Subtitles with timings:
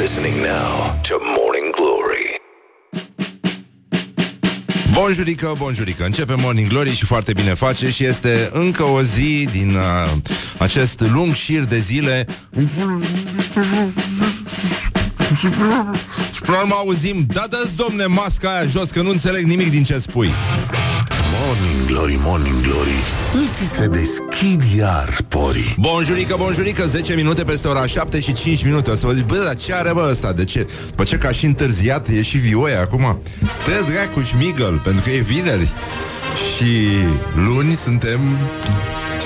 [0.00, 2.40] listening now to Morning Glory.
[4.92, 9.74] Bonjurică, bonjurică Începe Morning Glory și foarte bine face Și este încă o zi din
[9.74, 9.82] uh,
[10.58, 12.26] Acest lung șir de zile.
[15.36, 15.48] Și
[16.40, 19.82] până la urmă auzim Da, dă domne, masca aia jos Că nu înțeleg nimic din
[19.82, 20.32] ce spui
[21.50, 22.98] Morning Glory, Morning Glory.
[23.48, 25.74] Îți se deschid iar porii.
[25.78, 29.42] Bonjurică, bonjurică 10 minute peste ora 7 și 5 minute O să vă zic, bă,
[29.44, 30.32] dar ce are bă ăsta?
[30.32, 30.66] De ce?
[30.86, 33.20] După ce ca și întârziat E și vioie acum
[33.64, 35.72] Te dracu șmigăl Pentru că e vineri
[36.56, 36.88] Și
[37.34, 38.20] luni suntem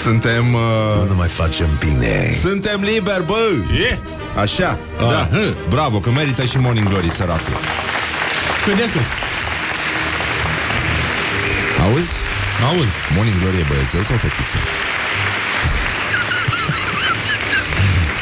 [0.02, 2.34] Suntem uh, Nu mai facem bine.
[2.42, 3.50] Suntem liberi, bă
[3.90, 3.98] E?
[4.40, 5.28] Așa, da
[5.68, 7.54] Bravo, că merită și Morning Glory, săracul
[8.64, 9.02] Cât de cât?
[11.84, 12.23] Auzi?
[12.62, 12.88] Aud.
[13.14, 14.56] Morning Glory e băiețel sau fetiță?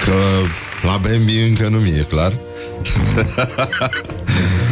[0.05, 0.15] Că
[0.87, 2.39] la Bambi încă nu mi-e clar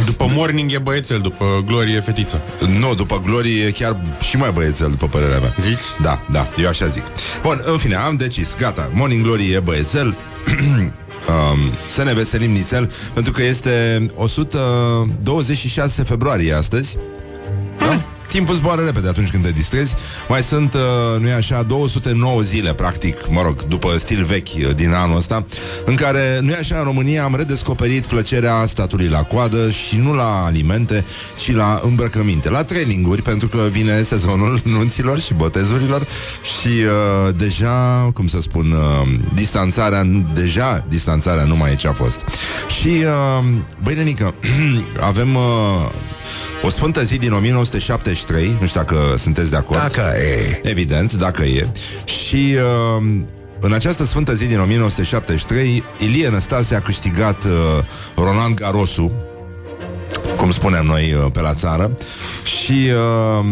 [0.05, 2.41] După morning e băiețel, după glorie e fetiță.
[2.79, 5.79] Nu, după Glory e chiar și mai băiețel, după părerea mea Zici?
[6.01, 7.03] Da, da, eu așa zic
[7.41, 10.07] Bun, în fine, am decis, gata Morning Glory e băiețel
[11.29, 17.20] um, Să ne veselim nițel Pentru că este 126 februarie astăzi Da?
[18.31, 19.95] Timpul zboară repede atunci când te distrezi.
[20.27, 24.75] Mai sunt, uh, nu e așa, 209 zile Practic, mă rog, după stil vechi uh,
[24.75, 25.45] Din anul ăsta
[25.85, 30.13] În care, nu e așa, în România am redescoperit Plăcerea statului la coadă Și nu
[30.13, 36.07] la alimente, ci la îmbrăcăminte La traininguri, pentru că vine sezonul Nunților și botezurilor
[36.59, 41.93] Și uh, deja, cum să spun uh, Distanțarea, deja Distanțarea nu mai e ce a
[41.93, 42.25] fost.
[42.79, 43.45] Și, uh,
[43.83, 44.33] băi, nenică
[45.09, 45.35] Avem...
[45.35, 45.89] Uh,
[46.63, 47.31] o sfântă zi din
[48.29, 50.59] 1973 Nu știu dacă sunteți de acord Dacă e.
[50.63, 51.67] Evident, dacă e
[52.03, 52.55] Și
[52.97, 53.21] uh,
[53.59, 57.83] în această sfântă zi din 1973 Ilie Năstase a câștigat uh,
[58.15, 59.11] Roland Garosu
[60.37, 61.91] Cum spunem noi uh, pe la țară
[62.45, 62.89] Și
[63.39, 63.45] uh,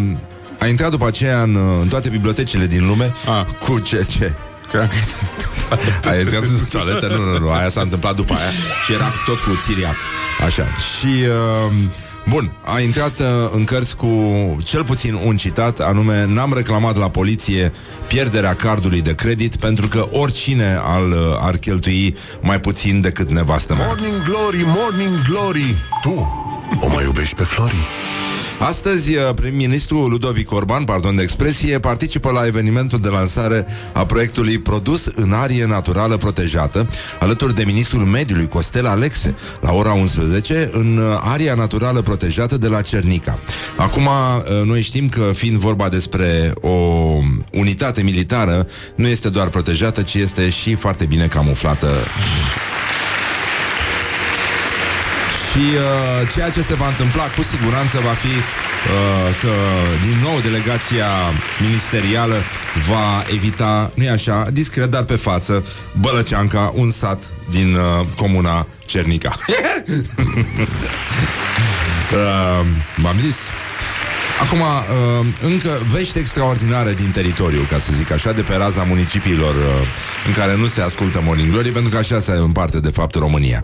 [0.60, 3.46] a intrat după aceea în, uh, în toate bibliotecile din lume Ah.
[3.60, 4.36] Cu ce, ce?
[6.10, 7.08] A intrat în toaletă?
[7.08, 8.50] Nu, nu, nu, aia s-a întâmplat după aia
[8.86, 9.96] Și era tot cu țiriac
[10.46, 11.74] Așa Și uh,
[12.30, 14.08] Bun, a intrat uh, în cărți cu
[14.64, 17.72] cel puțin un citat Anume, n-am reclamat la poliție
[18.08, 23.76] Pierderea cardului de credit Pentru că oricine al, uh, ar cheltui Mai puțin decât nevastă
[23.76, 25.76] mea Morning Glory, Morning Glory.
[26.02, 26.28] Tu
[26.82, 27.88] o mai iubești pe Flori?
[28.60, 34.60] Astăzi, uh, prim-ministrul Ludovic Orban, pardon de expresie, participă la evenimentul de lansare a proiectului
[34.60, 40.98] Produs în arie naturală protejată, alături de ministrul mediului Costel Alexe, la ora 11, în
[40.98, 43.40] uh, aria naturală protejată de la Cernica.
[43.78, 46.70] Acum, uh, noi știm că, fiind vorba despre o
[47.52, 51.88] unitate militară, nu este doar protejată, ci este și foarte bine camuflată
[55.60, 58.44] Și uh, ceea ce se va întâmpla cu siguranță va fi uh,
[59.42, 59.54] că
[60.02, 61.08] din nou delegația
[61.62, 62.36] ministerială
[62.90, 65.64] va evita, nu așa, discret, dar pe față,
[66.00, 67.82] Bălăceanca, un sat din uh,
[68.16, 69.32] comuna Cernica.
[72.18, 72.66] uh,
[72.96, 73.36] v-am zis.
[74.42, 79.56] Acum, uh, încă vești extraordinare din teritoriu, ca să zic așa, de pe raza municipiilor
[79.56, 79.64] uh,
[80.28, 83.64] în care nu se ascultă Morning Glory, pentru că așa se împarte, de fapt, România.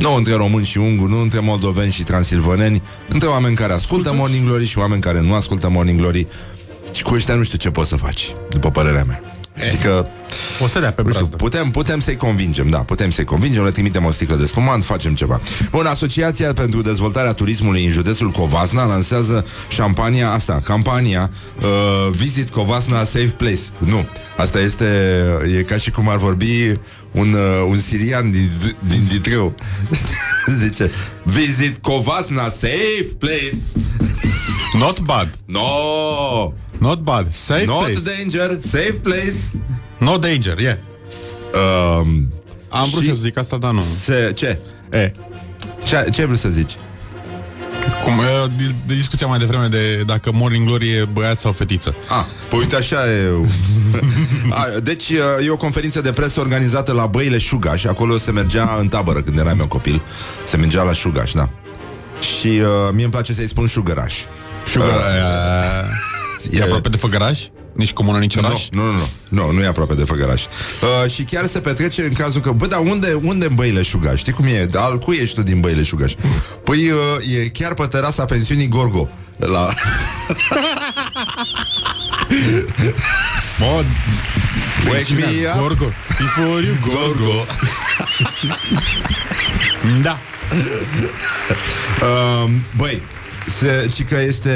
[0.00, 4.46] Nu între români și unguri, nu între moldoveni și transilvaneni, între oameni care ascultă Morning
[4.46, 6.26] Glory și oameni care nu ascultă Morning Glory.
[6.92, 9.22] Și cu ăștia nu știu ce poți să faci, după părerea mea.
[9.66, 10.08] Adică,
[10.62, 11.36] O să dea pe nu știu, brazdă.
[11.36, 15.14] putem, putem să-i convingem, da, putem să-i convingem, le trimitem o sticlă de spumant, facem
[15.14, 15.40] ceva.
[15.70, 23.04] Bun, Asociația pentru Dezvoltarea Turismului în județul Covasna lansează șampania asta, campania uh, Visit Covasna
[23.04, 23.60] Safe Place.
[23.78, 24.06] Nu,
[24.36, 24.84] asta este,
[25.58, 26.72] e ca și cum ar vorbi
[27.12, 28.50] un, uh, un sirian din,
[28.88, 29.54] din Ditreu.
[30.60, 30.90] Zice,
[31.24, 33.56] Visit Covasna Safe Place.
[34.78, 35.38] Not bad.
[35.46, 35.60] No,
[36.80, 37.32] Not bad.
[37.32, 37.98] Safe not place.
[38.16, 39.34] danger, safe place.
[39.98, 40.76] No danger, yeah.
[41.54, 42.32] Um,
[42.70, 43.14] Am vrut Și- și...
[43.14, 43.80] să zic asta, dar nu.
[44.04, 44.58] se, ce?
[44.92, 45.10] E,
[45.84, 46.72] Ce, ce ai vrut să zici?
[48.02, 51.94] cum, e, de, de discuția mai devreme de dacă Morning Glory e băiat sau fetiță.
[52.08, 53.30] Ah, păi uite așa e...
[54.50, 55.08] A, deci
[55.44, 59.38] e o conferință de presă organizată la Băile Șugaș Acolo se mergea în tabără când
[59.38, 60.02] eram eu copil
[60.44, 61.50] Se mergea la Șugaș, da
[62.38, 64.14] Și uh, mie îmi place să-i spun șugăraș
[64.66, 64.94] Sugar, Uh,
[66.50, 67.40] e, e aproape de Făgăraș?
[67.72, 68.68] Nici comună, nici oraș?
[68.70, 72.12] Nu, nu, nu, nu, nu e aproape de Făgăraș uh, Și chiar se petrece în
[72.12, 74.18] cazul că Bă, dar unde, unde în Băile Șugaș?
[74.18, 74.66] Știi cum e?
[74.74, 76.12] Al cui ești tu din Băile Șugaș?
[76.64, 79.68] Păi uh, e chiar pe terasa pensiunii Gorgo la...
[83.58, 83.84] Mă,
[84.88, 85.92] Wake me up Gorgo.
[86.08, 86.92] Before you go.
[86.92, 87.44] Gorgo
[90.02, 90.18] Da.
[92.02, 93.02] Uh, băi,
[93.50, 94.50] se, ci că este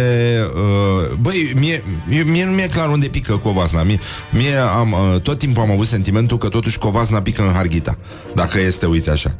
[0.54, 3.98] uh, Băi, mie, mie, mie nu mi-e clar unde pică covasna Mie,
[4.30, 7.98] mie am, uh, tot timpul am avut sentimentul Că totuși covasna pică în Harghita
[8.34, 9.36] Dacă este, uite așa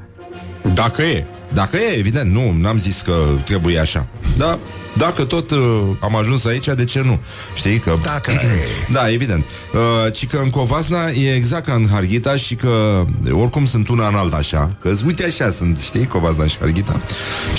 [0.75, 1.27] Dacă e.
[1.55, 3.15] Dacă e, evident, nu, n-am zis că
[3.45, 4.07] trebuie așa
[4.37, 4.59] Da,
[4.97, 5.59] dacă tot uh,
[6.01, 7.21] am ajuns aici, de ce nu?
[7.55, 7.97] Știi că...
[8.03, 8.67] Dacă e.
[8.93, 9.45] Da, evident.
[9.73, 14.09] Uh, ci că în Covasna e exact ca în Harghita și că oricum sunt una
[14.09, 14.77] în alta așa.
[14.81, 17.01] Că uite așa sunt, știi, Covasna și Harghita.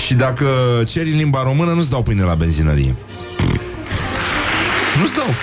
[0.06, 0.46] Și dacă
[0.88, 2.96] ceri în limba română, nu-ți dau pâine la benzinărie.
[5.00, 5.34] Nu-ți dau.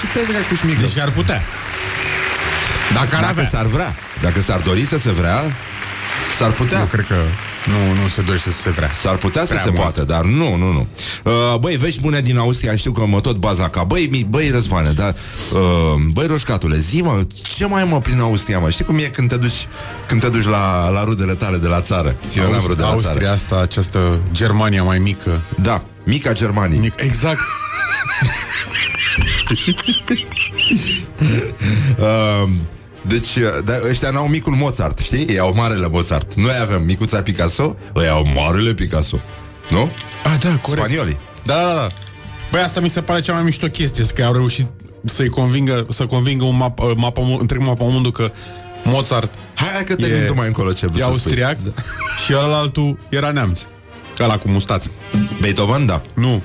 [0.00, 0.80] Ce te cu șmică?
[0.80, 1.40] Deci ar putea.
[2.94, 3.48] Dacă ar Dacă avea.
[3.48, 3.94] s-ar vrea.
[4.22, 5.42] Dacă s-ar dori să se vrea,
[6.38, 6.78] s-ar putea.
[6.78, 7.14] Eu cred că
[7.66, 8.90] nu, nu se dorește să se vrea.
[8.92, 9.80] S-ar putea să Prea se mult.
[9.80, 10.86] poată, dar nu, nu, nu.
[11.24, 14.50] Uh, băi, vești bune din Austria, știu că mă tot baza ca Băi, mi, băi,
[14.50, 15.14] Răzvane, dar
[15.52, 15.60] uh,
[16.12, 18.70] Băi, Roșcatule, zi mă, ce mai ai, mă prin Austria, mă?
[18.70, 19.68] Știi cum e când te duci
[20.06, 22.88] Când te duci la, la rudele tale de la țară Că Eu n-am rude la
[22.88, 25.42] Austria țară asta, această Germania mai mică.
[25.62, 27.40] Da, mica Germanie Mic, exact.
[31.98, 32.48] uh,
[33.08, 35.24] Deci, uh, da, ăștia n-au micul Mozart, știi?
[35.28, 39.20] Ei au marele Mozart Noi avem micuța Picasso, ei au marele Picasso
[39.70, 39.90] Nu?
[40.24, 40.84] Ah, da, corect.
[40.84, 41.86] Spaniolii Da, da, da.
[42.50, 44.66] Băi, asta mi se pare cea mai mișto chestie, că au reușit
[45.04, 48.32] să-i convingă, să convingă un map, uh, mapa, întreg mapa mondul că
[48.84, 51.72] Mozart Hai, hai că termin E- tu mai încolo ce vrei e să austriac spui.
[52.24, 53.62] și ălaltul era neamț.
[54.20, 54.90] Ăla cu mustață.
[55.40, 56.42] Beethoven, da Nu.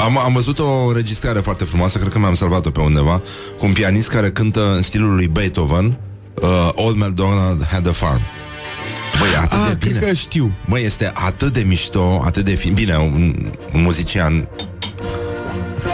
[0.00, 3.22] Am, am văzut o înregistrare foarte frumoasă, cred că mi-am salvat-o pe undeva,
[3.58, 5.98] cu un pianist care cântă în stilul lui Beethoven,
[6.42, 8.20] uh, Old MacDonald Had a Farm.
[9.18, 9.98] Băi, atât Ah, de bine.
[9.98, 10.52] cred că știu.
[10.68, 12.74] Băi, este atât de mișto, atât de fin.
[12.74, 13.34] Bine, un,
[13.74, 14.48] un muzician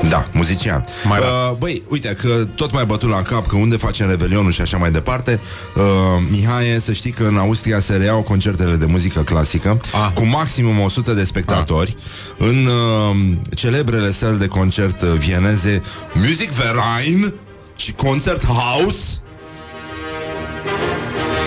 [0.09, 0.85] da, muzician.
[1.05, 4.61] Mai uh, băi, uite, că tot mai bătut la cap că unde facem revelionul și
[4.61, 5.41] așa mai departe.
[5.77, 5.83] Uh,
[6.31, 10.13] Mihai, să știi că în Austria se reiau concertele de muzică clasică Ah.
[10.15, 11.97] cu maximum 100 de spectatori
[12.39, 13.17] în uh,
[13.57, 15.83] celebrele săli de concert uh, vieneze
[16.15, 17.35] Music Verein
[17.77, 19.19] și Concert House.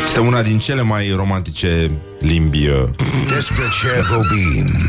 [0.08, 2.84] Este una din cele mai romantice limbi uh,
[3.36, 4.66] Despre ce vorbim?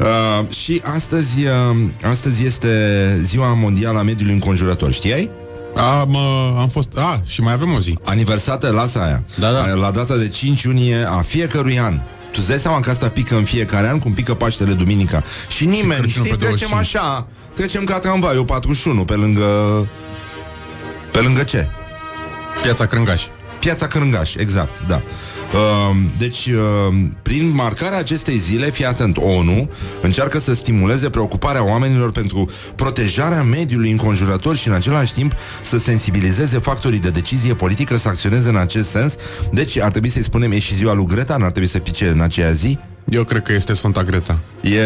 [0.00, 2.68] Uh, și astăzi, uh, astăzi este
[3.22, 5.30] ziua mondială a mediului înconjurător, știai?
[5.76, 6.88] Am, uh, am fost...
[6.96, 7.98] Ah, și mai avem o zi.
[8.04, 9.24] Aniversată, lasă aia.
[9.38, 9.58] Da, da.
[9.58, 11.94] Uh, La data de 5 iunie a fiecărui an.
[12.32, 15.22] Tu îți dai seama că asta pică în fiecare an, cum pică Paștele Duminica.
[15.48, 16.80] Și nimeni, Crăciunul știi, pe trecem 25.
[16.80, 19.46] așa, trecem ca tramvaiul 41 pe lângă...
[21.12, 21.68] Pe lângă ce?
[22.62, 23.22] Piața Crângaș.
[23.62, 25.02] Piața Crângaș, exact, da.
[25.52, 29.70] Uh, deci, uh, prin marcarea acestei zile, fii atent, ONU
[30.00, 36.58] încearcă să stimuleze preocuparea oamenilor pentru protejarea mediului înconjurător și în același timp să sensibilizeze
[36.58, 39.16] factorii de decizie politică să acționeze în acest sens.
[39.52, 42.20] Deci, ar trebui să-i spunem, e și ziua lui Greta, n-ar trebui să pice în
[42.20, 42.78] aceea zi.
[43.04, 44.38] Eu cred că este Sfânta Greta.
[44.62, 44.78] E,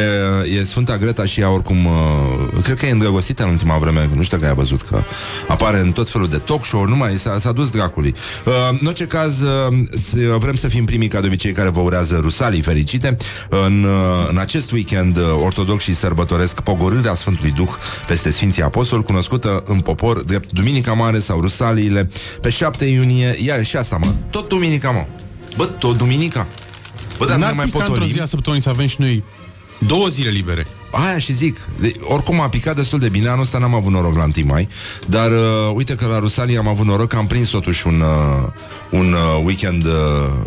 [0.58, 4.22] e Sfânta Greta și ea oricum uh, Cred că e îndrăgostită în ultima vreme Nu
[4.22, 5.02] știu dacă ai văzut că
[5.48, 8.14] apare în tot felul de talk show Nu mai s-a, s-a dus dracului.
[8.46, 11.80] Uh, În orice caz uh, s- Vrem să fim primii ca de obicei care vă
[11.80, 13.16] urează rusalii fericite.
[13.48, 17.70] În, uh, în acest weekend uh, Ortodoxii sărbătoresc pogorârea Sfântului Duh
[18.06, 22.08] Peste Sfinții Apostoli Cunoscută în popor drept Duminica Mare sau Rusaliile
[22.40, 25.06] Pe 7 iunie Ia și asta mă Tot Duminica mă.
[25.56, 26.46] Bă, tot Duminica
[27.18, 28.96] Bă, dar nu N-ar ne mai pica într-o potolim zi a săptămânii să avem și
[28.98, 29.24] noi
[29.78, 30.66] două zile libere.
[30.90, 34.16] Aia și zic, de, oricum a picat destul de bine Anul ăsta n-am avut noroc
[34.16, 34.68] la 1 mai
[35.06, 38.48] Dar uh, uite că la Rusalii am avut noroc Că am prins totuși un, uh,
[38.90, 39.92] un uh, weekend uh,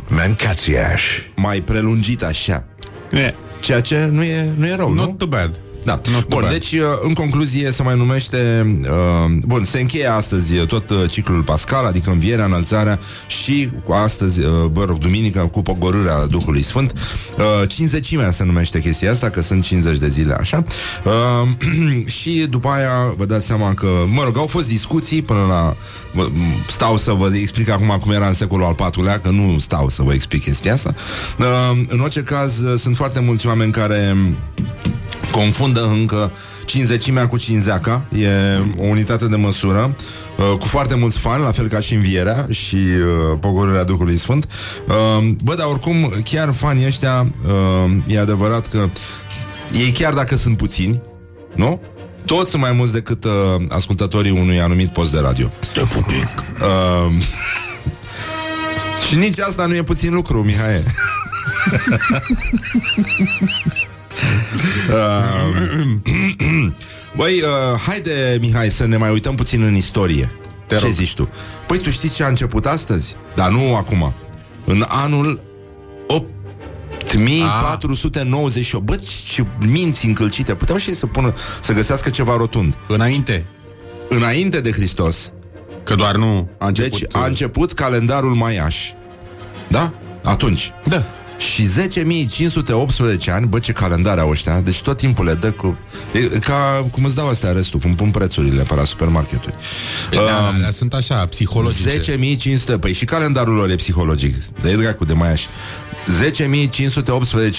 [0.08, 1.04] Mancațiaș.
[1.36, 2.64] mai prelungit așa
[3.12, 3.34] Yeah.
[3.60, 5.02] Ceea ce nu e, nu e rău, nu?
[5.02, 5.60] Not too bad.
[5.84, 6.02] Da.
[6.12, 6.52] Not Bun, bad.
[6.52, 8.38] deci, uh, în concluzie, se mai numește...
[8.82, 13.92] Uh, bun, se încheie astăzi uh, tot uh, ciclul pascal, adică învierea, înălțarea și cu
[13.92, 16.94] astăzi, uh, bă rog, duminică, cu pogorârea Duhului Sfânt.
[17.38, 20.64] Uh, cinzecimea se numește chestia asta, că sunt 50 de zile, așa.
[21.04, 21.48] Uh,
[22.20, 25.76] și după aia, vă dați seama că, mă rog, au fost discuții până la...
[26.14, 29.60] Mă, m- stau să vă explic acum cum era în secolul al IV-lea, că nu
[29.60, 30.94] stau să vă explic chestia asta.
[31.40, 34.16] Uh, în orice caz, uh, sunt foarte mulți oameni care
[35.32, 36.32] confundă încă
[36.66, 38.30] cinzecimea cu cinzeaca E
[38.78, 39.96] o unitate de măsură
[40.38, 44.48] uh, Cu foarte mulți fani, la fel ca și învierea Și uh, pogorârea Duhului Sfânt
[44.88, 48.90] uh, Bă, dar oricum Chiar fanii ăștia uh, E adevărat că
[49.80, 51.02] Ei chiar dacă sunt puțini
[51.56, 51.82] Nu?
[52.26, 53.32] Toți sunt mai mulți decât uh,
[53.70, 56.28] ascultătorii unui anumit post de radio Te pupic.
[56.62, 57.12] uh,
[59.08, 60.84] Și nici asta nu e puțin lucru, Mihai
[61.72, 62.20] Uh,
[67.16, 67.48] Băi, uh,
[67.88, 70.32] haide, Mihai, să ne mai uităm puțin în istorie.
[70.68, 70.94] Te ce rog.
[70.94, 71.30] zici tu?
[71.68, 73.16] Păi, tu știți ce a început astăzi?
[73.36, 74.14] Dar nu acum.
[74.66, 75.42] în anul
[76.08, 78.86] 8498.
[78.86, 79.00] Bă,
[79.34, 80.56] ce minți încălcite.
[80.56, 82.78] Puteau și ei să pună, să găsească ceva rotund.
[82.88, 83.46] Înainte.
[84.10, 85.32] Înainte de Hristos.
[85.84, 87.00] Că doar nu a început...
[87.00, 88.90] Deci a început calendarul maiaș.
[89.68, 89.94] Da?
[90.24, 90.72] Atunci.
[90.84, 91.04] Da.
[91.39, 91.67] Și
[93.27, 95.77] 10.518 ani, bă, ce calendare au ăștia, deci tot timpul le dă cu...
[96.13, 99.53] E ca cum îți dau astea restul, cum pun prețurile pe la supermarketuri.
[100.12, 102.17] Da, uh, alea sunt așa, psihologice.
[102.75, 105.43] 10.500, păi și calendarul lor e psihologic, de dracu de maiaș.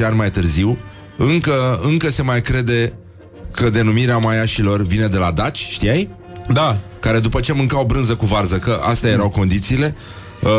[0.02, 0.78] 10.518 ani mai târziu,
[1.16, 2.92] încă, încă se mai crede
[3.50, 6.08] că denumirea maiașilor vine de la daci, știai?
[6.48, 6.78] Da.
[7.00, 9.94] Care după ce mâncau brânză cu varză, că astea erau condițiile,
[10.42, 10.50] uh,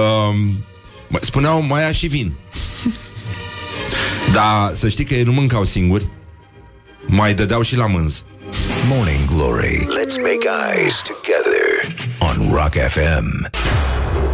[1.22, 2.34] spuneau maia și vin.
[4.34, 6.08] Dar să știi că ei nu mâncau singuri,
[7.06, 8.24] mai dădeau și la mânz.
[8.88, 9.78] Morning Glory.
[9.78, 13.50] Let's make eyes together on Rock FM.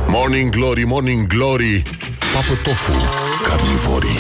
[0.08, 1.84] Morning Glory, Morning Glory.
[2.34, 2.92] Papă tofu,
[3.44, 4.20] carnivorii.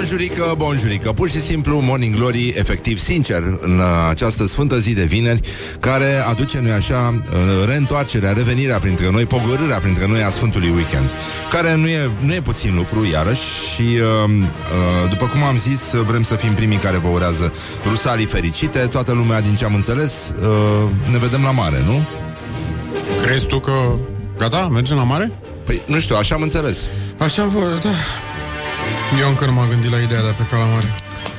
[0.00, 1.12] Bonjurică, bonjurică.
[1.12, 5.40] Pur și simplu Morning Glory Efectiv, sincer, în această sfântă zi de vineri
[5.80, 7.22] Care aduce, noi așa
[7.66, 11.10] Reîntoarcerea, revenirea printre noi Pogorârea printre noi a Sfântului Weekend
[11.50, 13.42] Care nu e, nu e puțin lucru, iarăși
[13.74, 17.52] Și uh, uh, după cum am zis Vrem să fim primii care vă urează
[17.88, 22.02] Rusalii fericite, toată lumea din ce am înțeles uh, Ne vedem la mare, nu?
[23.22, 23.72] Crezi tu că
[24.38, 25.32] Gata, mergem la mare?
[25.64, 26.88] Păi, nu știu, așa am înțeles.
[27.18, 27.90] Așa vor, da
[29.18, 30.94] eu încă nu m-am gândit la ideea de a pleca la mare.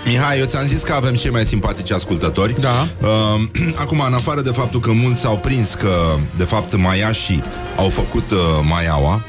[0.05, 2.53] Mihai, eu ți-am zis că avem cei mai simpatici ascultători.
[2.61, 2.87] Da.
[3.01, 3.41] Uh,
[3.83, 7.43] acum, în afară de faptul că mulți s-au prins că, de fapt, maiașii
[7.77, 8.37] au făcut uh,
[8.69, 9.25] maiaua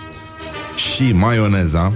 [0.75, 1.93] și maioneza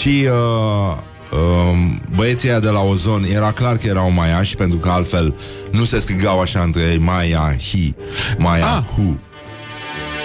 [0.00, 0.96] și uh,
[1.32, 1.76] uh,
[2.14, 5.34] băieții de la Ozon, era clar că erau maiași, pentru că altfel
[5.70, 7.94] nu se strigau așa între ei Maia, Hi,
[8.38, 8.82] Maia, ah.
[8.96, 9.18] Hu.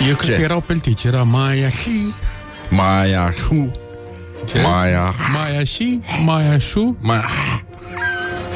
[0.09, 0.35] Eu cred Ce?
[0.35, 2.13] că erau peltici, era Maia, Hi.
[2.69, 3.71] Maia, Hu.
[4.49, 4.61] Ce?
[4.61, 5.13] Maia.
[5.33, 5.99] Maia și?
[6.25, 6.97] Maia șu?
[6.99, 7.19] Mai...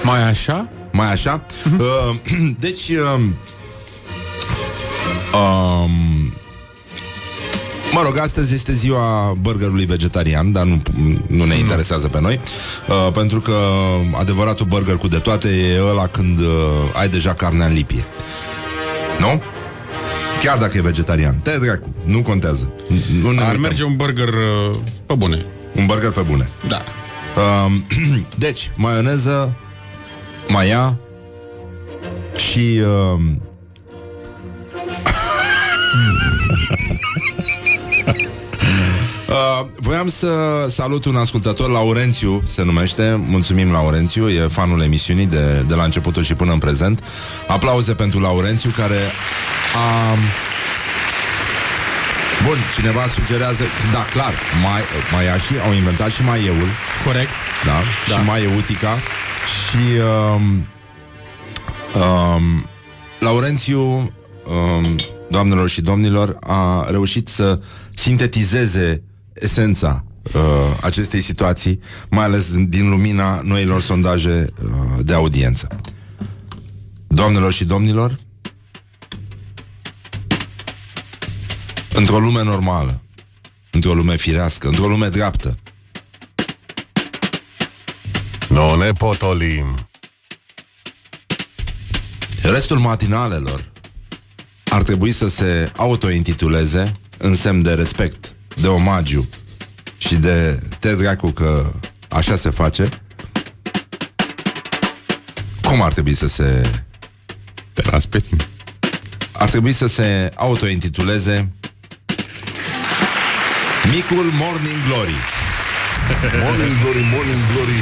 [0.04, 0.68] Mai așa?
[0.92, 1.46] Mai așa?
[1.46, 1.80] Uh-huh.
[1.80, 2.16] Uh,
[2.60, 2.90] deci...
[2.90, 3.22] Uh,
[5.34, 6.34] um,
[7.92, 10.82] Mă rog, astăzi este ziua burgerului vegetarian, dar nu,
[11.28, 12.40] nu ne interesează pe noi,
[12.88, 13.56] uh, pentru că
[14.20, 16.46] adevăratul burger cu de toate e ăla când uh,
[16.94, 18.06] ai deja carnea în lipie.
[19.20, 19.42] Nu?
[20.44, 21.36] Chiar dacă e vegetarian.
[21.36, 22.74] Te dracu, nu contează.
[23.22, 23.62] Nu ne Ar uităm.
[23.62, 25.46] merge un burger uh, pe bune.
[25.76, 26.50] Un burger pe bune.
[26.68, 26.84] Da.
[27.66, 27.86] Um,
[28.46, 29.54] deci, maioneză,
[30.48, 30.98] maia
[32.36, 32.82] și...
[32.86, 33.42] Um...
[39.34, 45.64] Uh, voiam să salut un ascultător, Laurențiu se numește, mulțumim Laurențiu, e fanul emisiunii de,
[45.68, 47.04] de la începutul și până în prezent.
[47.48, 49.00] Aplauze pentru Laurențiu care
[49.76, 50.18] a
[52.54, 54.34] Bun, cineva sugerează Da, clar,
[54.64, 54.82] mai,
[55.12, 56.68] maiașii au inventat și maieul
[57.06, 57.30] Corect.
[57.66, 57.80] Da,
[58.10, 58.20] da.
[58.20, 58.98] și maieutica
[59.70, 60.00] Și
[60.36, 60.66] um,
[62.02, 62.66] um,
[63.20, 64.96] Laurențiu um,
[65.30, 67.60] Doamnelor și domnilor A reușit să
[67.96, 70.42] sintetizeze Esența uh,
[70.84, 71.80] acestei situații
[72.10, 75.68] Mai ales din lumina noilor sondaje uh, De audiență.
[77.08, 78.18] Doamnelor și domnilor
[81.94, 83.02] Într-o lume normală,
[83.72, 85.58] într-o lume firească, într-o lume dreaptă.
[88.50, 89.88] Nu ne potolim.
[92.42, 93.72] Restul matinalelor
[94.70, 99.30] ar trebui să se autointituleze în semn de respect, de omagiu
[99.98, 101.72] și de te dracu că
[102.08, 102.90] așa se face.
[105.62, 106.70] Cum ar trebui să se...
[107.74, 108.48] Te las pe tine.
[109.32, 111.52] Ar trebui să se autointituleze
[113.94, 115.18] Micul Morning Glory.
[116.46, 117.80] Morning Glory, Morning Glory.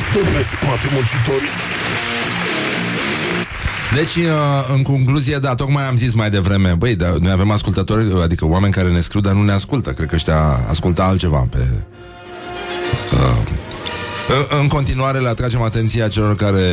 [0.00, 1.48] Stă pe spate muncitorii.
[3.94, 8.22] Deci, uh, în concluzie, da, tocmai am zis mai devreme Băi, da, noi avem ascultători
[8.22, 9.92] Adică oameni care ne scriu, dar nu ne ascultă.
[9.92, 10.40] Cred că ăștia
[10.70, 11.84] ascultă altceva pe...
[13.12, 13.56] Uh,
[14.60, 16.60] în continuare le atragem atenția celor care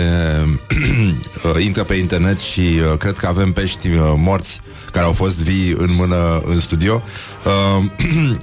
[1.55, 4.61] uh, intră pe internet și uh, cred că avem pești uh, morți
[4.95, 7.03] care au fost vii în mână în studio.
[7.45, 7.83] Uh,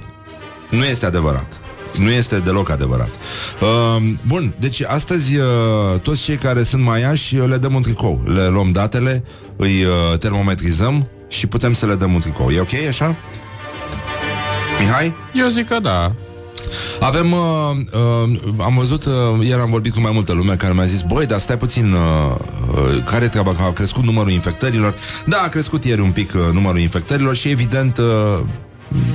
[0.79, 1.59] nu este adevărat.
[1.97, 3.09] Nu este deloc adevărat.
[3.61, 8.21] Uh, bun, deci astăzi uh, toți cei care sunt maiași uh, le dăm un tricou.
[8.25, 9.23] Le luăm datele,
[9.55, 12.49] îi uh, termometrizăm și putem să le dăm un tricou.
[12.49, 13.15] E ok așa?
[14.79, 15.13] Mihai?
[15.33, 16.15] Eu zic că da.
[16.99, 17.39] Avem, uh,
[17.93, 19.13] uh, am văzut, uh,
[19.47, 22.35] ieri am vorbit cu mai multă lume care mi-a zis, băi, dar stai puțin, uh,
[22.35, 22.62] uh,
[23.05, 24.95] care e treaba, că a crescut numărul infectărilor?
[25.25, 28.39] Da, a crescut ieri un pic uh, numărul infectărilor și evident uh,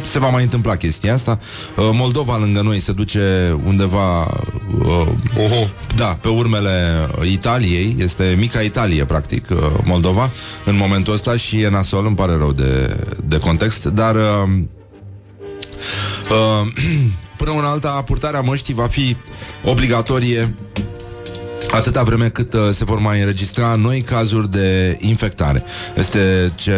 [0.02, 1.38] se va mai întâmpla chestia asta.
[1.76, 5.66] Uh, Moldova lângă noi se duce undeva uh, Oho.
[5.96, 10.30] da, pe urmele Italiei, este mica Italie, practic, uh, Moldova,
[10.64, 14.48] în momentul ăsta și e nasol, îmi pare rău de, de context, dar uh,
[16.30, 16.72] uh,
[17.38, 19.16] până una alta, purtarea măștii va fi
[19.64, 20.54] obligatorie
[21.70, 25.64] atâta vreme cât uh, se vor mai înregistra noi cazuri de infectare.
[25.96, 26.76] Este ce,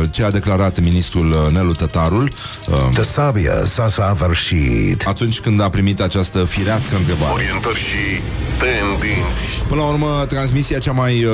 [0.00, 2.32] uh, ce a declarat ministrul uh, Nelu Tătarul
[2.68, 5.06] uh, Tasabia s-a săvârșit.
[5.06, 7.32] atunci când a primit această firească întrebare.
[7.32, 8.20] Orientări și
[8.58, 9.62] tendinți.
[9.68, 11.32] Până la urmă, transmisia cea mai uh,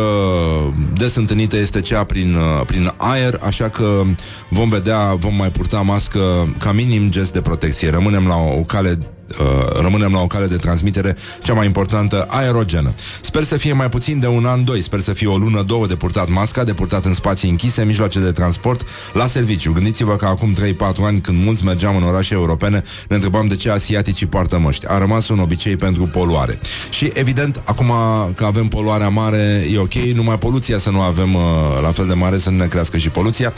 [0.95, 4.03] des întâlnită este cea prin, uh, prin aer, așa că
[4.49, 7.91] vom vedea, vom mai purta mască ca minim gest de protecție.
[7.91, 8.99] Rămânem la o, o cale
[9.41, 12.95] Uh, rămânem la o cale de transmitere cea mai importantă, aerogenă.
[13.21, 14.83] Sper să fie mai puțin de un an, doi.
[14.83, 18.19] Sper să fie o lună, două de purtat masca, de purtat în spații închise, mijloace
[18.21, 19.73] de transport, la serviciu.
[19.73, 20.57] Gândiți-vă că acum 3-4
[21.03, 24.87] ani, când mulți mergeam în orașe europene, ne întrebam de ce asiaticii poartă măști.
[24.89, 26.59] A rămas un obicei pentru poluare.
[26.91, 27.93] Și, evident, acum
[28.35, 31.43] că avem poluarea mare, e ok, numai poluția să nu avem uh,
[31.83, 33.53] la fel de mare, să nu ne crească și poluția.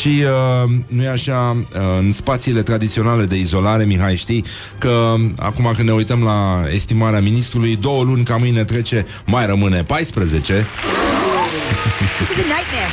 [0.00, 0.22] Și,
[0.64, 4.44] uh, nu e așa, uh, în spațiile tradiționale de izolare, Mihai, știi
[4.78, 9.82] că acum când ne uităm la estimarea ministrului, două luni ca mâine trece, mai rămâne
[9.82, 10.66] 14.
[12.18, 12.92] This is a nightmare.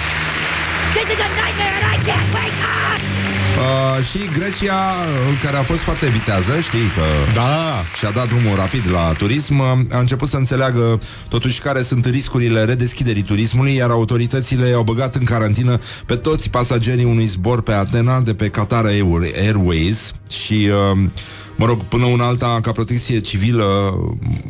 [0.95, 3.01] This is a nightmare and I can't wake up!
[3.61, 7.83] Uh, și Grecia, uh, care a fost foarte vitează, știi că Da.
[7.97, 10.99] și-a dat drumul rapid la turism, uh, a început să înțeleagă
[11.29, 17.05] totuși care sunt riscurile redeschiderii turismului, iar autoritățile au băgat în carantină pe toți pasagerii
[17.05, 20.99] unui zbor pe Atena de pe Qatar Air- Airways și uh,
[21.55, 23.93] Mă rog, până una alta, ca protecție civilă,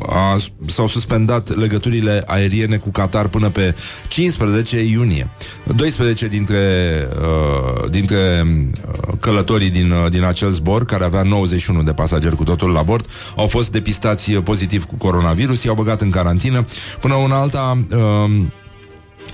[0.08, 3.76] a, s-au suspendat legăturile aeriene cu Qatar până pe
[4.08, 5.30] 15 iunie.
[5.76, 6.60] 12 dintre,
[7.22, 12.44] uh, dintre uh, călătorii din, uh, din acel zbor, care avea 91 de pasageri cu
[12.44, 16.66] totul la bord, au fost depistați pozitiv cu coronavirus, i-au băgat în carantină.
[17.00, 17.86] Până una alta...
[17.92, 18.46] Uh,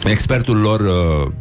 [0.04, 1.32] expertul lor, uh,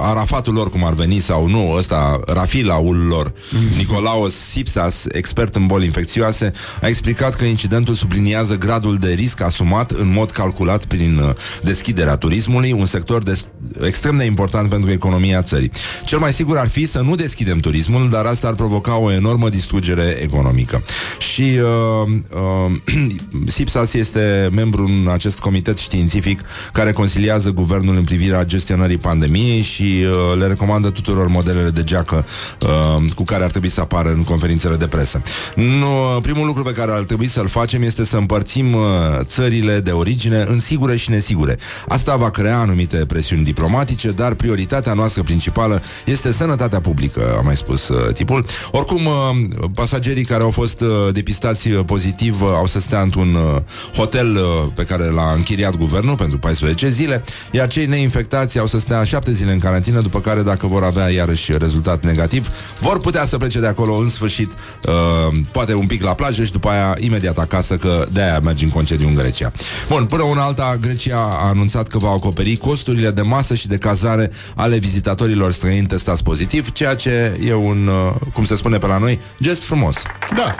[0.00, 3.32] arafatul lor, cum ar veni, sau nu, ăsta, rafilaul lor,
[3.76, 9.90] Nicolaos Sipsas, expert în boli infecțioase, a explicat că incidentul subliniază gradul de risc asumat
[9.90, 11.30] în mod calculat prin uh,
[11.62, 13.40] deschiderea turismului, un sector de,
[13.86, 15.70] extrem de important pentru economia țării.
[16.04, 19.48] Cel mai sigur ar fi să nu deschidem turismul, dar asta ar provoca o enormă
[19.48, 20.82] distrugere economică.
[21.18, 22.96] Și uh, uh,
[23.54, 26.40] Sipsas este membru în acest comitet științific
[26.72, 32.26] care consiliază guvernul în privirea gestionării pandemiei și uh, le recomandă tuturor modelele de geacă
[32.60, 35.22] uh, cu care ar trebui să apară în conferințele de presă.
[35.54, 38.80] Nu, primul lucru pe care ar trebui să-l facem este să împărțim uh,
[39.22, 41.58] țările de origine în sigure și nesigure.
[41.88, 47.56] Asta va crea anumite presiuni diplomatice, dar prioritatea noastră principală este sănătatea publică, a mai
[47.56, 48.44] spus uh, tipul.
[48.70, 53.34] Oricum, uh, pasagerii care au fost uh, depistați uh, pozitiv uh, au să stea într-un
[53.34, 53.62] uh,
[53.96, 58.78] hotel uh, pe care l-a închiriat guvernul pentru 14 zile, iar cei neinfectați au să
[58.78, 62.48] stea 7 zile în carantină, după care, dacă vor avea iarăși rezultat negativ,
[62.80, 66.52] vor putea să plece de acolo în sfârșit, uh, poate un pic la plajă și
[66.52, 69.52] după aia imediat acasă, că de-aia mergi în concediu în Grecia.
[69.88, 73.78] Bun, până una alta, Grecia a anunțat că va acoperi costurile de masă și de
[73.78, 78.86] cazare ale vizitatorilor străini testați pozitiv, ceea ce e un, uh, cum se spune pe
[78.86, 79.96] la noi, gest frumos.
[80.36, 80.54] Da.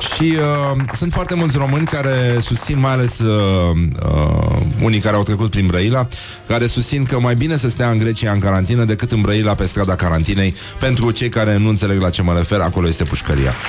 [0.00, 5.22] Și uh, sunt foarte mulți români care susțin, mai ales uh, uh, unii care au
[5.22, 6.08] trecut prin Brăila,
[6.46, 9.66] care susțin că mai bine să stea în Grecia în carantină decât în Brăila pe
[9.66, 10.54] strada carantinei.
[10.78, 13.54] Pentru cei care nu înțeleg la ce mă refer, acolo este pușcăria.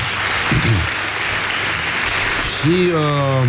[2.57, 3.47] Și uh,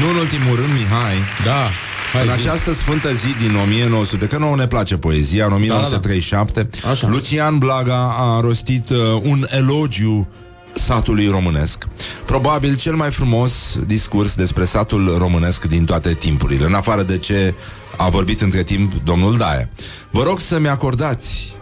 [0.00, 1.70] nu în ultimul rând, Mihai, Da.
[2.12, 2.40] Hai, în zi.
[2.40, 7.08] această sfântă zi din 1900, că nouă ne place poezia, în 1937, Așa.
[7.08, 10.28] Lucian Blaga a rostit uh, un elogiu
[10.74, 11.88] satului românesc.
[12.26, 17.54] Probabil cel mai frumos discurs despre satul românesc din toate timpurile, în afară de ce
[17.96, 19.70] a vorbit între timp domnul Daia.
[20.10, 21.56] Vă rog să-mi acordați,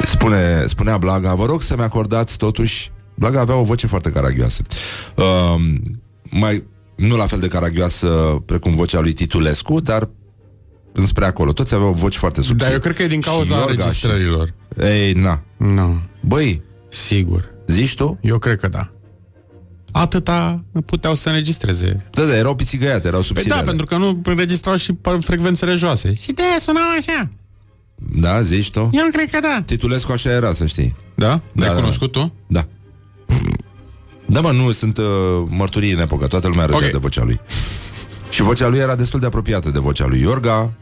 [0.00, 4.62] spune, spunea Blaga, vă rog să-mi acordați totuși Blaga avea o voce foarte caragioasă.
[5.14, 5.24] Uh,
[6.30, 6.64] mai,
[6.96, 8.08] nu la fel de caragioasă
[8.46, 10.10] precum vocea lui Titulescu, dar
[10.92, 11.52] înspre acolo.
[11.52, 12.62] Toți aveau voci foarte subțiri.
[12.62, 14.54] Dar eu cred că e din Și cauza Iorgaș înregistrărilor.
[14.78, 14.84] Și...
[14.84, 15.42] Ei, na.
[15.56, 16.00] Nu.
[16.20, 17.50] Băi, Sigur.
[17.66, 18.18] zici tu?
[18.22, 18.92] Eu cred că da.
[19.92, 22.06] Atâta puteau să înregistreze.
[22.10, 23.48] Da, da, erau pițigăiate, erau Păi subțiri.
[23.48, 26.14] da, pentru că nu înregistrau și pe frecvențele joase.
[26.14, 27.30] Și de aia sunau așa.
[28.20, 28.90] Da, zici tu?
[28.92, 29.62] Eu cred că da.
[29.66, 30.96] Titulescu așa era, să știi.
[31.14, 31.26] Da?
[31.26, 32.32] Da, L-ai da, cunoscut tu?
[32.46, 32.66] Da.
[34.32, 35.04] Da, mă, nu, sunt uh,
[35.48, 36.26] mărturii în epocă.
[36.26, 36.92] Toată lumea râdea Ok.
[36.92, 37.40] de vocea lui.
[38.30, 40.72] Și vocea lui era destul de apropiată de vocea lui Iorga.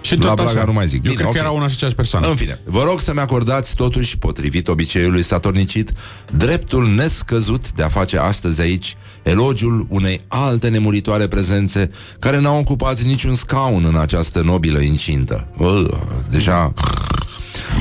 [0.00, 0.64] Și La tot Blaga așa.
[0.64, 0.94] nu mai zic.
[0.96, 1.32] Eu Bine, cred ok.
[1.32, 2.28] că era una și aceeași persoană.
[2.28, 5.92] În fine, vă rog să-mi acordați totuși, potrivit obiceiului statornicit,
[6.36, 13.00] dreptul nescăzut de a face astăzi aici elogiul unei alte nemuritoare prezențe care n-au ocupat
[13.00, 15.48] niciun scaun în această nobilă incintă.
[15.58, 15.88] Uh,
[16.30, 16.72] deja...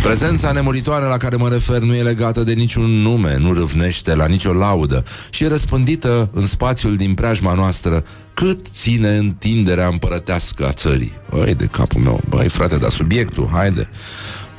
[0.01, 4.25] Prezența nemuritoare la care mă refer nu e legată de niciun nume, nu râvnește la
[4.27, 10.71] nicio laudă și e răspândită în spațiul din preajma noastră cât ține întinderea împărătească a
[10.71, 11.11] țării.
[11.29, 13.89] Băi, de capul meu, băi, frate, dar subiectul, haide.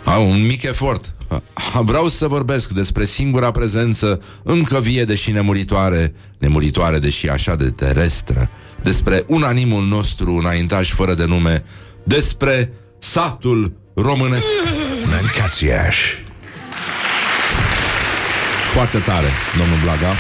[0.04, 1.12] Au un mic efort.
[1.83, 8.50] Vreau să vorbesc despre singura prezență încă vie deși nemuritoare, nemuritoare deși așa de terestră,
[8.83, 11.64] despre unanimul nostru înaintaș fără de nume,
[12.04, 14.46] despre satul românesc.
[15.22, 15.96] Mancațiaș.
[18.72, 19.28] Foarte tare,
[19.59, 20.14] domnul Blaga.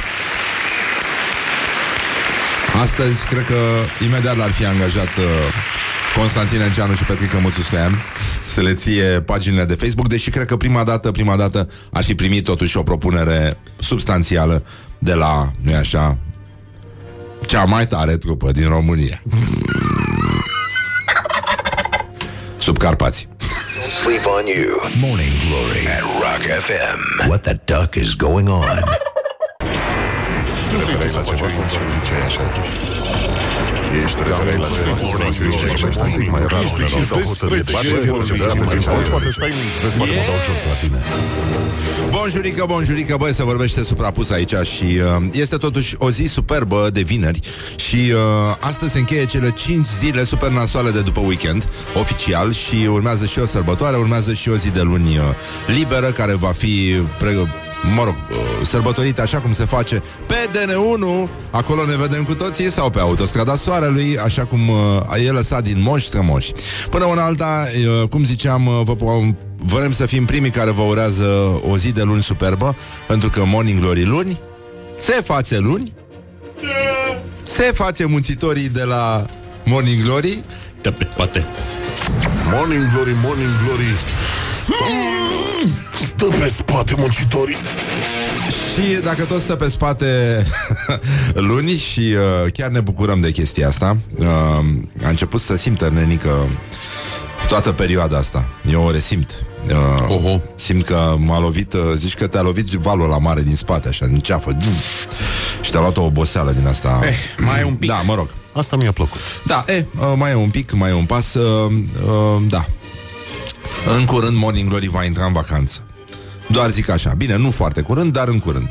[2.82, 3.58] Astăzi, cred că
[4.04, 5.24] imediat l-ar fi angajat uh,
[6.16, 8.02] Constantin Enceanu și Petrică Muțu Stoian
[8.52, 12.14] să le ție paginile de Facebook, deși cred că prima dată, prima dată ar fi
[12.14, 14.64] primit totuși o propunere substanțială
[14.98, 16.18] de la, nu așa,
[17.46, 19.22] cea mai tare trupă din România.
[22.58, 23.28] Sub Carpați.
[23.98, 24.78] Sleep on you.
[24.98, 27.28] Morning Glory at Rock FM.
[27.28, 28.76] What the duck is going on?
[30.70, 31.10] Referai
[34.04, 39.52] Ești referai la ceva sau ce ziceai mai rar să dau hotărâre de Poate stai,
[39.82, 41.02] vezi, poate mă dau jos la tine.
[42.10, 47.00] Bonjurică, bonjurică, băi, se vorbește suprapus aici și uh, este totuși o zi superbă de
[47.00, 47.40] vineri
[47.76, 52.76] și uh, astăzi se încheie cele 5 zile super nasoale de după weekend, oficial, și
[52.90, 55.22] urmează și o sărbătoare, urmează și o zi de luni uh,
[55.66, 57.48] liberă, care va fi pre-
[57.94, 62.70] mă rog, uh, sărbătorită așa cum se face pe DN1, acolo ne vedem cu toții,
[62.70, 66.52] sau pe autostrada Soarelui, așa cum uh, e lăsat din moși strămoși.
[66.90, 67.66] Până una alta,
[68.02, 71.92] uh, cum ziceam, uh, vă po- vrem să fim primii care vă urează o zi
[71.92, 74.40] de luni superbă, pentru că Morning Glory luni
[74.98, 75.92] se face luni,
[77.42, 79.26] se face muncitorii de la
[79.64, 80.42] Morning Glory,
[80.82, 81.46] Dă pe spate.
[82.52, 83.92] Morning Glory, Morning Glory
[85.94, 87.56] Stă pe spate muncitorii
[88.48, 90.42] Și dacă tot stă pe spate
[91.50, 94.26] luni și uh, chiar ne bucurăm de chestia asta, uh,
[95.04, 96.48] a început să simtă nenică
[97.48, 98.48] toată perioada asta.
[98.70, 99.44] Eu o resimt.
[99.66, 100.40] Uh, Oho.
[100.54, 104.06] Simt că m-a lovit, uh, zici că te-a lovit valul la mare din spate, așa,
[104.06, 104.56] din ceafă.
[105.60, 107.00] Și te-a luat o oboseală din asta.
[107.02, 107.88] Eh, mai e un pic.
[107.88, 108.28] Da, mă rog.
[108.52, 111.34] Asta mi-a plăcut Da, e, uh, mai e un pic, mai e un pas.
[111.34, 111.72] Uh,
[112.06, 112.66] uh, da.
[113.98, 115.82] În curând Morning Glory va intra în vacanță.
[116.48, 117.14] Doar zic așa.
[117.16, 118.68] Bine, nu foarte curând, dar în curând.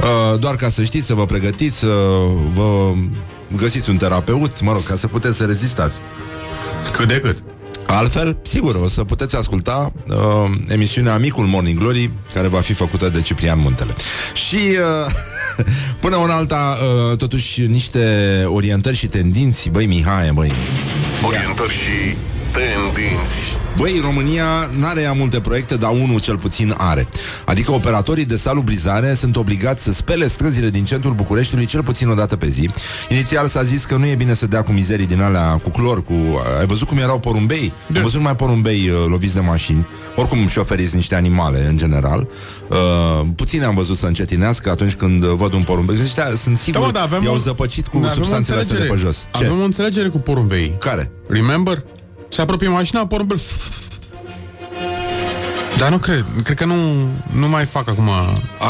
[0.00, 1.86] Uh, doar ca să știți, să vă pregătiți, să
[2.54, 2.92] vă
[3.56, 5.98] găsiți un terapeut, mă rog, ca să puteți să rezistați.
[6.92, 7.42] Cât de cât.
[7.86, 10.16] Altfel, sigur, o să puteți asculta uh,
[10.68, 13.94] emisiunea Amicul Morning Glory, care va fi făcută de Ciprian Muntele.
[14.34, 15.12] Și uh,
[16.00, 16.78] până una alta,
[17.10, 20.52] uh, totuși, niște orientări și tendinți, băi, Mihai, băi,
[21.22, 22.16] Orientări și
[22.52, 27.08] tendinți Băi, România n-are ea multe proiecte, dar unul cel puțin are.
[27.44, 32.14] Adică operatorii de salubrizare sunt obligați să spele străzile din centrul Bucureștiului cel puțin o
[32.14, 32.70] dată pe zi.
[33.08, 36.02] Inițial s-a zis că nu e bine să dea cu mizerii din alea, cu clor,
[36.02, 36.12] cu...
[36.58, 37.72] Ai văzut cum erau porumbei?
[37.96, 39.86] Am văzut numai porumbei uh, loviți de mașini.
[40.16, 42.28] Oricum șoferii sunt niște animale, în general.
[42.68, 45.96] Uh, puține am văzut să încetinească atunci când uh, văd un porumbei.
[46.02, 48.60] Ăștia sunt sigur, Da, mă, dar avem i-au o- zăpăcit cu Noi avem o substanțele
[48.60, 49.12] astea de pe înțelegere.
[49.32, 49.40] jos.
[49.40, 49.44] Ce?
[49.46, 50.76] Avem o înțelegere cu porumbei.
[50.78, 51.10] Care?
[51.28, 51.82] Remember?
[52.28, 53.40] Se apropie mașina, porumbel...
[55.78, 56.24] Dar nu cred.
[56.44, 56.74] Cred că nu,
[57.32, 58.08] nu mai fac acum...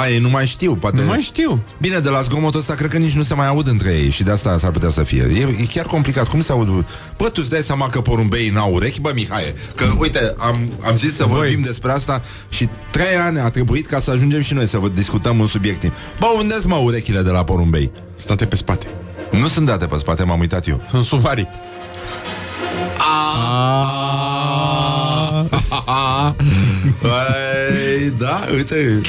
[0.03, 1.01] Ai, nu mai știu, poate...
[1.01, 1.65] Nu mai știu.
[1.81, 4.23] Bine, de la zgomotul ăsta cred că nici nu se mai aud între ei și
[4.23, 5.23] de asta s-ar putea să fie.
[5.23, 6.29] E, e chiar complicat.
[6.29, 6.69] Cum se aud?
[7.17, 9.01] Bă, tu îți dai seama că porumbeii n-au urechi?
[9.01, 11.39] Bă, Mihai, că uite, am, am zis să Voi.
[11.39, 14.89] vorbim despre asta și trei ani a trebuit ca să ajungem și noi să vă
[14.89, 15.93] discutăm un subiect.
[16.19, 17.93] Bă, unde mă urechile de la porumbei?
[18.15, 18.87] State pe spate.
[19.31, 20.83] Nu sunt date pe spate, m-am uitat eu.
[20.89, 21.21] Sunt sub
[22.99, 24.77] aripi.
[27.01, 29.01] Păi, da, uite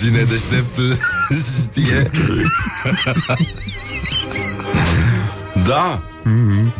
[0.00, 0.78] Cine deștept
[1.62, 2.10] știe.
[5.64, 6.02] Da.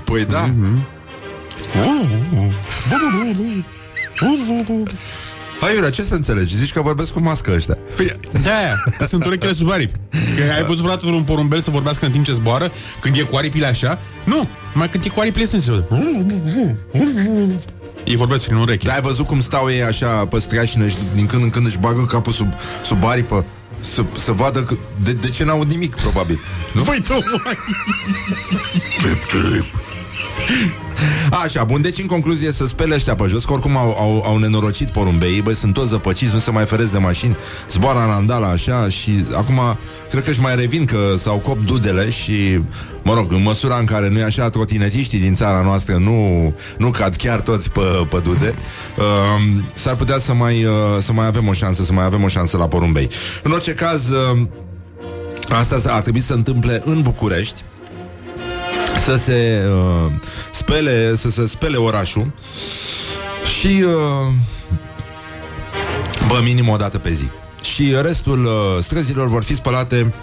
[0.05, 0.45] Păi da
[5.61, 6.57] Hai, Iurea, ce să înțelegi?
[6.57, 8.13] Zici că vorbesc cu mască ăștia Păi,
[8.43, 9.99] de-aia, că sunt urechile sub aripi.
[10.11, 13.37] Că ai văzut vreodată vreun porumbel să vorbească în timp ce zboară, când e cu
[13.37, 13.99] aripile așa?
[14.25, 15.87] Nu, mai când e cu aripile sunt se aude.
[18.05, 18.87] Ei vorbesc prin ureche.
[18.87, 22.05] Dar ai văzut cum stau ei așa păstreașină și din când în când își bagă
[22.05, 23.45] capul sub, sub aripă
[23.81, 26.41] să, să vadă că, de, de ce n-aud nimic, probabil.
[26.75, 26.83] Nu?
[26.83, 27.59] Păi, tocmai.
[30.17, 30.85] Chip, chip.
[31.43, 34.37] Așa, bun, deci în concluzie să spele ăștia pe jos, că oricum au, au, au
[34.37, 37.37] nenorocit porumbeii, băi, sunt toți zăpăciți, nu se mai feresc de mașini,
[37.71, 39.61] zboară în andala așa și acum
[40.11, 42.61] cred că își mai revin că s-au cop dudele și,
[43.03, 46.91] mă rog, în măsura în care nu e așa, trotinetiștii din țara noastră nu, nu
[46.91, 48.55] cad chiar toți pe, pe dude,
[48.97, 52.29] uh, s-ar putea să mai, uh, să mai avem o șansă, să mai avem o
[52.29, 53.09] șansă la porumbei.
[53.43, 54.47] În orice caz, uh,
[55.49, 57.63] asta ar trebui să se întâmple în București,
[58.97, 60.13] să se uh,
[60.51, 62.33] spele, să se spele orașul
[63.59, 64.33] și uh,
[66.29, 67.29] bă, minim o dată pe zi.
[67.63, 70.15] Și restul uh, străzilor vor fi spălate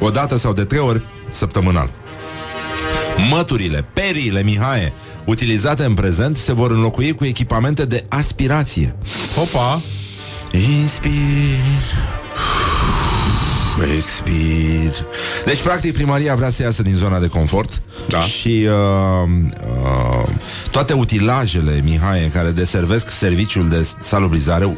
[0.00, 1.90] o dată sau de trei ori săptămânal.
[3.30, 4.92] Măturile, periile, Mihaie,
[5.26, 8.96] utilizate în prezent, se vor înlocui cu echipamente de aspirație.
[9.36, 9.80] Opa!
[10.52, 11.10] Inspir
[13.82, 15.06] Expir
[15.44, 18.20] Deci, practic, primăria vrea să iasă din zona de confort Da.
[18.20, 19.28] Și uh,
[19.82, 20.28] uh,
[20.70, 24.76] toate utilajele, Mihai, care deservesc serviciul de salubrizare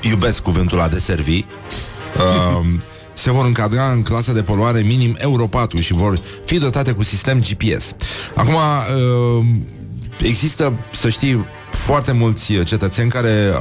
[0.00, 1.44] Iubesc cuvântul ăla de servi
[2.16, 2.66] uh,
[3.12, 7.02] se vor încadra în clasa de poluare minim Euro 4 și vor fi dotate cu
[7.02, 7.94] sistem GPS.
[8.34, 9.44] Acum, uh,
[10.18, 11.46] există, să știi,
[11.78, 13.52] foarte mulți cetățeni care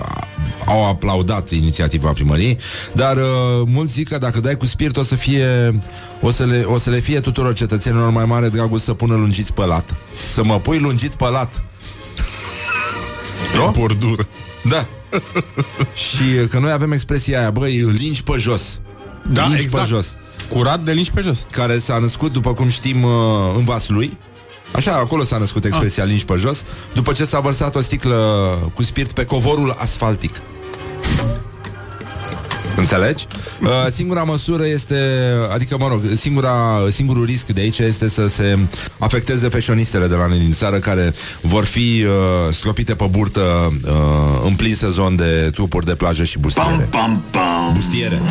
[0.65, 2.57] au aplaudat inițiativa primăriei,
[2.93, 3.23] dar uh,
[3.65, 5.79] mulți zic că dacă dai cu spirit o să fie
[6.21, 9.49] o să le, o să le fie tuturor cetățenilor mai mare dragul să pună lungit
[9.49, 9.95] pălat.
[10.33, 11.63] Să mă pui lungit pălat.
[13.55, 13.71] Nu?
[13.77, 14.27] Bordură.
[14.63, 14.87] Da.
[16.05, 18.79] și uh, că noi avem expresia aia, băi, lingi pe jos.
[19.31, 19.87] Da, lingi exact.
[19.87, 20.15] pe jos.
[20.49, 21.45] Curat de linci pe jos.
[21.51, 23.11] Care s-a născut, după cum știm, uh,
[23.55, 24.17] în Vaslui.
[24.75, 26.09] Așa, acolo s-a născut expresia Ah.
[26.09, 28.15] lingi pe jos, după ce s-a vărsat o sticlă
[28.75, 30.41] cu spirit pe covorul asfaltic.
[32.75, 33.27] Înțelegi?
[33.61, 34.95] Uh, singura măsură este,
[35.53, 36.53] adică, mă rog, singura,
[36.91, 38.57] singurul risc de aici este să se
[38.97, 43.91] afecteze feșonistele de la noi din țară care vor fi uh, stropite pe burtă uh,
[44.45, 46.87] în plin sezon de trupuri de plajă și bustiere.
[46.91, 47.71] Pam, pam.
[47.73, 48.21] Bustiere.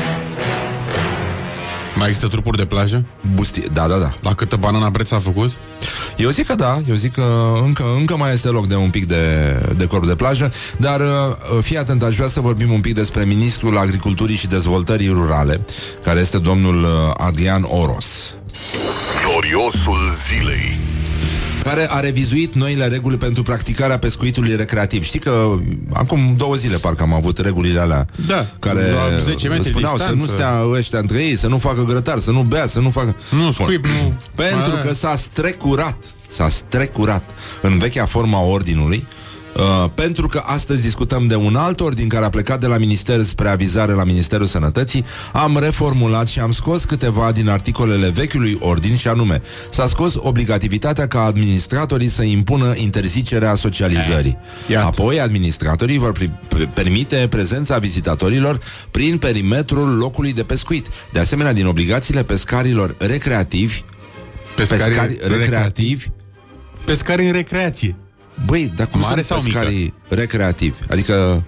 [1.96, 3.06] Mai există trupuri de plajă?
[3.35, 3.68] Bustiere.
[3.72, 4.12] Da, da, da.
[4.20, 5.52] La câtă banana preț a făcut?
[6.16, 9.06] Eu zic că da, eu zic că încă, încă mai este loc de un pic
[9.06, 12.94] de, de corp de plajă, dar uh, fii atent, aș vrea să vorbim un pic
[12.94, 15.64] despre Ministrul Agriculturii și Dezvoltării Rurale,
[16.02, 18.35] care este domnul uh, Adrian Oros,
[19.24, 20.95] Gloriosul zilei.
[21.66, 25.02] Care a revizuit noile reguli pentru practicarea pescuitului recreativ.
[25.05, 25.57] Știi că
[25.92, 30.09] acum două zile parcă am avut regulile alea Da, care la 10 metri spuneau să
[30.09, 30.33] nu distanță.
[30.35, 33.16] stea ăștia între ei, să nu facă grătar, să nu bea, să nu facă...
[33.31, 34.14] Nu, scuip, nu.
[34.35, 35.96] Pentru Mai- că s-a strecurat,
[36.29, 37.31] s-a strecurat
[37.62, 39.07] în vechea forma ordinului,
[39.59, 43.23] uh, pentru că astăzi discutăm de un alt ordin care a plecat de la Minister
[43.23, 48.97] spre avizare la Ministerul Sănătății, am reformulat și am scos câteva din articolele vechiului ordin
[48.97, 54.37] și anume, s-a scos obligativitatea ca administratorii să impună interzicerea socializării.
[54.69, 54.87] iată.
[54.87, 60.87] Apoi, administratorii vor pri- pe- permite prezența vizitatorilor prin perimetrul locului de pescuit.
[61.12, 63.83] De asemenea, din obligațiile pescarilor recreativi,
[64.57, 66.07] Pescari, pescari recreativi,
[66.85, 67.97] Pescari în recreație.
[68.44, 70.79] Băi, dar cum Mare sunt sau pescarii recreativi?
[70.90, 71.44] Adică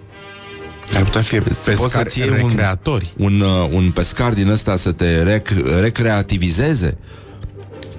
[0.95, 3.13] Ar putea fi poți pescari să-ți iei un, recreatori.
[3.17, 6.99] un, uh, un pescar din ăsta să te rec- recreativizeze?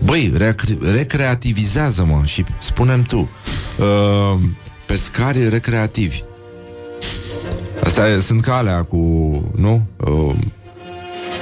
[0.04, 3.30] Băi, rec- recreativizează-mă și spunem tu.
[3.80, 4.39] Uh,
[4.86, 6.21] pescari recreativi.
[7.84, 8.97] Asta e, sunt ca alea cu,
[9.56, 9.88] nu?
[9.97, 10.36] Uh,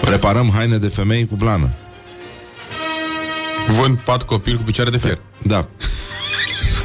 [0.10, 1.74] reparăm haine de femei cu blană.
[3.80, 5.20] Vând pat copil cu picioare de fier.
[5.42, 5.68] Da.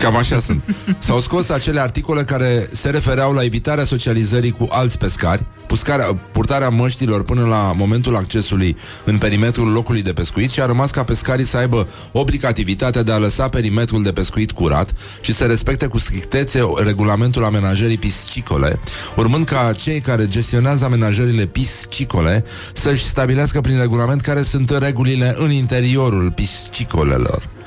[0.02, 0.62] Cam așa sunt.
[0.98, 6.68] S-au scos acele articole care se refereau la evitarea socializării cu alți pescari, puscarea, purtarea
[6.68, 11.44] măștilor până la momentul accesului în perimetrul locului de pescuit și a rămas ca pescarii
[11.44, 16.60] să aibă obligativitatea de a lăsa perimetrul de pescuit curat și să respecte cu strictețe
[16.84, 18.80] regulamentul amenajării piscicole,
[19.16, 25.50] urmând ca cei care gestionează amenajările piscicole să-și stabilească prin regulament care sunt regulile în
[25.50, 27.60] interiorul piscicolelor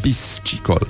[0.00, 0.88] piscicol.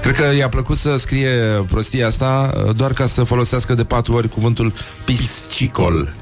[0.00, 4.14] Cred că i-a plăcut să scrie prostia asta uh, doar ca să folosească de patru
[4.14, 4.72] ori cuvântul
[5.04, 6.14] piscicol.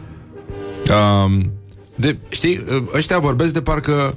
[1.24, 1.52] Um,
[1.94, 4.16] de, știi, uh, ăștia vorbesc de parcă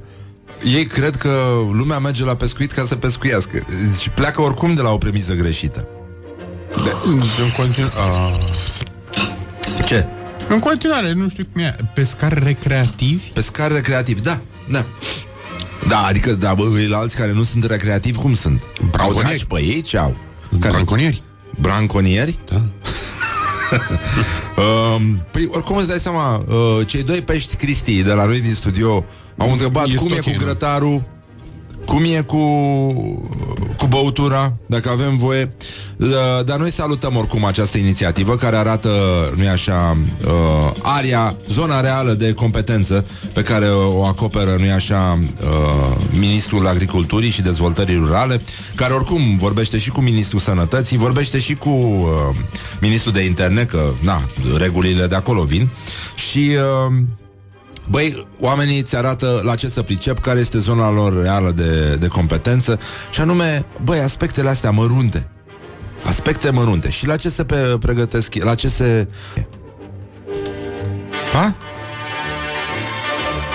[0.64, 1.30] ei cred că
[1.72, 3.60] lumea merge la pescuit ca să pescuiască
[4.00, 5.88] și pleacă oricum de la o premiză greșită.
[7.04, 7.22] În,
[7.58, 8.32] continu- a,
[9.86, 10.06] Ce?
[10.50, 11.76] în continuare, nu știu cum e.
[11.94, 13.30] Pescari recreativi?
[13.34, 14.86] Pescar recreativ, da, da.
[15.88, 18.64] Da, adică, da, bă, la alți care nu sunt recreativi, cum sunt?
[18.64, 19.26] Au Braconieri.
[19.26, 20.16] dragi pe ei, ce au?
[20.60, 20.74] Care?
[20.74, 21.24] Branconieri.
[21.62, 22.40] Branconieri?
[22.46, 22.62] Da.
[24.58, 28.54] uh, pri, oricum îți dai seama, uh, cei doi pești Cristi de la noi din
[28.54, 29.06] studio
[29.38, 30.38] au întrebat Este cum e ok, cu nu?
[30.38, 31.06] grătarul,
[31.86, 32.42] cum e cu,
[33.78, 35.54] cu băutura, dacă avem voie.
[35.98, 38.90] Uh, dar noi salutăm oricum această inițiativă care arată,
[39.36, 45.98] nu așa, uh, aria, zona reală de competență pe care o acoperă, nu așa, uh,
[46.20, 48.42] Ministrul Agriculturii și Dezvoltării Rurale,
[48.76, 52.36] care oricum vorbește și cu Ministrul Sănătății, vorbește și cu uh,
[52.82, 54.26] Ministrul de Interne, că, na,
[54.58, 55.70] regulile de acolo vin.
[56.16, 56.52] Și...
[56.88, 56.96] Uh,
[57.90, 62.08] Băi, oamenii îți arată la ce să pricep, care este zona lor reală de, de
[62.08, 62.80] competență
[63.12, 65.37] și anume, băi, aspectele astea mărunte.
[66.08, 66.90] Aspecte mărunte.
[66.90, 69.08] Și la ce se pe, pregătesc, la ce se...
[71.34, 71.56] Ha?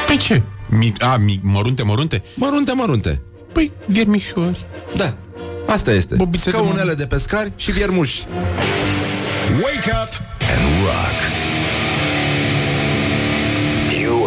[0.07, 0.43] Păi ce?
[0.69, 2.23] Mic, a, mic, mărunte, mărunte?
[2.35, 3.23] Mărunte, mărunte.
[3.53, 4.67] Păi, viermișori.
[4.95, 5.15] Da.
[5.67, 6.15] Asta este.
[6.15, 6.95] Bobițe de Scaunele mămă.
[6.95, 8.27] de pescari și viermuși.
[9.63, 11.42] Wake up and rock.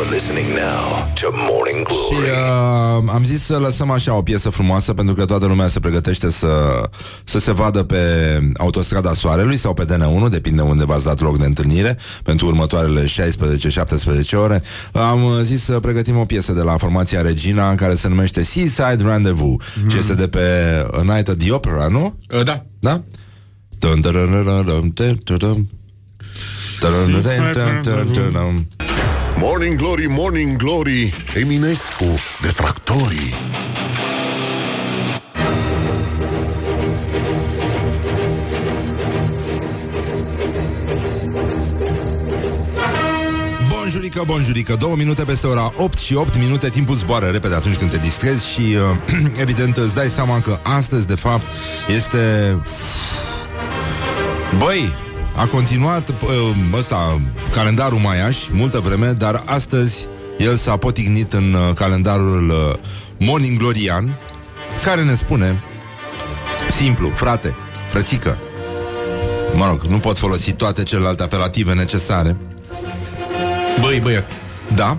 [0.05, 2.29] You are listening now to Morning Și Glory.
[2.29, 6.29] uh, am zis să lăsăm așa o piesă frumoasă Pentru că toată lumea se pregătește
[6.29, 6.83] să,
[7.23, 7.97] să se vadă pe
[8.57, 13.07] autostrada Soarelui Sau pe DN1, depinde unde v-ați dat loc de întâlnire Pentru următoarele 16-17
[14.33, 14.63] ore
[14.93, 19.03] Am uh, zis să pregătim o piesă de la formația Regina Care se numește Seaside
[19.03, 19.89] Rendezvous mm.
[19.89, 20.39] Ce este de pe
[20.91, 22.19] A Night at the Opera, nu?
[22.29, 22.65] Uh, da.
[22.79, 23.03] Da?
[23.79, 25.67] Dun, dun, dun, dun, dun, dun,
[28.31, 28.84] dun,
[29.37, 32.05] Morning Glory, Morning Glory Eminescu,
[32.41, 33.33] detractorii.
[43.69, 47.91] Bonjurică, bonjurică, două minute peste ora 8 și 8 minute Timpul zboară repede atunci când
[47.91, 51.45] te distrezi Și uh, evident îți dai seama că astăzi de fapt
[51.95, 52.55] este
[54.59, 54.93] Băi,
[55.35, 57.21] a continuat uh, ăsta,
[57.51, 62.79] calendarul maiaș multă vreme Dar astăzi el s-a potignit în uh, calendarul uh,
[63.19, 64.19] Morning Glorian
[64.83, 65.63] Care ne spune
[66.69, 67.55] Simplu, frate,
[67.89, 68.37] frățică
[69.53, 72.37] Mă rog, nu pot folosi toate celelalte apelative necesare
[73.81, 74.31] Băi, băiat.
[74.75, 74.97] da,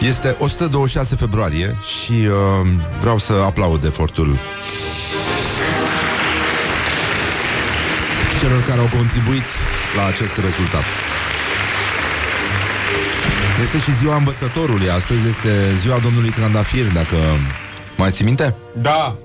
[0.00, 2.68] este 126 februarie și uh,
[3.00, 4.36] vreau să aplaud efortul
[8.46, 9.48] celor care au contribuit
[9.96, 10.84] la acest rezultat.
[13.62, 14.90] Este și ziua învățătorului.
[14.90, 17.16] Astăzi este ziua domnului Trandafir, dacă
[17.96, 18.56] mai ții minte?
[18.82, 19.16] Da.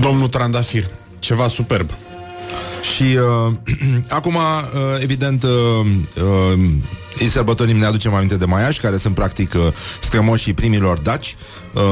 [0.00, 0.86] Domnul Trandafir.
[1.18, 1.90] Ceva superb.
[2.94, 3.52] Și uh,
[4.18, 4.42] acum, uh,
[5.00, 5.50] evident, uh,
[6.22, 6.58] uh,
[7.18, 11.36] îi sărbătorim, ne aducem aminte de Maiași, care sunt practic uh, strămoșii primilor daci,
[11.74, 11.82] uh,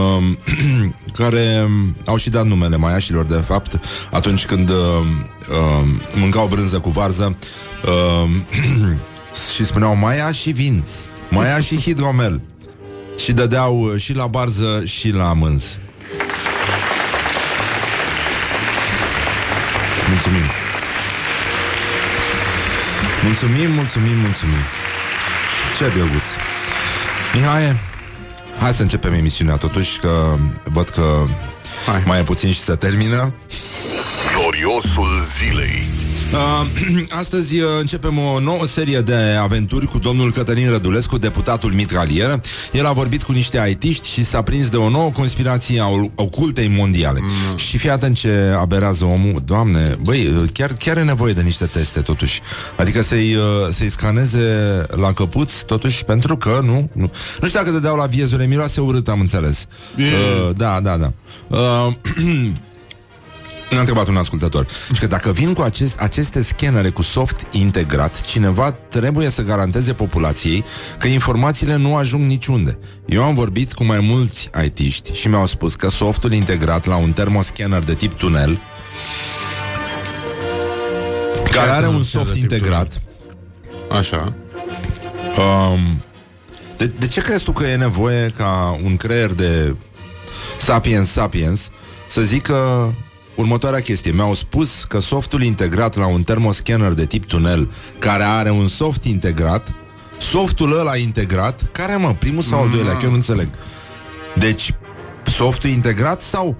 [1.18, 6.78] care um, au și dat numele Maiașilor, de fapt, atunci când uh, uh, mâncau brânză
[6.78, 7.36] cu varză
[7.84, 8.30] uh,
[9.54, 10.84] și spuneau Maia și vin,
[11.30, 12.40] Maia și hidromel.
[13.18, 15.76] Și dădeau uh, și la barză și la mânz.
[20.08, 20.42] Mulțumim!
[23.24, 24.77] Mulțumim, mulțumim, mulțumim.
[25.78, 26.24] Ce drăguț.
[27.34, 27.76] Mihai,
[28.60, 31.26] hai să începem emisiunea totuși, că văd că
[31.86, 32.02] Hai.
[32.06, 33.34] mai e puțin și să termină.
[34.34, 35.88] Gloriosul zilei
[36.32, 36.66] Uh,
[37.20, 42.40] astăzi uh, începem o nouă serie de aventuri cu domnul Cătălin Rădulescu, deputatul mitralier.
[42.72, 46.10] El a vorbit cu niște aitiști și s-a prins de o nouă conspirație a o-
[46.14, 47.18] ocultei mondiale.
[47.20, 47.56] Mm.
[47.56, 49.42] Și fii atent ce aberează omul.
[49.44, 52.40] Doamne, băi, uh, chiar, chiar e nevoie de niște teste, totuși.
[52.76, 57.10] Adică să-i, uh, să-i scaneze la căpuț, totuși, pentru că, nu, nu.
[57.40, 59.66] Nu știu dacă dădeau la viezule, miroase urât, am înțeles.
[59.96, 61.12] Uh, da, da, da.
[61.46, 61.92] Uh,
[63.70, 64.66] Ne-a întrebat un ascultător.
[64.92, 69.92] Și că dacă vin cu acest, aceste scanere cu soft integrat Cineva trebuie să garanteze
[69.92, 70.64] populației
[70.98, 72.78] Că informațiile nu ajung niciunde.
[73.06, 77.12] Eu am vorbit cu mai mulți IT-ști Și mi-au spus că softul integrat La un
[77.12, 78.60] termoscanner de tip tunel
[81.52, 83.02] Care are un soft de tip integrat.
[83.90, 84.34] Așa.
[85.38, 86.02] um,
[86.76, 89.76] de, de ce crezi tu că e nevoie Ca un creier de
[90.58, 91.70] Sapiens Sapiens
[92.08, 92.94] Să zică
[93.38, 94.12] următoarea chestie.
[94.12, 99.04] Mi-au spus că softul integrat la un termoscanner de tip tunel, care are un soft
[99.04, 99.74] integrat,
[100.18, 103.48] softul ăla integrat, care mă, primul sau al doilea, că eu nu înțeleg.
[104.34, 104.74] Deci,
[105.24, 106.56] softul integrat sau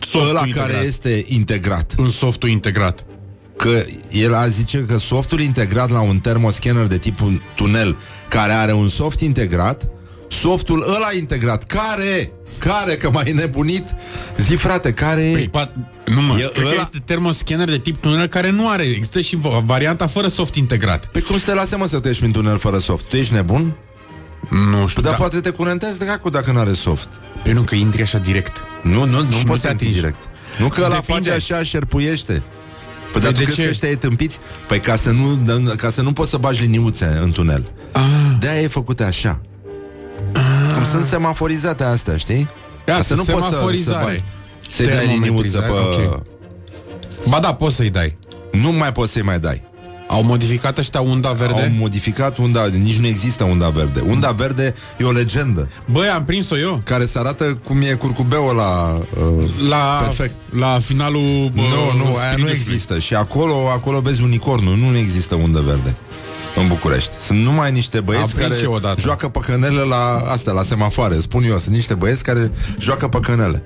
[0.00, 0.70] Softul ăla integrat.
[0.70, 1.92] care este integrat?
[1.96, 3.06] În softul integrat.
[3.56, 7.98] Că el a zice că softul integrat la un termoscanner de tip un tunel,
[8.28, 9.88] care are un soft integrat,
[10.28, 13.84] softul ăla integrat, care, care, că mai nebunit,
[14.38, 15.32] zi frate, care e?
[15.32, 18.68] Păi, pa- Nu mă, E cred că ăla- este termoscanner de tip tunel care nu
[18.68, 18.82] are.
[18.82, 21.06] Există și va- varianta fără soft integrat.
[21.06, 23.04] Pe cum să te lase, mă, să treci prin tunel fără soft?
[23.08, 23.76] Tu ești nebun?
[24.50, 25.16] Nu știu, Păi, dar da.
[25.18, 27.08] poate te curentezi dracu dacă nu are soft.
[27.42, 28.64] Pe nu că intri așa direct.
[28.82, 29.92] Nu, nu, nu nu poți te să intri atingi.
[29.94, 30.20] direct.
[30.58, 31.12] Nu că ăla Depinde.
[31.30, 32.42] face așa, șerpuiește.
[33.12, 33.62] Păi, dar tu de crezi ce?
[33.64, 34.38] că ăștia e tâmpiți?
[34.68, 35.38] Păi ca să nu,
[35.76, 37.72] ca să nu poți să bagi liniuțe în tunel.
[37.92, 38.02] Ah.
[38.38, 39.40] De-aia e făcute așa.
[40.74, 42.48] Cum sunt semaforizate astea, știi?
[42.84, 44.04] Ca Iată, să nu poți să, să semaforizare.
[44.04, 44.22] bagi.
[44.68, 45.66] Să-i dai liniuță pe...
[45.66, 46.22] Termometrizare, ok.
[47.28, 48.16] Ba da, poți să-i dai.
[48.52, 49.64] Nu mai poți să-i mai dai.
[50.08, 51.72] Au modificat ăștia unda Au verde?
[51.78, 54.00] modificat unda, nici nu există unda verde.
[54.00, 56.80] Unda verde e o legendă Băi, am prins-o eu.
[56.84, 59.00] care se arată cum e curcubeul la...
[59.38, 60.34] Uh, La, Perfect.
[60.50, 62.50] la finalul bă, nu, nu, aia nu Spiritului.
[62.50, 62.98] există.
[62.98, 65.96] Și acolo, acolo vezi unicornul, nu există undă verde.
[66.60, 67.10] În București.
[67.26, 69.00] Sunt numai niște Am băieți prins care și eu odată.
[69.00, 71.14] joacă păcănele la astea, la semafoare.
[71.20, 73.62] Spun eu, sunt niște băieți care joacă păcănele.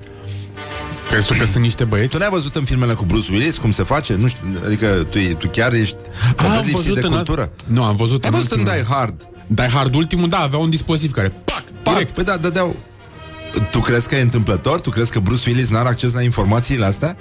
[1.11, 2.11] Crezi tu că sunt niște băieți?
[2.13, 4.15] Tu n-ai văzut în filmele cu Bruce Willis cum se face?
[4.15, 5.97] Nu știu, adică tu, tu chiar ești
[6.27, 7.41] am complet lipsit văzut de în cultură.
[7.41, 8.79] alt- Nu, am văzut Ai în văzut în ultimul.
[8.85, 9.29] Die Hard?
[9.47, 12.15] Die Hard ultimul, da, avea un dispozitiv care, pac, Pac, direct.
[12.15, 12.77] Păi da, dădeau...
[13.71, 14.81] Tu crezi că e întâmplător?
[14.81, 17.17] Tu crezi că Bruce Willis n-are acces la informațiile astea?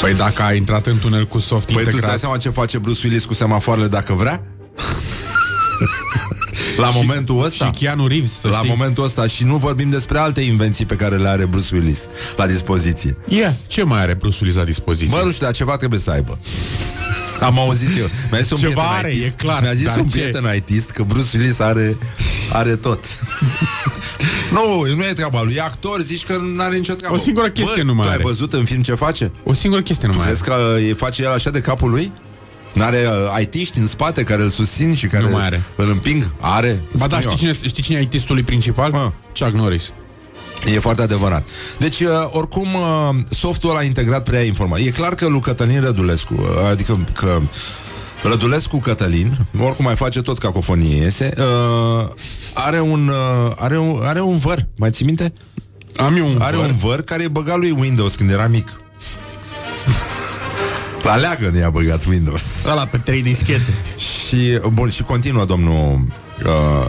[0.00, 2.48] Păi dacă a intrat în tunel cu soft Păi tu îți dai integrat, seama ce
[2.50, 4.42] face Bruce Willis cu semafoarele dacă vrea?
[6.76, 7.64] La momentul ăsta?
[7.64, 8.68] și Keanu Reeves, să La știi.
[8.68, 11.98] momentul ăsta și nu vorbim despre alte invenții pe care le are Bruce Willis
[12.36, 13.16] la dispoziție.
[13.28, 13.52] Yeah.
[13.66, 15.16] Ce mai are Bruce Willis la dispoziție?
[15.16, 16.38] Mă, nu știu, dar ceva trebuie să aibă.
[17.40, 18.06] Am auzit eu.
[18.30, 20.18] Mi-a zis un Ceva prieten are, ITist, e clar, Mi-a zis dar un ce?
[20.18, 21.96] prieten ITist că Bruce Willis are,
[22.52, 23.04] are tot.
[24.52, 25.54] nu, nu e treaba lui.
[25.54, 27.14] E actor, zici că nu are nicio treabă.
[27.14, 28.24] O singură chestie Bă, nu mai tu ai are.
[28.26, 29.30] văzut în film ce face?
[29.44, 30.34] O singură chestie nu mai are.
[30.34, 32.12] Crezi că e face el așa de capul lui?
[32.76, 33.06] N-are
[33.36, 35.62] uh, IT-ști în spate care îl susțin și care Nu mai are.
[35.76, 36.32] îl împing?
[36.40, 36.82] Are.
[36.98, 37.52] Ba da, Spun știi eu.
[37.52, 38.92] cine, știi cine e artistul principal?
[38.94, 39.10] Ah.
[39.38, 39.92] Chuck Norris.
[40.74, 41.48] E foarte adevărat.
[41.78, 44.86] Deci, uh, oricum, uh, softul ăla integrat preia informații.
[44.86, 47.40] E clar că lui Cătălin Rădulescu, uh, adică că
[48.22, 52.08] Rădulescu Cătălin, oricum mai face tot cacofonie iese, uh,
[52.54, 55.32] are un, uh, are un, are un văr, mai ții minte?
[55.96, 56.64] Am eu un Are văr.
[56.64, 58.80] un văr care e băgat lui Windows când era mic.
[61.06, 62.64] La leagă ne-a băgat Windows.
[62.70, 63.72] Ăla pe trei dischete.
[63.96, 66.00] Și, bun, și continuă domnul
[66.44, 66.88] uh,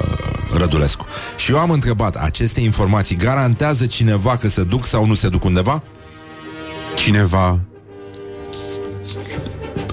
[0.57, 1.05] Rădulescu.
[1.35, 5.43] Și eu am întrebat, aceste informații garantează cineva că se duc sau nu se duc
[5.43, 5.83] undeva?
[6.95, 7.59] Cineva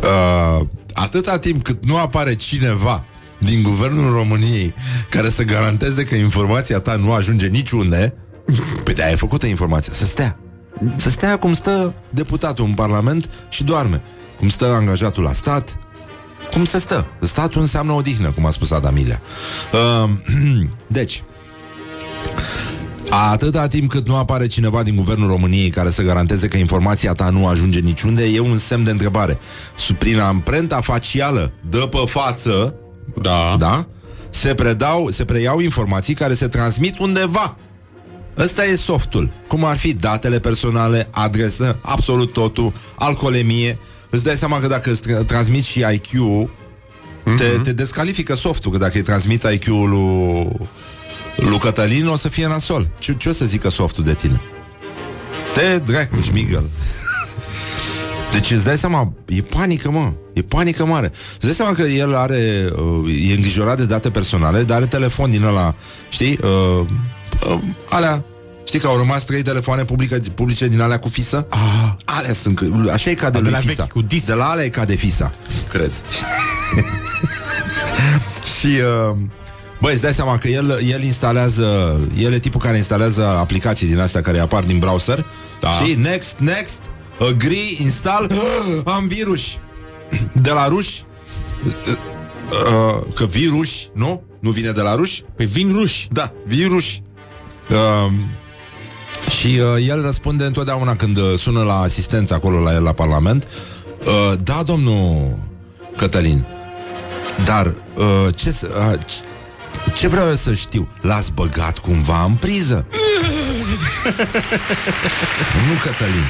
[0.04, 3.04] Uh, atâta timp cât nu apare cineva
[3.38, 4.74] din guvernul României
[5.10, 8.14] care să garanteze că informația ta nu ajunge niciunde,
[8.84, 10.38] pe de ai făcută informația, să stea.
[10.96, 14.02] Să stea cum stă deputatul în Parlament și doarme.
[14.38, 15.78] Cum stă angajatul la stat,
[16.52, 17.06] cum se stă.
[17.20, 19.20] Statul înseamnă odihnă, cum a spus Adam Ilea.
[20.04, 20.10] Uh,
[20.86, 21.22] deci,
[23.30, 27.30] Atâta timp cât nu apare cineva din guvernul României care să garanteze că informația ta
[27.30, 29.38] nu ajunge niciunde, e un semn de întrebare.
[29.78, 32.74] Sub- Prin amprenta facială de pe față,
[33.22, 33.56] Da.
[33.58, 33.86] da?
[34.30, 37.56] Se predau, se preiau informații care se transmit undeva.
[38.38, 39.30] Ăsta e softul.
[39.48, 43.78] Cum ar fi datele personale, adresă, absolut totul, alcoolemie.
[44.14, 46.50] Îți dai seama că dacă îți tra- transmiți și IQ-ul,
[47.36, 52.46] te, te descalifică softul, că dacă îi transmit IQ-ul lui, lui Cătălin, o să fie
[52.46, 52.90] nasol.
[52.98, 54.40] Ce, ce o să zică softul de tine?
[55.54, 56.64] Te dracu, șmigăl.
[58.32, 60.12] Deci îți dai seama, e panică, mă.
[60.32, 61.10] E panică mare.
[61.12, 65.30] Îți dai seama că el are, uh, e îngrijorat de date personale, dar are telefon
[65.30, 65.74] din ăla,
[66.08, 66.38] știi?
[66.42, 66.86] Uh,
[67.48, 68.24] uh, alea,
[68.64, 71.46] știi că au rămas trei telefoane publice, publice din alea cu fisă?
[71.50, 73.72] Ah, Alea sunt, că- așa e ca de de lui la Fisa.
[73.82, 74.26] vechi, cu disc.
[74.26, 75.32] De la alea e ca de Fisa,
[75.68, 75.92] cred.
[78.58, 78.66] Și
[79.10, 79.16] uh,
[79.80, 83.98] Băi, îți dai seama că el, el instalează El e tipul care instalează aplicații din
[83.98, 85.26] astea Care apar din browser
[85.60, 85.70] Da.
[85.70, 86.80] Și next, next
[87.20, 88.30] Agree, install
[88.96, 89.42] Am virus
[90.42, 91.02] De la ruși
[91.66, 94.22] uh, Că virus, nu?
[94.40, 95.22] Nu vine de la ruși?
[95.36, 96.08] Păi vin ruși.
[96.12, 96.84] Da, virus.
[97.70, 98.12] Uh,
[99.38, 103.46] și uh, el răspunde întotdeauna când uh, sună la asistență acolo la el la Parlament.
[104.06, 105.36] Uh, da, domnul
[105.96, 106.44] Cătălin.
[107.44, 108.04] Dar uh,
[108.34, 110.88] ce, să- uh, ce- ce vreau eu să știu?
[111.00, 112.86] L-ați băgat cumva în priză?
[115.66, 116.24] nu, Cătălin.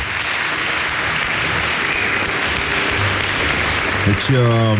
[4.07, 4.79] Deci, uh,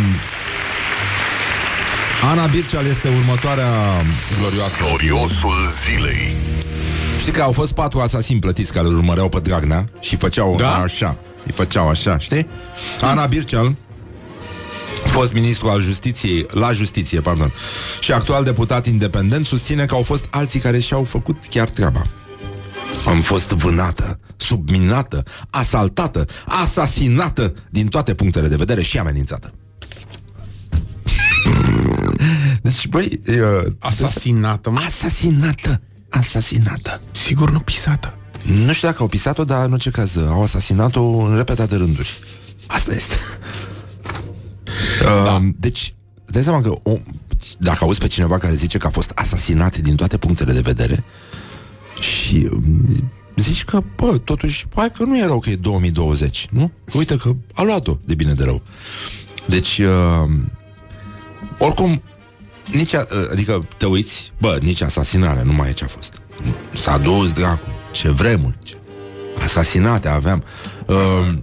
[2.31, 3.71] Ana Birceal este următoarea
[4.39, 4.75] glorioasă.
[4.81, 6.37] Gloriosul zilei.
[7.19, 10.75] Știi că au fost patru asasini plătiți care îl urmăreau pe Dragnea și făceau Da?
[10.75, 11.17] așa.
[11.47, 12.47] Îi făceau așa, știi?
[13.01, 13.77] Ana Birceal,
[15.05, 17.53] fost ministru al justiției, la justiție, pardon,
[18.01, 22.03] și actual deputat independent, susține că au fost alții care și-au făcut chiar treaba.
[23.07, 29.53] Am fost vânată subminată, asaltată, asasinată din toate punctele de vedere și amenințată.
[32.63, 33.21] Deci, băi...
[33.29, 34.81] Uh, Asasinată, mă.
[34.87, 35.81] Asasinată.
[36.19, 37.01] Asasinată.
[37.13, 38.15] Sigur nu pisată.
[38.67, 42.19] Nu știu dacă au pisat-o, dar în orice caz au asasinat-o în repetate rânduri.
[42.67, 43.15] Asta este.
[45.03, 45.11] Da.
[45.11, 45.95] Uh, deci,
[46.27, 46.93] dai seama că o,
[47.59, 51.05] dacă auzi pe cineva care zice că a fost asasinat din toate punctele de vedere
[52.01, 52.85] și um,
[53.37, 56.73] zici că, bă, totuși, hai că nu e rău că e 2020, nu?
[56.93, 58.63] Uite că a luat-o de bine de rău.
[59.47, 60.31] Deci, uh,
[61.59, 62.03] oricum,
[62.73, 66.21] nici, a, uh, adică te uiți, bă, nici asasinarea nu mai e ce a fost.
[66.75, 68.77] S-a dus, dracu, ce vremuri, ce
[69.43, 70.45] asasinate aveam.
[70.87, 70.97] Uh,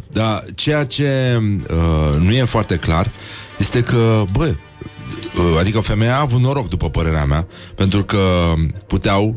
[0.10, 3.12] dar ceea ce uh, nu e foarte clar
[3.58, 8.54] este că, bă, uh, adică femeia a avut noroc, după părerea mea, pentru că
[8.88, 9.36] puteau,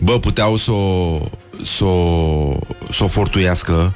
[0.00, 1.20] bă, puteau să o,
[1.64, 2.58] să o,
[2.90, 3.94] să o fortuiască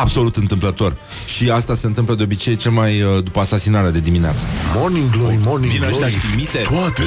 [0.00, 0.96] absolut întâmplător.
[1.26, 4.40] Și asta se întâmplă de obicei cel mai uh, după asasinarea de dimineață.
[4.74, 6.04] Morning Glory, Morning Vin Glory.
[6.04, 7.02] ăștia și mite, Toate.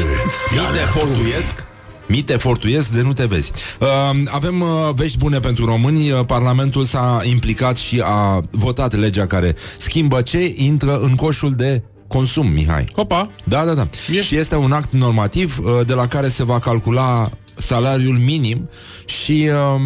[0.52, 1.68] mite fortuiesc
[2.08, 3.52] Mite fortuiesc de nu te vezi.
[3.80, 3.88] Uh,
[4.26, 6.12] avem uh, vești bune pentru români.
[6.12, 11.84] Uh, Parlamentul s-a implicat și a votat legea care schimbă ce intră în coșul de
[12.08, 12.88] consum, Mihai.
[12.96, 13.32] Opa.
[13.44, 13.88] Da, da, da.
[14.12, 14.22] E.
[14.22, 18.70] Și este un act normativ uh, de la care se va calcula salariul minim
[19.06, 19.82] și uh,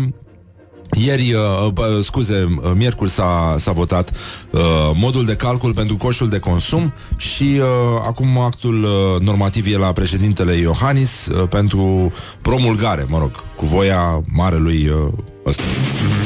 [0.94, 4.12] ieri, uh, bă, scuze, uh, miercuri s-a, s-a votat
[4.50, 4.62] uh,
[4.94, 7.66] modul de calcul pentru coșul de consum și uh,
[8.06, 14.24] acum actul uh, normativ e la președintele Iohannis uh, pentru promulgare, mă rog, cu voia
[14.36, 15.14] marelui uh,
[15.46, 15.64] ăsta.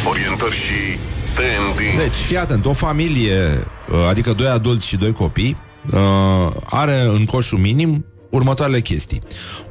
[0.10, 1.00] Orientări și
[1.36, 1.98] tendinți.
[1.98, 5.58] Deci, fii atent, o familie, uh, adică doi adulți și doi copii,
[5.92, 9.22] uh, are în coșul minim următoarele chestii.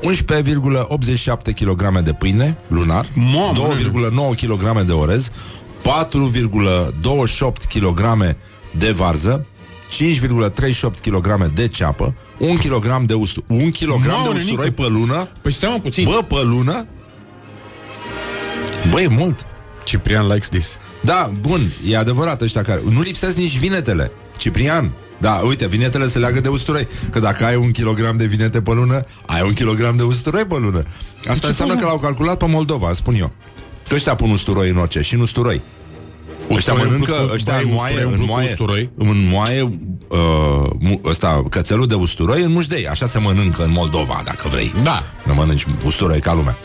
[0.03, 3.53] 11,87 kg de pâine lunar, Mamă!
[4.35, 5.33] 2,9 kg de orez, 4,28
[7.75, 8.01] kg
[8.79, 9.47] de varză,
[9.91, 14.71] 5,38 kg de ceapă, 1 kg de usturoi, 1 kg de Mamă, usturoi nenică!
[14.83, 16.05] pe lună, Păi stai mă puțin.
[16.05, 16.87] bă, pe lună,
[18.91, 19.47] bă, e mult.
[19.85, 20.77] Ciprian likes this.
[21.01, 22.81] Da, bun, e adevărat ăștia care...
[22.91, 24.11] Nu lipsesc nici vinetele.
[24.37, 26.89] Ciprian, da, uite, vinetele se leagă de usturoi.
[27.11, 30.57] Că dacă ai un kilogram de vinete pe lună, ai un kilogram de usturoi pe
[30.59, 30.83] lună.
[31.29, 33.33] Asta înseamnă că l-au calculat pe Moldova, spun eu.
[33.89, 35.61] Că ăștia pun usturoi în orice și în usturoi.
[36.51, 38.91] Ăștia Usturoi mănâncă, umplut cu- ăștia băi, înmoaie, usturoi umplut cu înmoaie, usturoi.
[38.97, 42.89] înmoaie uh, mu- ăsta, cățelul de usturoi în mușdei.
[42.89, 44.75] Așa se mănâncă în Moldova, dacă vrei.
[44.83, 45.03] Da.
[45.25, 46.57] Nu mănânci usturoi ca lumea.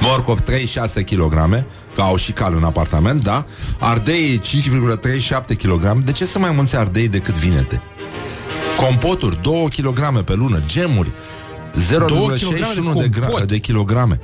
[0.00, 3.44] Morcov 3,6 kg Că au și cal în apartament, da?
[3.78, 7.82] Ardei 5,37 kg De ce să mai mulți ardei decât vinete?
[8.76, 10.62] Compoturi 2 kg pe lună.
[10.66, 11.12] Gemuri
[11.72, 13.48] 0,61 de, gra- compot.
[13.48, 14.20] de kilograme.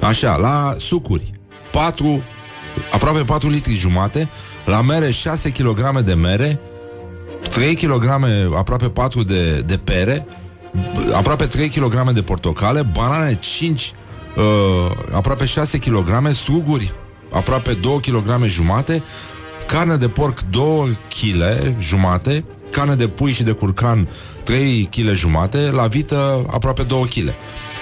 [0.00, 1.30] Așa, la sucuri
[1.70, 2.22] 4
[2.92, 4.28] Aproape 4 litri jumate.
[4.64, 6.60] La mere 6 kg de mere.
[7.50, 8.04] 3 kg,
[8.56, 10.26] aproape 4 de, de pere.
[11.14, 13.92] Aproape 3 kg de portocale, banane 5,
[14.36, 16.92] uh, aproape 6 kg, struguri
[17.32, 19.02] aproape 2 kg jumate,
[19.66, 21.42] carne de porc 2 kg
[21.78, 24.08] jumate, carne de pui și de curcan
[24.42, 27.34] 3 kg jumate, la vită aproape 2 kg.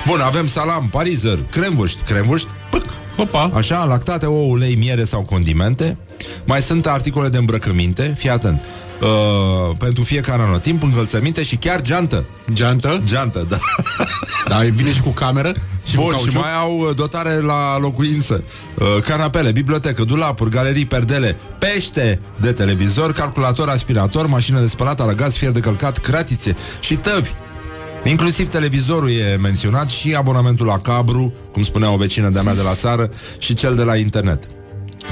[0.07, 2.85] Bun, avem salam, parizer, cremvuști, cremvuști, pâc,
[3.21, 3.51] Opa.
[3.55, 5.97] Așa, lactate, ouă, ulei, miere sau condimente.
[6.45, 8.63] Mai sunt articole de îmbrăcăminte, fii atent.
[9.01, 12.25] Uh, pentru fiecare anotimp, încălțăminte și chiar geantă.
[12.53, 13.01] Geantă.
[13.05, 13.57] Geantă, da.
[14.49, 15.53] Da, vine și cu cameră
[15.87, 16.43] și cu Bun, și cauciuc.
[16.43, 18.45] mai au uh, dotare la locuință.
[18.75, 25.35] Uh, canapele, bibliotecă, dulapuri, galerii, perdele, pește de televizor, calculator, aspirator, mașină de spălat, aragaz,
[25.37, 27.31] fier de călcat, cratițe și tăvi.
[28.05, 32.63] Inclusiv televizorul e menționat și abonamentul la cabru, cum spunea o vecină de-a mea de
[32.63, 34.45] la țară, și cel de la internet.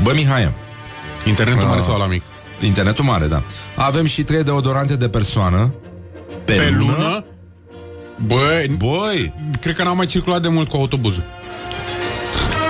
[0.03, 0.53] Bă, Mihai,
[1.27, 1.69] Internetul Ah.
[1.69, 2.23] mare sau la mic?
[2.61, 3.43] Internetul mare, da.
[3.75, 5.75] Avem și trei deodorante de persoană.
[6.45, 7.25] Pe, Pe lună?
[8.27, 11.23] Bă, Băi, cred că n-am mai circulat de mult cu autobuzul.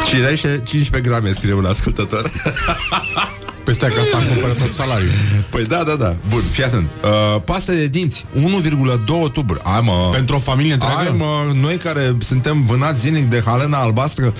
[0.06, 2.30] cireșe 15 grame, scrie un ascultător.
[3.68, 5.10] Peste că asta îmi cumpără tot salariul.
[5.50, 6.16] Păi da, da, da.
[6.28, 6.90] Bun, fii atent.
[7.04, 9.60] Uh, pasta de dinți, 1,2 tuburi.
[9.62, 10.10] Ai, mă.
[10.12, 10.98] Pentru o familie întreagă?
[10.98, 14.34] Ai, mă, noi care suntem vânați zilnic de halena albastră,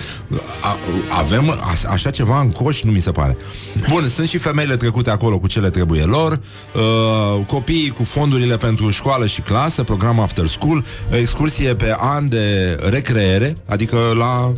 [0.60, 0.76] a,
[1.18, 3.36] avem a, așa ceva în coș, nu mi se pare.
[3.88, 6.40] Bun, sunt și femeile trecute acolo cu ce le trebuie lor,
[6.74, 12.78] uh, copiii cu fondurile pentru școală și clasă, program after school, excursie pe an de
[12.90, 14.52] recreere, adică la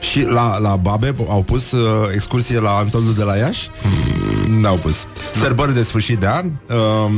[0.00, 3.68] și la, la Babe au pus uh, excursie la Antolul de la Iași?
[3.82, 5.06] Mm, N-au pus.
[5.34, 7.12] Sărbări de sfârșit de an, uh,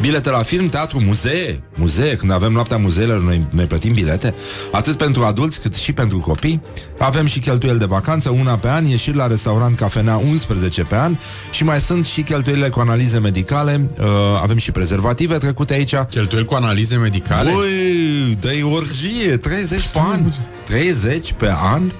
[0.00, 4.34] bilete la film, teatru, muzee, muzee, când avem noaptea muzeelor, noi, noi plătim bilete,
[4.72, 6.62] atât pentru adulți cât și pentru copii.
[6.98, 11.16] Avem și cheltuieli de vacanță, una pe an, ieșiri la restaurant, cafenea, 11 pe an
[11.50, 14.06] și mai sunt și cheltuielile cu analize medicale, uh,
[14.42, 15.94] avem și prezervative trecute aici.
[16.10, 17.50] Cheltuieli cu analize medicale?
[17.50, 20.32] Băi, dă orgie, 30 pe an,
[20.64, 21.92] 30 pe an,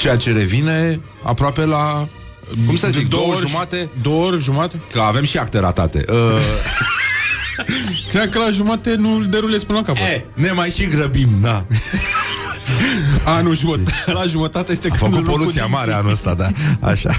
[0.00, 2.08] ceea ce revine aproape la
[2.66, 3.90] cum să zic, două, două ori jumate?
[4.02, 4.80] Două ori jumate?
[4.92, 6.04] Că avem și acte ratate.
[6.08, 6.16] Uh...
[8.12, 10.02] Cred că la jumate nu derulezi până la capăt.
[10.02, 11.66] E, ne mai și grăbim, da.
[13.36, 16.46] Anul jumătate, la jumătate este A făcut poluția mare anul ăsta, da.
[16.80, 17.10] Așa.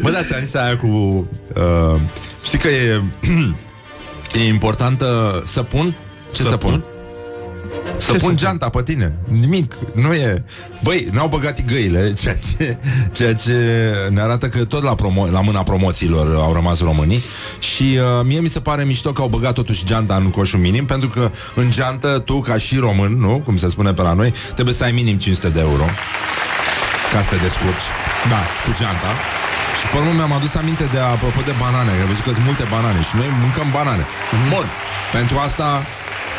[0.00, 0.86] Bă, da, ți-am zis aia cu...
[0.86, 2.00] Uh,
[2.44, 3.02] știi că e...
[4.40, 5.96] e importantă să pun?
[6.32, 6.84] Ce să, să pun?
[7.90, 8.00] Pun?
[8.00, 9.16] Să pun geanta pe tine.
[9.40, 9.76] Nimic.
[9.94, 10.44] Nu e...
[10.82, 12.76] Băi, n-au băgat găile, ceea ce,
[13.12, 13.56] ceea ce
[14.10, 17.22] ne arată că tot la, promo- la mâna promoțiilor au rămas românii
[17.58, 20.84] și uh, mie mi se pare mișto că au băgat totuși geanta în coșul minim,
[20.84, 23.42] pentru că în geantă, tu ca și român, nu?
[23.44, 25.84] Cum se spune pe la noi, trebuie să ai minim 500 de euro
[27.12, 27.88] ca să te descurci
[28.32, 28.40] da.
[28.64, 29.12] cu geanta.
[29.78, 32.46] Și pe urmă mi-am adus aminte de, apropo de banane, că am văzut că sunt
[32.50, 34.04] multe banane și noi mâncăm banane.
[34.06, 34.50] Mm-hmm.
[34.54, 34.66] Bun.
[35.16, 35.66] Pentru asta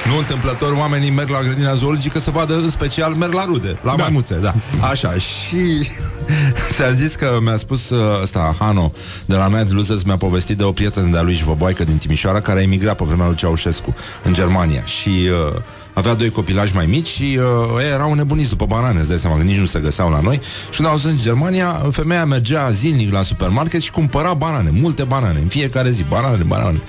[0.07, 3.93] nu întâmplător, oamenii merg la grădina zoologică să vadă, în special, merg la rude, la
[3.95, 4.03] da.
[4.03, 4.53] maimuțe, da.
[4.89, 5.89] Așa, și
[6.75, 8.91] ți-am zis că mi-a spus uh, ăsta, Hano,
[9.25, 12.59] de la Night Losers, mi-a povestit de o prietenă de-a lui Jvăboaică din Timișoara, care
[12.59, 15.09] a emigrat pe vremea lui Ceaușescu în Germania și...
[15.09, 15.61] Uh,
[15.93, 19.43] avea doi copilași mai mici și uh, erau nebuniți după banane, îți dai seama că
[19.43, 20.39] nici nu se găseau la noi.
[20.69, 25.03] Și când au ajuns în Germania, femeia mergea zilnic la supermarket și cumpăra banane, multe
[25.03, 26.81] banane, în fiecare zi, banane, banane.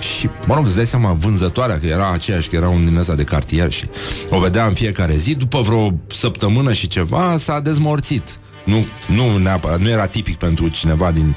[0.00, 3.14] Și, mă rog, îți dai seama, vânzătoarea, că era aceeași, că era un din ăsta
[3.14, 3.84] de cartier și
[4.30, 8.38] o vedea în fiecare zi, după vreo săptămână și ceva, s-a dezmorțit.
[8.64, 11.36] Nu, nu, neapărat, nu era tipic pentru cineva din,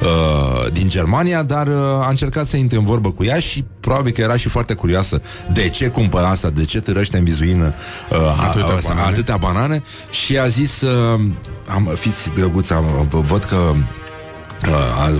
[0.00, 4.12] uh, din Germania, dar uh, a încercat să intre în vorbă cu ea și probabil
[4.12, 5.22] că era și foarte curioasă
[5.52, 7.74] de ce cumpără asta, de ce târăște în vizuină
[8.10, 9.08] uh, atâtea, a, banane.
[9.08, 11.20] atâtea banane și a zis, uh,
[11.68, 13.76] am, fiți drăguți, am, văd că uh,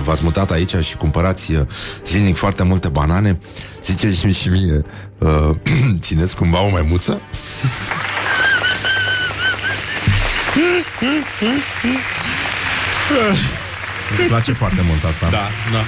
[0.03, 1.61] v-ați mutat aici și cumpărați uh,
[2.05, 3.37] zilnic foarte multe banane,
[3.83, 4.81] ziceți și mie,
[5.17, 5.49] uh,
[6.05, 7.21] țineți cumva o maimuță?
[14.17, 15.29] Îmi place foarte mult asta.
[15.29, 15.83] Da, da.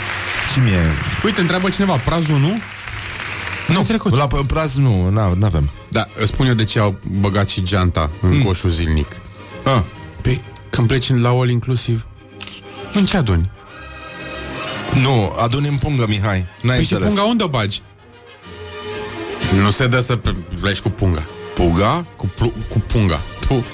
[0.53, 0.81] Și mie.
[1.23, 2.61] Uite, întreabă cineva, prazul nu?
[3.67, 4.15] Nu, trecut.
[4.15, 5.69] la praz nu, nu avem.
[5.89, 8.41] Da, spun eu de ce au băgat și geanta în mm.
[8.41, 9.15] coșul zilnic.
[9.63, 9.81] Ah.
[10.21, 12.05] Păi, când pleci la all inclusiv,
[12.93, 13.49] în ce aduni?
[15.01, 16.45] Nu, aduni în pungă, Mihai.
[16.61, 17.81] N-ai păi și punga unde o bagi?
[19.63, 20.19] Nu se dă să
[20.59, 21.23] pleci cu punga.
[21.53, 22.05] Puga?
[22.15, 23.21] Cu, pl- cu punga.
[23.47, 23.65] Pu-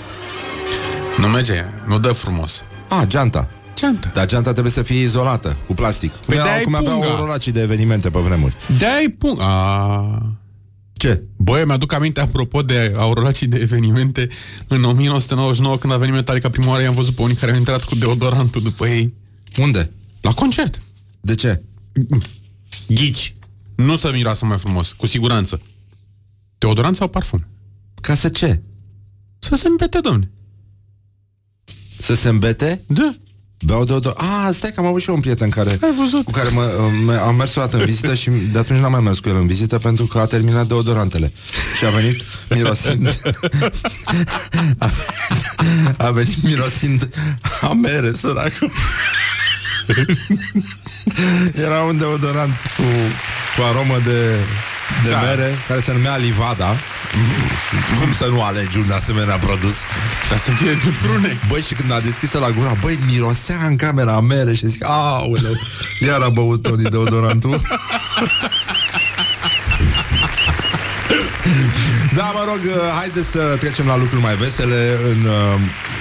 [1.18, 2.64] nu merge, nu dă frumos.
[2.88, 3.50] Ah, geanta.
[3.78, 4.12] Geanta.
[4.14, 6.12] Dar geanta trebuie să fie izolată, cu plastic.
[6.12, 8.56] Cum, păi era, cum aveau orolacii de evenimente pe vremuri.
[8.78, 9.44] De-ai punga.
[9.44, 10.38] A...
[10.94, 11.24] Ce?
[11.36, 14.30] Băi, mi-aduc aminte apropo de aurolacii de evenimente
[14.68, 17.84] în 1999 când a venit Metallica prima oară i-am văzut pe unii care au intrat
[17.84, 19.14] cu deodorantul după ei.
[19.58, 19.92] Unde?
[20.22, 20.82] La concert.
[21.22, 21.62] De ce?
[22.88, 23.36] Ghici.
[23.76, 25.62] Nu să miroasă mai frumos, cu siguranță.
[26.58, 27.46] Deodorant sau parfum?
[28.02, 28.62] Ca să ce?
[29.40, 30.32] Să se împete, domne.
[32.00, 32.82] Să se îmbete?
[32.88, 33.16] Da.
[33.66, 34.20] Beau deodorant.
[34.20, 36.24] Ah, stai că am avut și eu un prieten care, Ai văzut?
[36.24, 39.02] cu care mă, mă, am mers o dată în vizită și de atunci n-am mai
[39.02, 41.32] mers cu el în vizită pentru că a terminat deodorantele.
[41.78, 43.08] Și a venit mirosind...
[44.78, 44.90] a,
[45.98, 47.10] a venit mirosind
[47.62, 48.72] amere, săracul.
[51.56, 52.84] Era un deodorant cu,
[53.58, 54.36] cu aromă de,
[55.04, 55.20] de da.
[55.20, 56.76] mere care se numea Livada.
[58.00, 59.76] Cum să nu alegi un asemenea produs?
[60.30, 61.40] Ca să fie de prune.
[61.50, 65.54] Băi, și când a deschis la gura, băi, mirosea în camera mere și zic, aoleu,
[66.00, 67.62] iar a băut Tony deodorantul.
[72.16, 72.60] Da, mă rog,
[72.98, 75.30] haideți să trecem la lucruri mai vesele În,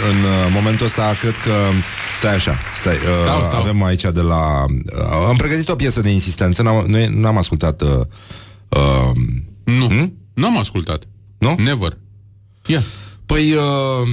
[0.08, 1.52] în momentul ăsta, cred că
[2.16, 3.60] Stai așa, stai, stau, stau.
[3.60, 4.64] avem aici de la
[5.28, 7.82] Am pregătit o piesă de insistență N-am, n-am ascultat
[8.68, 9.16] uh, uh,
[9.64, 10.18] Nu, hmm?
[10.34, 11.08] nu am ascultat
[11.38, 11.54] Nu?
[11.58, 11.98] Never
[12.66, 12.82] yeah.
[13.26, 14.08] Păi, uh,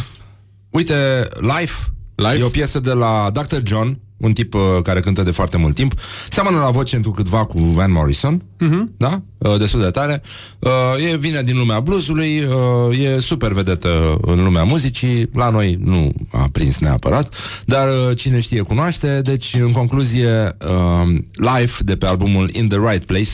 [0.76, 3.58] uite, Life, Life E o piesă de la Dr.
[3.64, 5.94] John un tip uh, care cântă de foarte mult timp.
[6.28, 8.96] Seamănă la voce într câtva cu Van Morrison, uh-huh.
[8.96, 9.22] da?
[9.38, 10.22] Uh, destul de tare.
[10.58, 10.70] Uh,
[11.10, 15.30] e vine din lumea bluesului, uh, e super vedetă în lumea muzicii.
[15.32, 17.34] La noi nu a prins neapărat,
[17.64, 19.20] dar uh, cine știe cunoaște.
[19.22, 23.30] Deci, în concluzie, uh, Life de pe albumul In the Right Place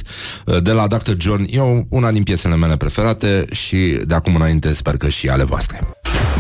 [0.47, 1.13] uh, de la Dr.
[1.19, 5.45] John e una din piesele mele preferate și de acum înainte sper că și ale
[5.45, 5.81] voastre.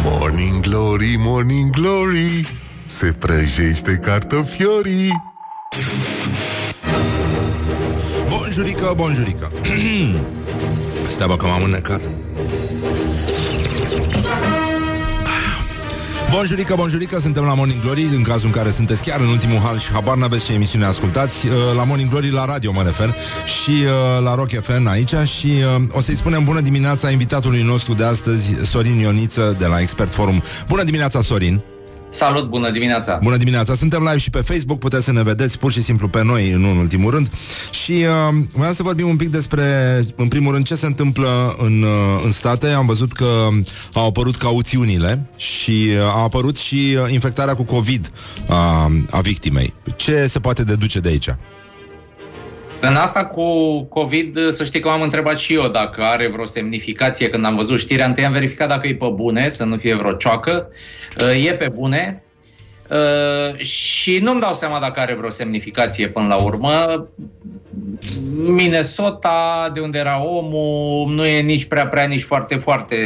[0.05, 5.23] Morning Glory, Morning Glory se prăjește cartofiorii.
[8.29, 9.53] Bonjurică, bonjurică.
[11.13, 12.01] Stai bă că m-am înnecat.
[16.31, 19.79] Bonjurică, bonjurică, suntem la Morning Glory În cazul în care sunteți chiar în ultimul hal
[19.79, 21.47] Și habar n-aveți ce emisiune ascultați.
[21.47, 23.15] Uh, La Morning Glory, la radio mă refer
[23.61, 27.95] Și uh, la Rock FM aici Și uh, o să-i spunem bună dimineața Invitatului nostru
[27.95, 30.43] de astăzi Sorin Ioniță de la Expert Forum.
[30.69, 31.63] Bună dimineața, Sorin
[32.13, 33.19] Salut, bună dimineața!
[33.23, 33.75] Bună dimineața!
[33.75, 36.63] Suntem live și pe Facebook, puteți să ne vedeți pur și simplu pe noi, în
[36.63, 37.31] ultimul rând.
[37.71, 39.63] Și uh, vreau să vorbim un pic despre,
[40.17, 42.67] în primul rând, ce se întâmplă în, uh, în state.
[42.67, 43.49] Am văzut că
[43.93, 48.11] au apărut cauțiunile și uh, a apărut și uh, infectarea cu COVID
[48.47, 48.57] uh,
[49.11, 49.75] a victimei.
[49.97, 51.29] Ce se poate deduce de aici?
[52.81, 53.43] În asta cu
[53.83, 57.79] COVID, să știi că m-am întrebat și eu dacă are vreo semnificație când am văzut
[57.79, 58.07] știrea.
[58.07, 60.69] Întâi am verificat dacă e pe bune, să nu fie vreo cioacă.
[61.21, 62.23] Uh, e pe bune.
[62.91, 67.07] Uh, și nu-mi dau seama dacă are vreo semnificație până la urmă.
[68.47, 72.97] Minnesota, de unde era omul, nu e nici prea prea, nici foarte, foarte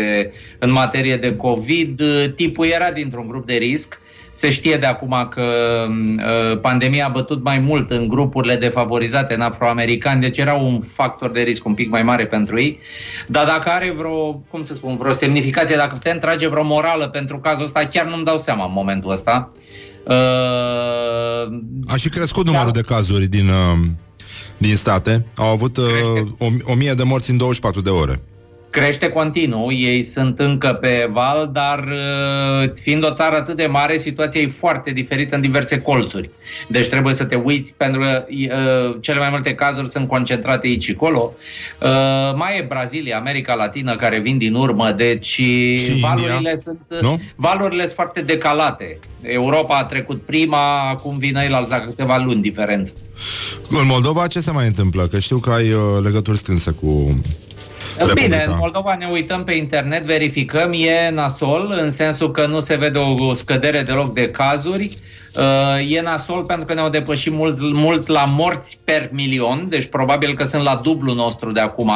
[0.59, 2.03] în materie de COVID.
[2.35, 3.99] Tipul era dintr-un grup de risc
[4.35, 5.43] se știe de acum că
[5.89, 11.31] uh, pandemia a bătut mai mult în grupurile defavorizate, în afroamericani, deci era un factor
[11.31, 12.79] de risc un pic mai mare pentru ei.
[13.27, 17.39] Dar dacă are vreo, cum să spun, vreo semnificație, dacă putem trage vreo morală pentru
[17.39, 19.53] cazul ăsta, chiar nu-mi dau seama în momentul ăsta.
[20.05, 20.15] Uh,
[21.87, 23.79] a și crescut numărul de cazuri din, uh,
[24.59, 25.27] din state.
[25.37, 25.85] Au avut uh,
[26.39, 28.21] o, o mie de morți în 24 de ore
[28.75, 33.99] crește continuu, ei sunt încă pe val, dar uh, fiind o țară atât de mare,
[33.99, 36.31] situația e foarte diferită în diverse colțuri.
[36.69, 40.85] Deci trebuie să te uiți, pentru că uh, cele mai multe cazuri sunt concentrate aici
[40.85, 41.33] și acolo.
[41.81, 41.89] Uh,
[42.37, 46.57] mai e Brazilia, America Latină, care vin din urmă, deci și valurile India?
[46.57, 47.21] sunt nu?
[47.37, 48.99] valurile sunt foarte decalate.
[49.23, 52.95] Europa a trecut prima, acum vine el la câteva luni diferență.
[53.71, 55.07] În Moldova ce se mai întâmplă?
[55.07, 57.21] Că știu că ai uh, legături strânse cu
[57.99, 58.27] Republica.
[58.27, 62.77] Bine, în Moldova ne uităm pe internet, verificăm, e nasol, în sensul că nu se
[62.77, 64.97] vede o scădere deloc de cazuri.
[65.37, 70.35] Uh, e nasol pentru că ne-au depășit mult, mult la morți per milion, deci probabil
[70.35, 71.91] că sunt la dublu nostru de acum.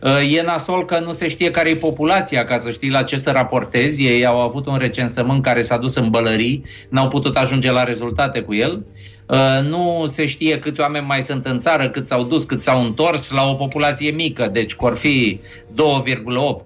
[0.00, 3.16] Uh, e nasol că nu se știe care e populația, ca să știi la ce
[3.16, 4.04] să raportezi.
[4.04, 8.40] Ei au avut un recensământ care s-a dus în bălării, n-au putut ajunge la rezultate
[8.40, 8.86] cu el.
[9.26, 12.84] Uh, nu se știe câți oameni mai sunt în țară, cât s-au dus, cât s-au
[12.84, 15.40] întors la o populație mică, deci vor fi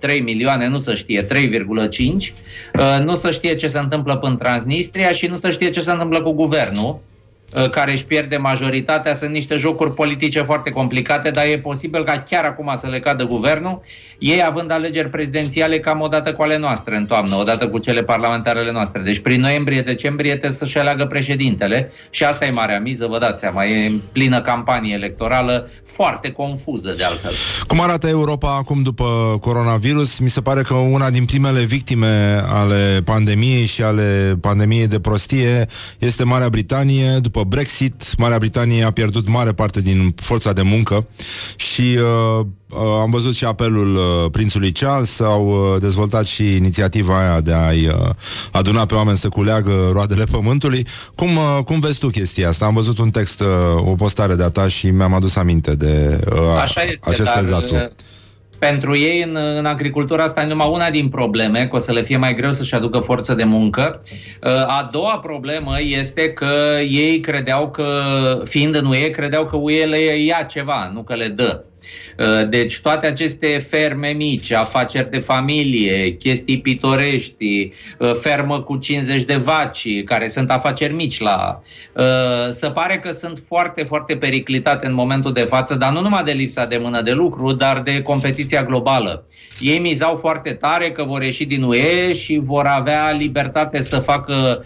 [0.08, 2.32] 2,8-3 milioane, nu se știe, 3,5.
[2.78, 5.90] Uh, nu se știe ce se întâmplă în Transnistria și nu se știe ce se
[5.90, 6.98] întâmplă cu guvernul uh,
[7.70, 12.44] care își pierde majoritatea, sunt niște jocuri politice foarte complicate, dar e posibil ca chiar
[12.44, 13.80] acum să le cadă guvernul,
[14.18, 18.72] ei având alegeri prezidențiale cam odată cu ale noastre în toamnă, odată cu cele parlamentarele
[18.72, 19.00] noastre.
[19.00, 23.64] Deci prin noiembrie-decembrie trebuie să-și aleagă președintele și asta e marea miză, vă dați seama,
[23.64, 27.32] e în plină campanie electorală, foarte confuză de altfel.
[27.66, 30.18] Cum arată Europa acum după coronavirus?
[30.18, 35.66] Mi se pare că una din primele victime ale pandemiei și ale pandemiei de prostie
[35.98, 37.18] este Marea Britanie.
[37.20, 41.06] După Brexit, Marea Britanie a pierdut mare parte din forța de muncă
[41.56, 41.98] și
[42.40, 47.40] uh, Uh, am văzut și apelul uh, prințului Charles, au uh, dezvoltat și inițiativa aia
[47.40, 48.10] de a-i uh,
[48.52, 50.86] aduna pe oameni să culeagă roadele pământului.
[51.14, 52.64] Cum, uh, cum vezi tu chestia asta?
[52.64, 56.60] Am văzut un text, uh, o postare de-a ta și mi-am adus aminte de uh,
[56.62, 57.74] Așa este, acest dar, dezastru.
[57.74, 57.88] Uh,
[58.58, 62.02] pentru ei în, în agricultura asta e numai una din probleme, că o să le
[62.02, 64.02] fie mai greu să-și aducă forță de muncă.
[64.42, 68.02] Uh, a doua problemă este că ei credeau că,
[68.44, 71.64] fiind în UE, credeau că UE le ia ceva, nu că le dă.
[72.18, 79.22] Uh, deci toate aceste ferme mici, afaceri de familie, chestii pitorești, uh, fermă cu 50
[79.22, 81.62] de vaci, care sunt afaceri mici la...
[81.92, 82.04] Uh,
[82.50, 86.32] se pare că sunt foarte, foarte periclitate în momentul de față, dar nu numai de
[86.32, 89.26] lipsa de mână de lucru, dar de competiția globală.
[89.60, 94.64] Ei mizau foarte tare că vor ieși din UE și vor avea libertate să facă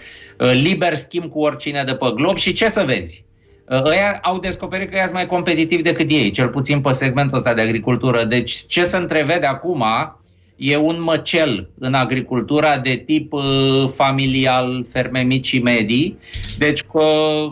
[0.52, 3.24] liber schimb cu oricine de pe glob și ce să vezi?
[3.70, 7.60] Ăia au descoperit că ea mai competitiv decât ei, cel puțin pe segmentul ăsta de
[7.60, 8.24] agricultură.
[8.24, 9.84] Deci ce se întrevede acum
[10.56, 13.42] e un măcel în agricultura de tip uh,
[13.94, 16.18] familial, ferme mici și medii.
[16.58, 17.02] Deci uh,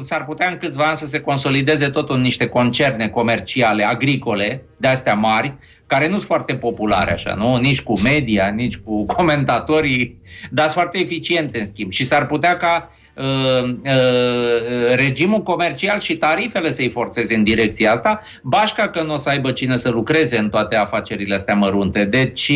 [0.03, 4.89] s-ar putea în câțiva ani să se consolideze tot în niște concerne comerciale, agricole, de
[4.89, 5.55] astea mari,
[5.87, 7.57] care nu sunt foarte populare așa, nu?
[7.57, 10.17] Nici cu media, nici cu comentatorii,
[10.51, 11.91] dar sunt foarte eficiente în schimb.
[11.91, 18.23] Și s-ar putea ca Uh, uh, regimul comercial și tarifele să-i forțeze în direcția asta,
[18.43, 22.05] bașca că nu o să aibă cine să lucreze în toate afacerile astea mărunte.
[22.05, 22.53] Deci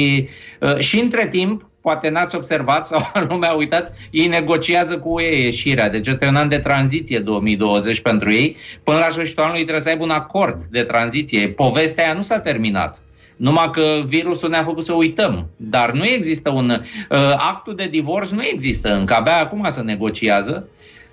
[0.60, 5.42] uh, și între timp, poate n-ați observat sau lumea a uitat, ei negociază cu UE
[5.44, 5.88] ieșirea.
[5.88, 8.56] Deci este un an de tranziție 2020 pentru ei.
[8.84, 11.48] Până la sfârșitul anului trebuie să aibă un acord de tranziție.
[11.48, 13.00] Povestea aia nu s-a terminat.
[13.42, 15.46] Numai că virusul ne-a făcut să uităm.
[15.56, 16.70] Dar nu există un...
[16.70, 19.14] Uh, actul de divorț nu există încă.
[19.14, 20.68] Abia acum se negociază.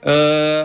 [0.06, 0.12] Uh,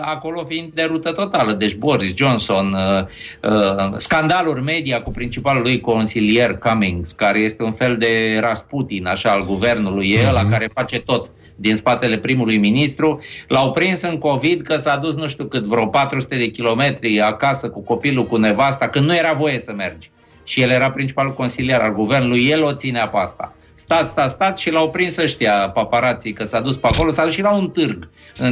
[0.01, 1.53] acolo fiind de rută totală.
[1.53, 7.73] Deci Boris Johnson, uh, uh, scandaluri media cu principalul lui consilier Cummings, care este un
[7.73, 13.21] fel de Rasputin, așa, al guvernului, el, la care face tot din spatele primului ministru,
[13.47, 17.69] l-au prins în COVID că s-a dus nu știu cât, vreo 400 de kilometri acasă
[17.69, 20.09] cu copilul, cu nevasta, când nu era voie să mergi.
[20.45, 23.53] Și el era principalul consilier al guvernului, el o ținea pe asta.
[23.75, 27.33] Stat, stat, stat și l-au prins ăștia paparații că s-a dus pe acolo, s-a dus
[27.33, 28.09] și la un târg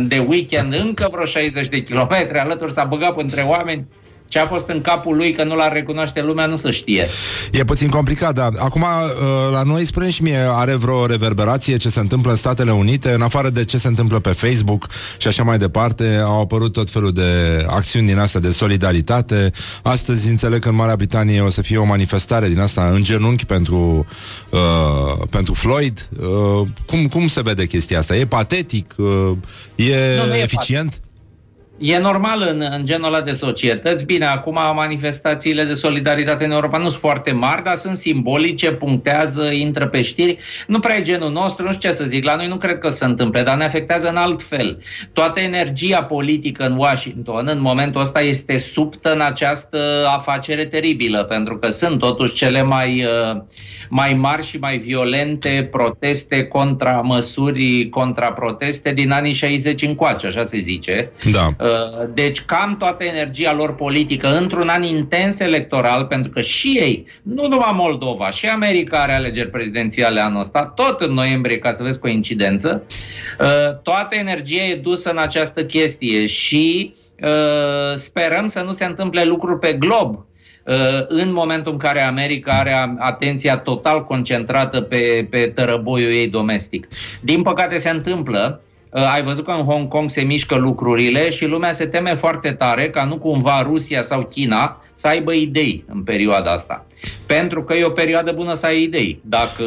[0.07, 3.85] de weekend, încă vreo 60 de kilometri alături, s-a băgat între oameni
[4.33, 7.07] ce a fost în capul lui că nu l-ar recunoaște lumea, nu să știe.
[7.51, 11.89] E puțin complicat, dar acum uh, la noi, spune și mie, are vreo reverberație ce
[11.89, 15.43] se întâmplă în Statele Unite, în afară de ce se întâmplă pe Facebook și așa
[15.43, 19.51] mai departe, au apărut tot felul de acțiuni din asta de solidaritate.
[19.83, 23.45] Astăzi înțeleg că în Marea Britanie o să fie o manifestare din asta în genunchi
[23.45, 24.05] pentru,
[24.49, 26.09] uh, pentru Floyd.
[26.19, 28.15] Uh, cum, cum se vede chestia asta?
[28.15, 28.93] E patetic?
[28.97, 29.31] Uh,
[29.75, 30.89] e, nu, nu e eficient?
[30.89, 31.11] Patetic.
[31.77, 34.05] E normal în, în genul ăla de societăți.
[34.05, 39.51] Bine, acum manifestațiile de solidaritate în Europa nu sunt foarte mari, dar sunt simbolice, punctează,
[39.51, 40.37] intră pe știri.
[40.67, 42.89] Nu prea e genul nostru, nu știu ce să zic, la noi nu cred că
[42.89, 44.81] se întâmple, dar ne afectează în alt fel.
[45.13, 49.77] Toată energia politică în Washington în momentul ăsta este subtă în această
[50.17, 53.41] afacere teribilă, pentru că sunt totuși cele mai, uh,
[53.89, 60.43] mai mari și mai violente proteste contra măsuri, contra proteste din anii 60 încoace, așa
[60.43, 61.11] se zice.
[61.31, 61.62] Da.
[61.63, 61.69] Uh,
[62.13, 67.47] deci cam toată energia lor politică într-un an intens electoral, pentru că și ei, nu
[67.47, 71.99] numai Moldova, și America are alegeri prezidențiale anul ăsta, tot în noiembrie, ca să vezi
[71.99, 72.83] coincidență,
[73.39, 79.23] uh, toată energia e dusă în această chestie și uh, sperăm să nu se întâmple
[79.23, 80.25] lucruri pe glob,
[81.07, 86.87] în momentul în care America are atenția total concentrată pe, pe tărăboiul ei domestic.
[87.21, 91.45] Din păcate se întâmplă, Uh, ai văzut că în Hong Kong se mișcă lucrurile și
[91.45, 96.03] lumea se teme foarte tare ca nu cumva Rusia sau China să aibă idei în
[96.03, 96.85] perioada asta.
[97.25, 99.21] Pentru că e o perioadă bună să ai idei.
[99.25, 99.63] Dacă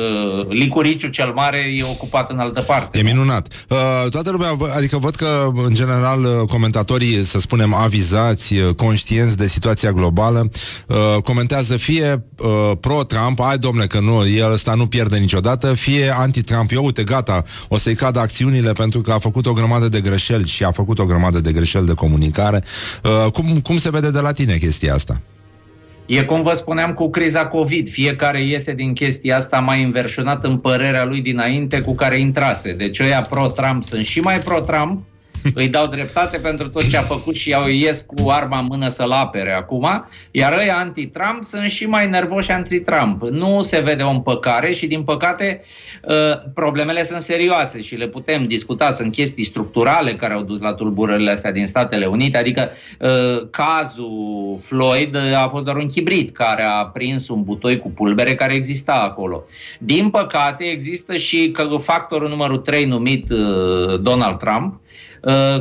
[0.48, 2.98] licuriciul cel mare e ocupat în altă parte.
[2.98, 3.66] E minunat.
[3.68, 9.36] Uh, toată lumea, adică văd că, în general, uh, comentatorii, să spunem, avizați, uh, conștienți
[9.36, 10.50] de situația globală,
[10.86, 16.14] uh, comentează fie uh, pro-Trump, ai domnule că nu, el ăsta nu pierde niciodată, fie
[16.16, 20.00] anti-Trump, eu uite, gata, o să-i cadă acțiunile pentru că a făcut o grămadă de
[20.00, 22.64] greșeli și a făcut o grămadă de greșeli de comunicare.
[23.04, 25.20] Uh, cum, cum se vede de la tine chestia asta?
[26.06, 27.90] E cum vă spuneam cu criza COVID.
[27.90, 32.72] Fiecare iese din chestia asta mai înverșunat în părerea lui dinainte cu care intrase.
[32.72, 35.02] Deci ăia pro-Trump sunt și mai pro-Trump,
[35.54, 38.88] îi dau dreptate pentru tot ce a făcut și iau ies cu arma în mână
[38.88, 43.22] să-l apere acum, iar ăia anti-Trump sunt și mai nervoși anti-Trump.
[43.22, 45.62] Nu se vede o împăcare și, din păcate,
[46.08, 48.90] ă, problemele sunt serioase și le putem discuta.
[48.90, 52.70] Sunt chestii structurale care au dus la tulburările astea din Statele Unite, adică
[53.00, 58.34] ă, cazul Floyd a fost doar un chibrit care a prins un butoi cu pulbere
[58.34, 59.44] care exista acolo.
[59.78, 64.85] Din păcate, există și factorul numărul 3 numit ă, Donald Trump, Uh,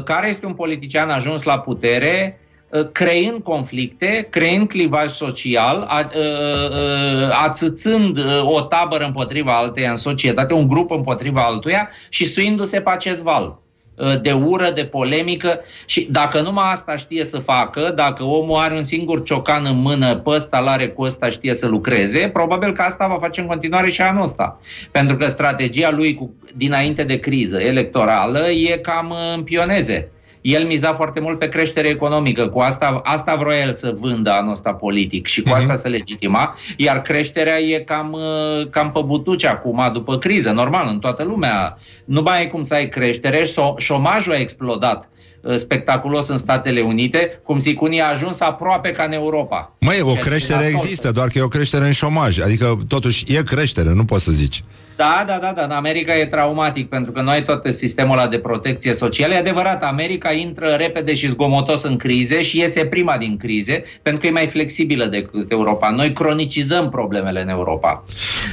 [0.03, 2.39] care este un politician ajuns la putere
[2.70, 10.68] uh, creând conflicte, creând clivaj social, uh, ațățând o tabără împotriva alteia în societate, un
[10.68, 13.63] grup împotriva altuia și suindu-se pe acest val.
[13.96, 18.76] Uh, de ură, de polemică și dacă numai asta știe să facă, dacă omul are
[18.76, 22.82] un singur ciocan în mână, pe ăsta l-are cu ăsta știe să lucreze, probabil că
[22.82, 24.60] asta va face în continuare și anul ăsta.
[24.91, 30.10] Pentru că strategia lui cu, dinainte de criză electorală e cam în pioneze
[30.46, 32.48] el miza foarte mult pe creștere economică.
[32.48, 35.58] Cu asta, asta vroia el să vândă anul ăsta politic și cu mhm.
[35.58, 40.88] asta se legitima, iar creșterea e cam, uh, cam pe butuce acum, după criză, normal,
[40.88, 41.78] în toată lumea.
[42.06, 43.46] Nu mai ai cum să ai creștere,
[43.78, 45.14] șomajul a explodat uh,
[45.56, 49.76] spectaculos în Statele Unite, cum zic unii a ajuns aproape ca în Europa.
[49.80, 52.39] Măi, o creștere există, doar că e o creștere în șomaj.
[52.39, 54.64] Adică, totuși, e creștere, nu poți să zici.
[54.96, 55.64] Da, da, da, da.
[55.64, 59.34] În America e traumatic pentru că noi tot sistemul ăla de protecție socială.
[59.34, 64.22] E adevărat, America intră repede și zgomotos în crize și iese prima din crize pentru
[64.22, 65.89] că e mai flexibilă decât Europa.
[65.89, 68.04] Noi cronicizăm problemele în Europa.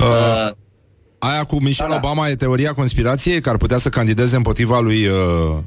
[0.00, 0.52] Uh, uh,
[1.18, 2.08] aia cu Michelle da, da.
[2.08, 5.58] Obama e teoria conspirației că ar putea să candideze împotriva lui uh,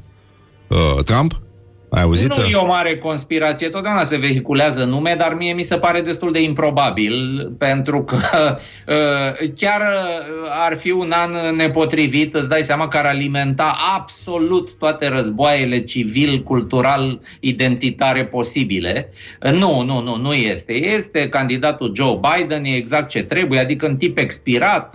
[0.70, 1.45] uh, Trump?
[1.88, 2.36] Ai auzit?
[2.36, 6.32] Nu e o mare conspirație, totdeauna se vehiculează nume, dar mie mi se pare destul
[6.32, 8.16] de improbabil, pentru că
[8.86, 14.70] uh, chiar uh, ar fi un an nepotrivit, îți dai seama că ar alimenta absolut
[14.78, 19.12] toate războaiele civil, cultural, identitare posibile.
[19.42, 20.72] Uh, nu, nu, nu, nu este.
[20.72, 24.94] Este candidatul Joe Biden, e exact ce trebuie, adică un tip expirat,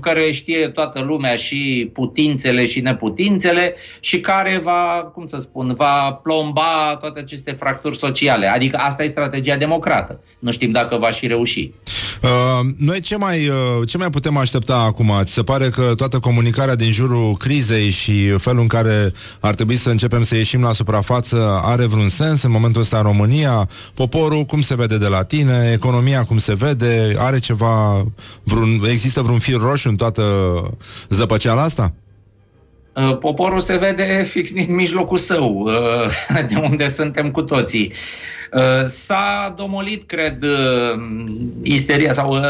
[0.00, 5.74] care știe toată lumea și putințele și neputințele și care va, cum să spun, spun,
[5.76, 8.46] va plomba toate aceste fracturi sociale.
[8.46, 10.20] Adică asta e strategia democrată.
[10.38, 11.70] Nu știm dacă va și reuși.
[12.22, 15.12] Uh, noi ce mai, uh, ce mai putem aștepta acum?
[15.22, 19.76] Ți se pare că toată comunicarea din jurul crizei și felul în care ar trebui
[19.76, 23.68] să începem să ieșim la suprafață are vreun sens în momentul ăsta în România?
[23.94, 25.70] Poporul cum se vede de la tine?
[25.72, 27.14] Economia cum se vede?
[27.18, 28.04] Are ceva,
[28.42, 30.22] vreun, există vreun fir roșu în toată
[31.08, 31.92] zăpăceala asta?
[32.94, 36.08] Uh, poporul se vede fix în mijlocul său, uh,
[36.48, 37.92] de unde suntem cu toții.
[38.54, 41.00] Uh, s-a domolit, cred, uh,
[41.62, 42.40] isteria sau uh,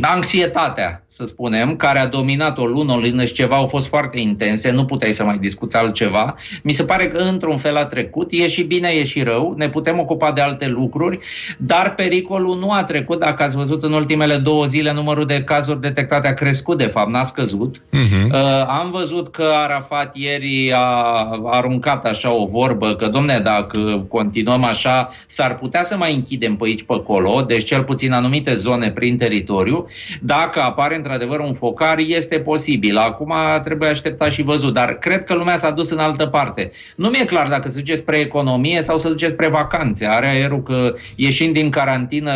[0.00, 4.20] anxietatea, să spunem, care a dominat o lună, o lună și ceva, au fost foarte
[4.20, 6.34] intense, nu puteai să mai discuți altceva.
[6.62, 9.68] Mi se pare că într-un fel a trecut, e și bine, e și rău, ne
[9.68, 11.18] putem ocupa de alte lucruri,
[11.58, 15.80] dar pericolul nu a trecut, dacă ați văzut în ultimele două zile, numărul de cazuri
[15.80, 17.76] detectate a crescut, de fapt, n-a scăzut.
[17.76, 18.30] Uh-huh.
[18.66, 25.10] Am văzut că Arafat ieri a aruncat așa o vorbă, că, domne, dacă continuăm așa,
[25.26, 29.16] s-ar putea să mai închidem pe aici, pe acolo, deci cel puțin anumite zone prin
[29.16, 29.86] teritoriu.
[30.20, 32.96] Dacă apare într-adevăr un focar, este posibil.
[32.96, 36.70] Acum trebuie așteptat și văzut, dar cred că lumea s-a dus în altă parte.
[36.96, 40.06] Nu mi-e clar dacă se duce spre economie sau se duce spre vacanțe.
[40.06, 42.32] Are aerul că ieșind din carantină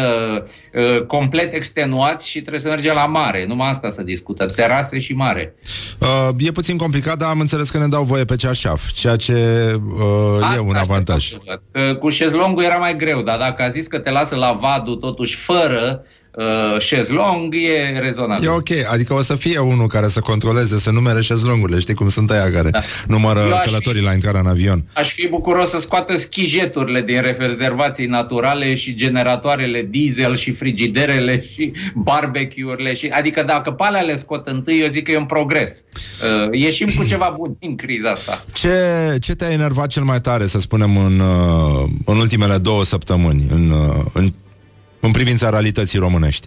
[0.74, 3.46] uh, complet extenuați și trebuie să mergem la mare.
[3.46, 5.54] Numai asta să discută, terase și mare.
[6.00, 9.34] Uh, e puțin complicat, dar am înțeles că ne dau voie pe ceașaf, ceea ce
[10.42, 11.32] uh, e un avantaj
[11.98, 15.36] cu șezlongul era mai greu, dar dacă a zis că te lasă la vadul totuși
[15.36, 16.04] fără
[16.34, 18.48] uh, șezlong, e rezonabil.
[18.48, 22.08] E ok, adică o să fie unul care să controleze, să numere șezlongurile, știi cum
[22.08, 22.78] sunt aia care da.
[23.06, 24.84] numără călătorii fi, la intrarea în avion.
[24.92, 31.72] Aș fi bucuros să scoată schijeturile din rezervații naturale și generatoarele diesel și frigiderele și
[31.94, 32.94] barbecue-urile.
[32.94, 35.84] Și, adică dacă pe alea le scot întâi, eu zic că e un progres.
[35.92, 38.44] Uh, ieșim cu ceva bun din criza asta.
[38.52, 38.68] Ce,
[39.20, 43.70] ce te-a enervat cel mai tare, să spunem, în, uh, în ultimele două săptămâni, în,
[43.70, 44.32] uh, în
[45.00, 46.46] în privința realității românești.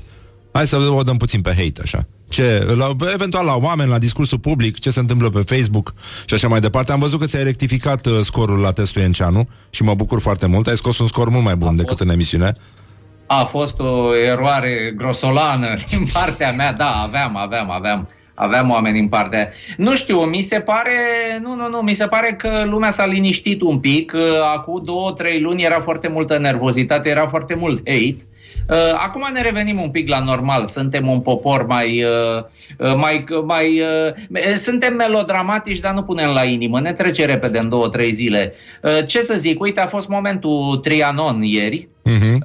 [0.52, 2.06] Hai să o dăm puțin pe hate, așa.
[2.30, 5.94] Ce, la, eventual la oameni, la discursul public, ce se întâmplă pe Facebook
[6.26, 6.92] și așa mai departe.
[6.92, 10.68] Am văzut că ți-ai rectificat uh, scorul la testul Enceanu și mă bucur foarte mult.
[10.68, 12.52] Ai scos un scor mult mai bun a decât fost, în emisiune.
[13.26, 18.08] A fost o eroare grosolană din partea mea, da, aveam, aveam, aveam.
[18.36, 20.92] Aveam oameni în partea Nu știu, mi se pare,
[21.42, 24.14] nu, nu, nu, mi se pare că lumea s-a liniștit un pic.
[24.56, 28.18] Acum două, trei luni era foarte multă nervozitate, era foarte mult hate.
[28.70, 30.68] Uh, acum ne revenim un pic la normal.
[30.68, 32.04] Suntem un popor mai.
[32.04, 32.44] Uh,
[32.78, 33.84] uh, mai, mai
[34.56, 36.80] suntem melodramatici, dar nu punem la inimă.
[36.80, 38.54] Ne trece repede în două, trei zile.
[39.08, 39.62] Ce să zic?
[39.62, 41.88] Uite, a fost momentul Trianon ieri.
[42.10, 42.38] Uh-huh.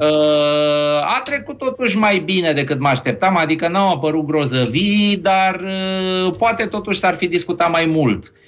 [1.02, 5.60] A trecut totuși mai bine decât mă așteptam, adică n-au apărut grozăvii, dar
[6.38, 8.24] poate totuși s-ar fi discutat mai mult.
[8.24, 8.47] Uh, Uh,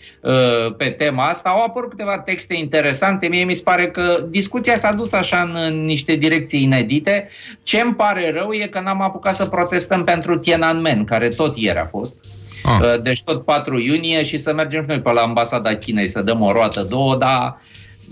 [0.76, 1.48] pe tema asta.
[1.48, 3.26] Au apărut câteva texte interesante.
[3.26, 7.28] Mie mi se pare că discuția s-a dus așa în, în niște direcții inedite.
[7.62, 11.78] Ce îmi pare rău e că n-am apucat să protestăm pentru Tiananmen, care tot ieri
[11.78, 12.16] a fost.
[12.62, 12.78] Ah.
[12.80, 16.40] Uh, deci tot 4 iunie și să mergem noi pe la ambasada Chinei să dăm
[16.40, 17.60] o roată, două, dar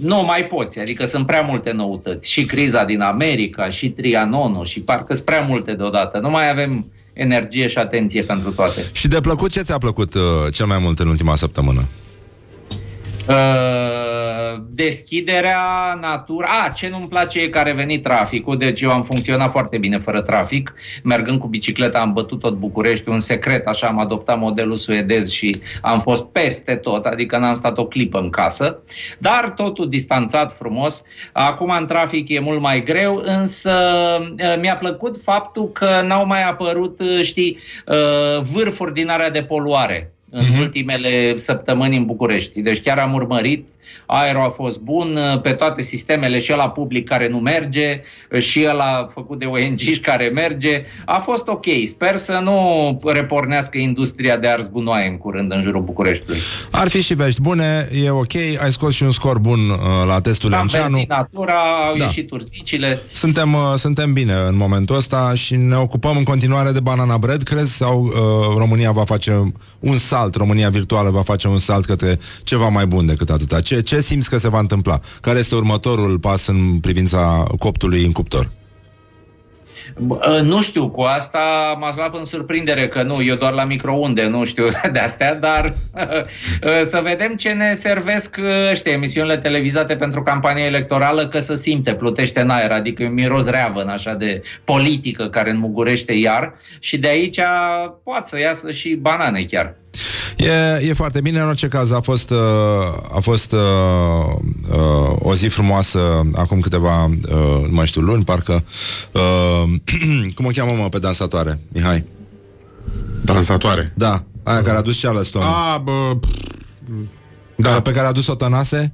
[0.02, 2.30] nu mai poți, adică sunt prea multe noutăți.
[2.30, 6.18] Și criza din America, și Trianonul, și parcă sunt prea multe deodată.
[6.18, 6.86] Nu mai avem
[7.19, 8.85] energie și atenție pentru toate.
[8.93, 11.89] Și de plăcut, ce ți-a plăcut uh, cel mai mult în ultima săptămână?
[13.29, 16.47] Uh, deschiderea, natura...
[16.66, 19.99] A, ce nu-mi place e că a revenit traficul, deci eu am funcționat foarte bine
[19.99, 20.74] fără trafic.
[21.03, 25.57] Mergând cu bicicleta am bătut tot București, un secret, așa am adoptat modelul suedez și
[25.81, 28.79] am fost peste tot, adică n-am stat o clipă în casă.
[29.18, 31.03] Dar totul distanțat frumos.
[31.33, 33.72] Acum în trafic e mult mai greu, însă
[34.20, 39.43] uh, mi-a plăcut faptul că n-au mai apărut, uh, știi, uh, vârfuri din area de
[39.43, 40.61] poluare în uh-huh.
[40.61, 42.62] ultimele săptămâni în București.
[42.62, 43.66] Deci chiar am urmărit
[44.07, 48.01] aerul a fost bun pe toate sistemele, și la public care nu merge,
[48.39, 50.82] și la făcut de ONG care merge.
[51.05, 51.64] A fost ok.
[51.89, 56.41] Sper să nu repornească industria de ars gunoaie în curând în jurul Bucureștiului.
[56.70, 58.34] Ar fi și vești bune, e ok.
[58.34, 61.05] Ai scos și un scor bun uh, la testul Am Enceanu.
[61.09, 62.05] natura, au da.
[62.05, 63.01] ieșit urzicile.
[63.12, 67.43] Suntem, uh, suntem bine în momentul ăsta și ne ocupăm în continuare de banana bread,
[67.43, 67.76] crezi?
[67.76, 68.12] Sau uh,
[68.57, 72.86] România va face un salt salt, România virtuală va face un salt către ceva mai
[72.86, 73.61] bun decât atâta.
[73.61, 75.01] Ce, ce simți că se va întâmpla?
[75.20, 78.51] Care este următorul pas în privința coptului în cuptor?
[79.99, 84.26] Bă, Nu știu, cu asta m-ați luat în surprindere că nu, eu doar la microunde,
[84.26, 85.74] nu știu de astea, dar
[86.85, 88.37] să vedem ce ne servesc
[88.70, 93.47] ăștia, emisiunile televizate pentru campania electorală, că să simte, plutește în aer, adică un miros
[93.47, 97.41] reavăn așa de politică care înmugurește iar și de aici
[98.03, 99.74] poate să iasă și banane chiar.
[100.39, 102.39] E, e foarte bine, în orice caz a fost, uh,
[103.12, 103.59] a fost uh,
[104.70, 108.64] uh, o zi frumoasă acum câteva, uh, nu mai știu, luni, parcă.
[109.12, 109.74] Uh,
[110.34, 112.05] cum o cheamă, mă, pe dansatoare, Mihai?
[113.24, 113.93] Dansatoare.
[113.95, 115.43] Da, aia care a dus Charleston.
[115.43, 116.16] A, bă...
[117.57, 117.80] Da.
[117.80, 118.93] Pe care a dus-o Tănase?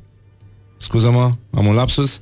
[0.77, 2.21] Scuză-mă, am un lapsus?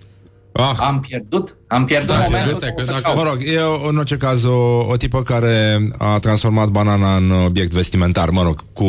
[0.53, 2.59] Ah, Am pierdut, am pierdut Da, momentul.
[2.59, 3.16] pierdut, să că o dacă- caut.
[3.16, 4.57] Mă rog, e în orice caz o,
[4.89, 8.87] o tipă care a transformat banana în obiect vestimentar, mă rog, cu,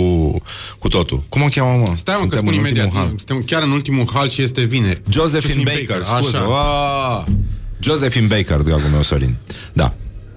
[0.80, 1.24] cu totul.
[1.30, 1.92] Cum o cheamă, mă?
[1.96, 2.86] Stai mă, că Suntem spun în imediat.
[2.86, 3.14] ultimul hal.
[3.18, 5.02] Suntem chiar în ultimul hal și este vineri.
[5.10, 6.38] Josephine Baker, scuze.
[6.38, 6.46] Așa.
[6.48, 7.24] Ah,
[7.80, 9.36] Josephine Baker, dragul meu, Sorin.
[9.74, 9.94] Da.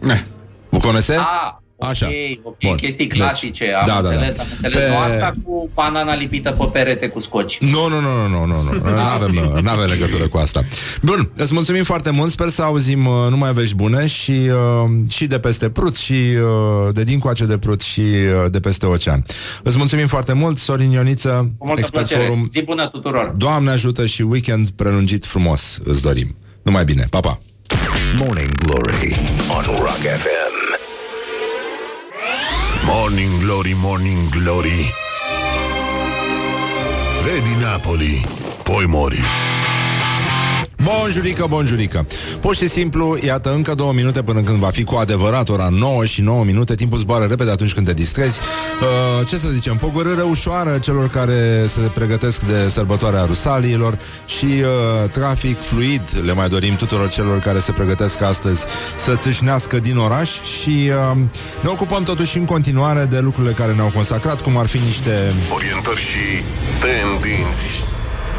[0.08, 0.20] Eh,
[0.68, 1.14] Vă conese?
[1.14, 1.24] Ah,
[1.58, 2.08] ok, Așa.
[2.42, 2.74] ok, Bun.
[2.76, 4.08] chestii Deci, clasice, am da, da, da.
[4.08, 4.78] înțeles, am înțeles.
[4.84, 7.58] Pe- Nu asta cu banana lipită pe perete cu scoci.
[7.60, 9.30] Nu, nu, nu, nu, nu, nu, nu avem,
[9.62, 10.60] nu avem legătură cu asta.
[11.02, 15.26] Bun, îți mulțumim foarte mult, sper să auzim uh, numai vești bune și, uh, și
[15.26, 19.24] de peste Prut și uh, de dincoace de Prut și uh, de peste ocean.
[19.62, 22.28] Îți mulțumim foarte mult, Sorin Ioniță, Cu multă Expert plăcere.
[22.28, 22.48] Forum.
[22.50, 23.34] Zi bună tuturor!
[23.36, 26.36] Doamne ajută și weekend prelungit frumos îți dorim.
[26.62, 27.38] Numai bine, pa, pa!
[28.18, 29.16] Morning Glory
[29.56, 30.45] on Rock FM.
[32.86, 34.92] Morning Glory, Morning Glory.
[37.24, 38.24] Vedi Napoli,
[38.62, 39.55] poi mori.
[40.86, 42.06] Bonjurică, bonjurică
[42.40, 46.04] Pur și simplu, iată, încă două minute Până când va fi cu adevărat ora 9
[46.04, 46.74] și 9 minute.
[46.74, 48.38] Timpul zboară repede atunci când te distrezi.
[49.20, 55.10] Uh, Ce să zicem, pogorâre ușoară Celor care se pregătesc de sărbătoarea Rusaliilor Și uh,
[55.10, 56.02] trafic fluid.
[56.24, 58.64] Le mai dorim tuturor celor care se pregătesc astăzi
[58.96, 61.16] Să țâșnească din oraș Și uh,
[61.60, 66.00] ne ocupăm totuși în continuare De lucrurile care ne-au consacrat Cum ar fi niște Orientări
[66.00, 66.42] și
[66.80, 67.95] tendinți.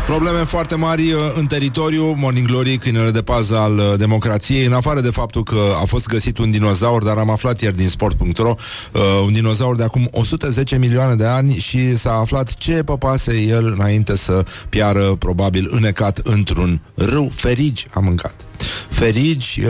[0.08, 4.74] Probleme foarte mari uh, în teritoriu, Morning Glory, câinele de pază al uh, democrației, în
[4.74, 8.54] afară de faptul că a fost găsit un dinozaur, dar am aflat ieri din sport.ro,
[8.94, 13.66] uh, un dinozaur de acum 110 milioane de ani și s-a aflat ce păpase el
[13.66, 17.30] înainte să piară, probabil înecat într-un râu.
[17.34, 18.46] Ferigi a mâncat.
[18.90, 19.70] Ferigi uh,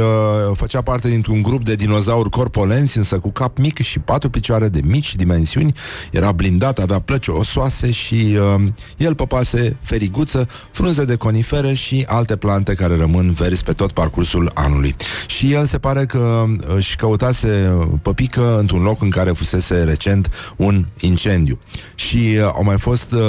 [0.53, 4.79] făcea parte dintr-un grup de dinozauri corpolenți, însă cu cap mic și patru picioare de
[4.83, 5.73] mici dimensiuni.
[6.11, 8.63] Era blindat, avea plăci osoase și uh,
[8.97, 14.51] el păpase feriguță, frunze de conifere și alte plante care rămân verzi pe tot parcursul
[14.53, 14.95] anului.
[15.27, 16.45] Și el se pare că
[16.75, 21.59] își căutase păpică într-un loc în care fusese recent un incendiu.
[21.95, 23.21] Și uh, au mai fost uh,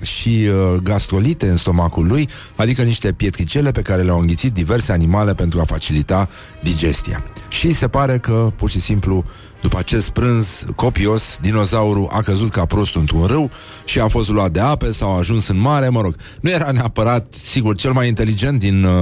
[0.00, 5.34] și uh, gastrolite în stomacul lui, adică niște pietricele pe care le-au înghițit diverse animale
[5.36, 6.28] pentru a facilita
[6.62, 7.24] digestia.
[7.48, 9.22] Și se pare că, pur și simplu,
[9.66, 13.50] după acest prânz copios, dinozaurul a căzut ca prost într-un râu
[13.84, 16.16] și a fost luat de ape sau a ajuns în mare, mă rog.
[16.40, 18.92] Nu era neapărat, sigur, cel mai inteligent din uh,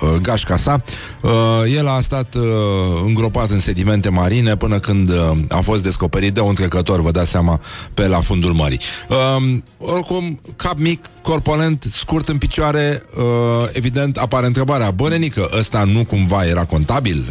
[0.00, 0.82] uh, gașca sa.
[1.22, 1.30] Uh,
[1.76, 2.42] el a stat uh,
[3.04, 7.30] îngropat în sedimente marine până când uh, a fost descoperit de un trecător, vă dați
[7.30, 7.60] seama,
[7.94, 8.80] pe la fundul mării.
[9.08, 15.84] Uh, oricum, cap mic, corpulent, scurt în picioare, uh, evident, apare întrebarea, bă, nenică, ăsta
[15.84, 17.26] nu cumva era contabil?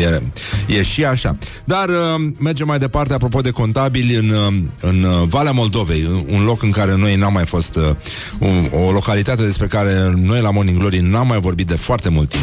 [0.00, 0.20] E,
[0.66, 1.38] e și așa.
[1.64, 1.96] Dar uh,
[2.38, 6.70] mergem mai departe, apropo de contabili, în, uh, în uh, Valea Moldovei, un loc în
[6.70, 7.82] care noi n-am mai fost, uh,
[8.38, 12.28] un, o localitate despre care noi la Morning Glory n-am mai vorbit de foarte mult
[12.28, 12.42] timp.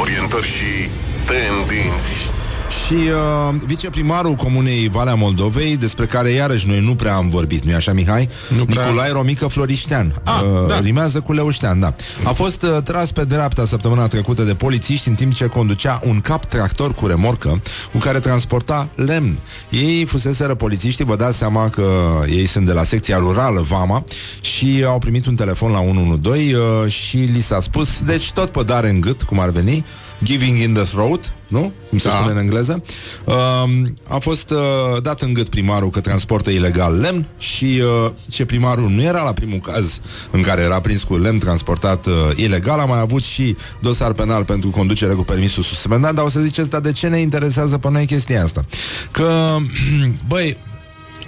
[0.00, 0.88] Orientări și
[1.26, 2.33] tendinți.
[2.68, 7.74] Și uh, viceprimarul Comunei Valea Moldovei, despre care iarăși noi nu prea am vorbit, nu-i
[7.74, 8.28] așa, Mihai?
[8.56, 8.84] Nu prea.
[8.84, 10.20] Nicolae Romică Floriștean.
[10.24, 10.80] Ah, uh, da.
[10.80, 11.94] Rimează cu Leuștean, da.
[12.24, 16.20] A fost uh, tras pe dreapta săptămâna trecută de polițiști în timp ce conducea un
[16.20, 17.62] cap tractor cu remorcă
[17.92, 19.38] cu care transporta lemn.
[19.68, 21.90] Ei fuseseră polițiștii, vă dați seama că
[22.28, 24.04] ei sunt de la secția rurală, Vama,
[24.40, 28.88] și au primit un telefon la 112 uh, și li s-a spus, deci tot pădare
[28.88, 29.84] în gât, cum ar veni,
[30.22, 31.72] giving in the throat, nu?
[31.88, 32.14] Cum se Da.
[32.14, 32.82] spune în engleză.
[33.24, 38.44] Um, a fost uh, dat în gât primarul că transportă ilegal lemn și uh, ce
[38.44, 40.00] primarul nu era la primul caz
[40.30, 44.44] în care era prins cu lemn transportat uh, ilegal, a mai avut și dosar penal
[44.44, 47.90] pentru conducere cu permisul suspendat, dar o să ziceți, dar de ce ne interesează pe
[47.90, 48.64] noi chestia asta?
[49.10, 49.56] Că,
[50.28, 50.56] băi,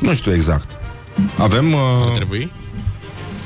[0.00, 0.70] nu știu exact.
[1.38, 1.72] Avem...
[1.72, 2.50] Uh, Ar trebui?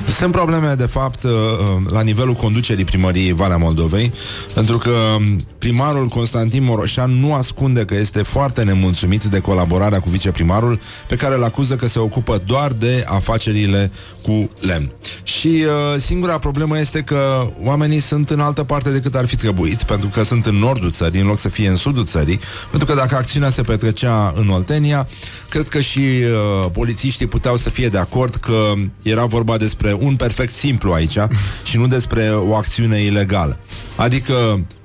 [0.09, 4.13] sunt probleme, de fapt, uh, uh, la nivelul conducerii primăriei Valea Moldovei,
[4.55, 10.09] pentru că um, primarul Constantin Moroșan nu ascunde că este foarte nemulțumit de colaborarea cu
[10.11, 13.91] viceprimarul, pe care îl acuză că se ocupă doar de afacerile
[14.23, 14.93] cu lemn.
[15.23, 19.83] Și uh, singura problemă este că oamenii sunt în altă parte decât ar fi trebuit,
[19.83, 22.95] pentru că sunt în nordul țării, în loc să fie în sudul țării, pentru că
[22.95, 25.09] dacă acțiunea se petrecea în Oltenia,
[25.49, 28.73] cred că și uh, polițiștii puteau să fie de acord că
[29.03, 31.19] era vorba despre un perfect simplu aici
[31.65, 33.59] și nu despre o acțiune ilegală.
[33.97, 34.35] Adică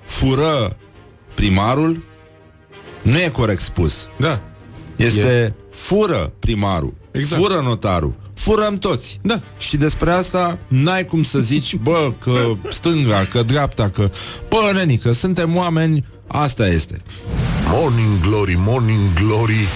[0.06, 0.78] fură
[1.34, 2.04] primarul,
[3.02, 4.08] nu e corect spus.
[4.18, 4.42] Da.
[4.96, 5.54] Este e...
[5.72, 7.42] fură primarul, Exact.
[7.42, 9.20] fură notarul, furăm toți.
[9.22, 9.42] Da.
[9.58, 14.12] Și despre asta n-ai cum să zici, bă, că stânga, că dreapta, că...
[14.50, 17.02] Bă, nenică, suntem oameni, asta este.
[17.72, 19.68] Morning Glory, Morning Glory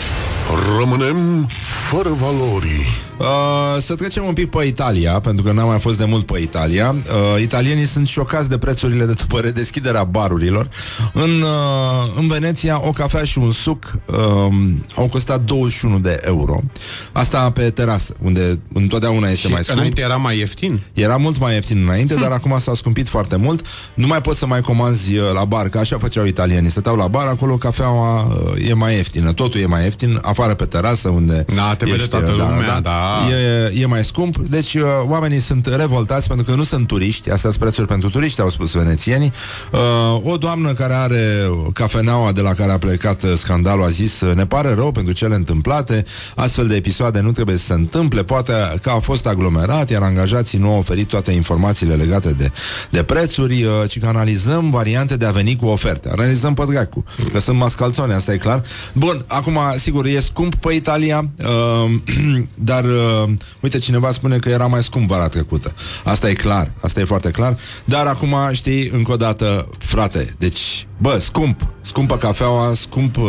[0.77, 5.97] Rămânem fără valori Uh, să trecem un pic pe Italia, pentru că n-am mai fost
[5.97, 6.95] de mult pe Italia.
[7.35, 10.69] Uh, italienii sunt șocați de prețurile de după redeschiderea barurilor.
[11.13, 14.15] În, uh, în Veneția, o cafea și un suc uh,
[14.95, 16.61] au costat 21 de euro.
[17.11, 19.77] Asta pe terasă, unde întotdeauna este Și mai scump.
[19.77, 20.81] înainte era mai ieftin?
[20.93, 23.65] Era mult mai ieftin înainte, dar acum s-a scumpit foarte mult.
[23.93, 26.69] Nu mai poți să mai comanzi uh, la bar, că așa făceau italienii.
[26.69, 29.33] Stăteau la bar, acolo cafeaua uh, e mai ieftină.
[29.33, 32.79] Totul e mai ieftin, afară pe terasă, unde Da, te vede ești, toată uh, lumea,
[32.81, 33.08] da.
[33.29, 34.37] E, e mai scump.
[34.37, 37.31] Deci uh, oamenii sunt revoltați pentru că nu sunt turiști.
[37.31, 39.31] Astea sunt prețuri pentru turiști, au spus venețienii.
[39.71, 44.21] Uh, o doamnă care are cafeneaua de la care a plecat uh, scandalul a zis
[44.21, 46.05] uh, ne pare rău pentru cele întâmplate.
[46.35, 48.23] Astfel de episoade nu trebuie să se întâmple.
[48.23, 52.51] Poate că a fost aglomerat, iar angajații nu au oferit toate informațiile legate de,
[52.89, 56.09] de prețuri, uh, ci că analizăm variante de a veni cu oferte.
[56.11, 58.63] Analizăm pe dracu, că sunt mascalțone, asta e clar.
[58.93, 61.91] Bun, acum, sigur, e scump pe Italia, uh,
[62.69, 62.98] dar uh,
[63.59, 65.73] uite, cineva spune că era mai scump vara trecută.
[66.03, 67.57] Asta e clar, asta e foarte clar.
[67.85, 73.17] Dar acum, știi, încă o dată, frate, deci, bă, scump, scumpă cafeaua, scump...
[73.17, 73.23] Uh,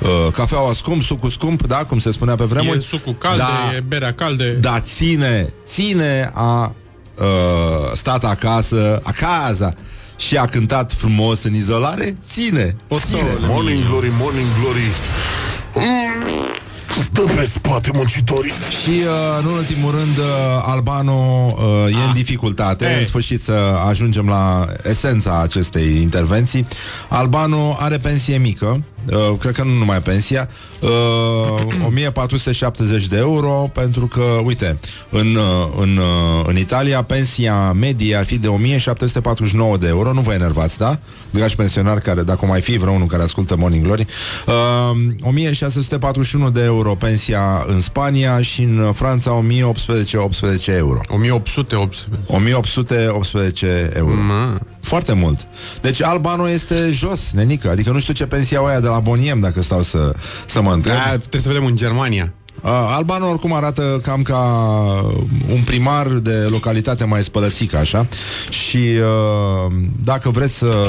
[0.00, 2.78] Uh, cafeaua scump, sucul scump, da, cum se spunea pe vremuri.
[2.78, 4.52] E sucul calde, da, e berea calde.
[4.52, 6.74] da, ține, ține a
[7.18, 9.74] uh, stat acasă, acasă
[10.16, 12.76] și a cântat frumos în izolare, ține.
[12.88, 13.36] O ține.
[13.40, 14.86] Morning Glory, Morning Glory
[15.74, 16.46] mm,
[16.90, 18.52] Stă pe spate muncitorii.
[18.82, 20.24] Și uh, în ultimul rând uh,
[20.62, 22.86] Albano uh, e în dificultate.
[22.92, 22.98] Ei.
[22.98, 23.52] În sfârșit să
[23.88, 26.66] ajungem la esența acestei intervenții.
[27.08, 30.48] Albano are pensie mică uh, Cred că nu numai pensia.
[30.80, 34.78] Uh, 1470 de euro Pentru că, uite
[35.10, 40.12] În, uh, în, uh, în Italia Pensia medie ar fi de 1749 de euro.
[40.12, 40.98] Nu vă enervați, da?
[41.30, 44.06] Dragi pensionari care, dacă mai fi vreunul care ascultă Morning Glory
[44.46, 44.54] uh,
[45.20, 51.00] 1641 de euro pensia în Spania Și în Franța 1818 euro.
[51.08, 52.18] 1800, 800.
[52.26, 54.14] 1818 euro.
[54.80, 55.46] Foarte mult.
[55.80, 57.70] Deci Albano este jos, nenică.
[57.70, 60.12] Adică nu știu ce pensia au aia de la Boniem Dacă stau să,
[60.46, 62.32] să mă întreb Da, trebuie să vedem în Germania.
[62.62, 64.40] Uh, Albano oricum arată cam ca
[65.48, 68.06] un primar de localitate mai spălățică, așa.
[68.48, 69.72] Și uh,
[70.02, 70.86] dacă vreți să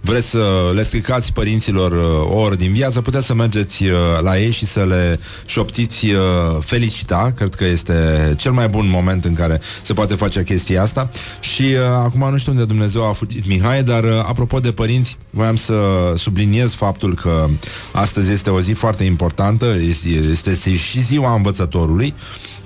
[0.00, 4.38] vreți să le stricați părinților uh, o oră din viață, puteți să mergeți uh, la
[4.38, 6.18] ei și să le șoptiți uh,
[6.60, 7.32] felicita.
[7.36, 7.94] Cred că este
[8.36, 11.10] cel mai bun moment în care se poate face chestia asta.
[11.40, 15.16] Și uh, acum nu știu unde Dumnezeu a fugit Mihai, dar uh, apropo de părinți,
[15.30, 15.74] voiam să
[16.16, 17.46] subliniez faptul că
[17.92, 22.14] astăzi este o zi foarte importantă, este, este și ziua învățătorului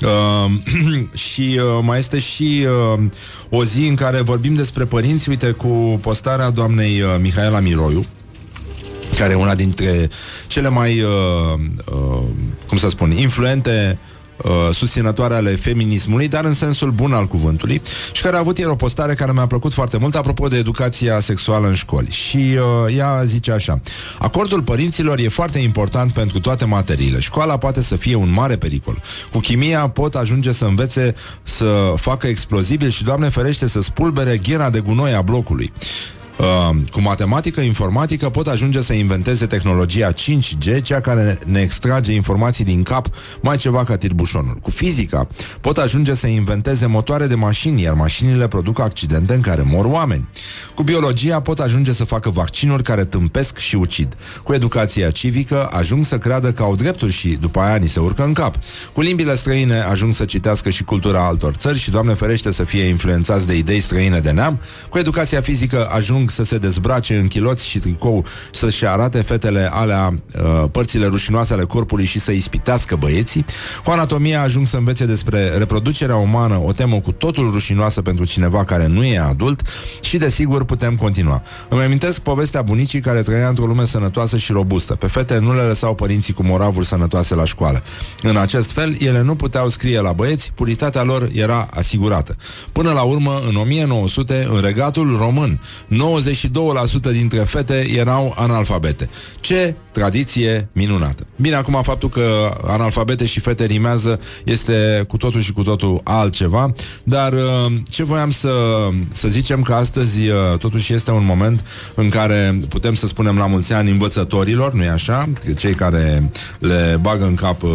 [0.03, 0.51] uh,
[1.31, 3.01] și uh, mai este și uh,
[3.51, 8.05] o zi în care vorbim despre părinți, uite, cu postarea doamnei uh, Mihaela Miroiu,
[9.19, 10.09] care e una dintre
[10.47, 11.11] cele mai, uh,
[11.93, 12.23] uh,
[12.69, 13.99] cum să spun, influente
[14.45, 17.83] uh, susținătoare ale feminismului, dar în sensul bun al cuvântului,
[18.13, 21.21] și care a avut ieri o postare care mi-a plăcut foarte mult apropo de educația
[21.21, 22.11] sexuală în școli.
[22.11, 22.37] Și
[22.87, 23.81] uh, ea zice așa:
[24.19, 27.21] Acordul părinților e foarte important pentru toate materiile.
[27.21, 29.03] Școala poate să fie un mare pericol.
[29.33, 34.71] Cu chimia pot ajunge să învețe să facă explozibil și, Doamne ferește, să spulbere ghena
[34.71, 35.73] de gunoi a blocului.
[36.43, 42.65] Uh, cu matematică, informatică pot ajunge să inventeze tehnologia 5G, cea care ne extrage informații
[42.65, 43.07] din cap
[43.43, 44.55] mai ceva ca tirbușonul.
[44.63, 45.27] Cu fizica
[45.61, 50.29] pot ajunge să inventeze motoare de mașini, iar mașinile produc accidente în care mor oameni.
[50.75, 54.17] Cu biologia pot ajunge să facă vaccinuri care tâmpesc și ucid.
[54.43, 58.25] Cu educația civică ajung să creadă că au drepturi și după aia ni se urcă
[58.25, 58.57] în cap.
[58.93, 62.83] Cu limbile străine ajung să citească și cultura altor țări și, Doamne ferește, să fie
[62.83, 64.61] influențați de idei străine de neam.
[64.89, 70.15] Cu educația fizică ajung să se dezbrace în chiloți și tricou, să-și arate fetele alea
[70.15, 73.45] uh, părțile rușinoase ale corpului și să ispitească băieții.
[73.85, 78.65] Cu anatomia ajung să învețe despre reproducerea umană, o temă cu totul rușinoasă pentru cineva
[78.65, 79.61] care nu e adult
[80.01, 81.43] și, desigur, putem continua.
[81.69, 84.95] Îmi amintesc povestea bunicii care trăia într-o lume sănătoasă și robustă.
[84.95, 87.83] Pe fete nu le lăsau părinții cu moravuri sănătoase la școală.
[88.23, 92.37] În acest fel, ele nu puteau scrie la băieți, puritatea lor era asigurată.
[92.73, 95.61] Până la urmă, în 1900, în regatul român,
[97.09, 99.09] 92% dintre fete erau analfabete.
[99.41, 101.27] Ce tradiție minunată.
[101.37, 106.73] Bine, acum faptul că analfabete și fete rimează este cu totul și cu totul altceva,
[107.03, 108.53] dar uh, ce voiam să,
[109.11, 111.65] să zicem că astăzi uh, totuși este un moment
[111.95, 115.29] în care putem să spunem la mulți ani învățătorilor, nu-i așa?
[115.57, 117.71] Cei care le bagă în cap uh,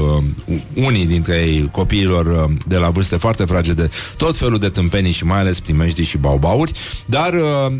[0.73, 5.39] unii dintre ei copiilor de la vârste foarte fragede tot felul de tâmpenii și mai
[5.39, 6.71] ales primejdii și baubauri,
[7.05, 7.33] dar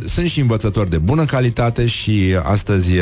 [0.05, 2.93] sunt și învățători de bună calitate și astăzi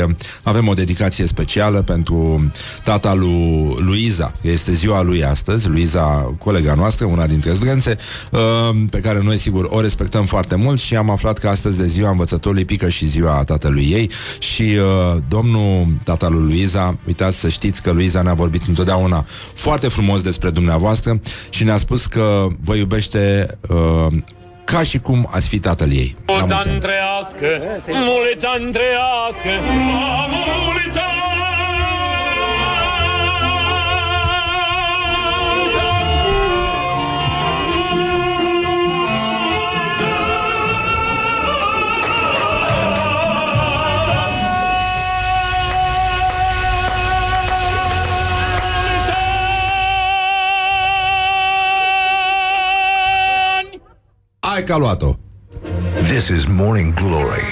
[0.42, 2.50] avem o dedicație specială pentru
[2.84, 4.32] tata lui Luiza.
[4.40, 7.96] Este ziua lui astăzi, Luiza, colega noastră, una dintre zdrențe,
[8.30, 8.40] uh,
[8.90, 12.10] pe care noi, sigur, o respectăm foarte mult și am aflat că astăzi de ziua
[12.10, 17.82] învățătorului pică și ziua tatălui ei și uh, domnul tata lui Luiza, uitați să știți
[17.82, 19.24] că Luiza ne-a vorbit întotdeauna
[19.54, 21.20] foarte frumos despre dumneavoastră
[21.50, 24.12] și ne-a spus că vă iubește uh,
[24.66, 26.16] ca și cum ați fi tatăl ei.
[26.26, 27.46] Mulița întrească,
[27.86, 29.50] mulița întrească,
[30.66, 31.45] mulița Hai
[54.64, 55.12] că a luat-o.
[56.02, 57.42] This is Morning Glory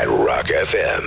[0.00, 1.04] at Rock FM.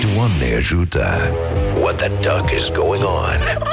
[0.00, 1.32] Doamne ajută!
[1.80, 3.68] What the duck is going on?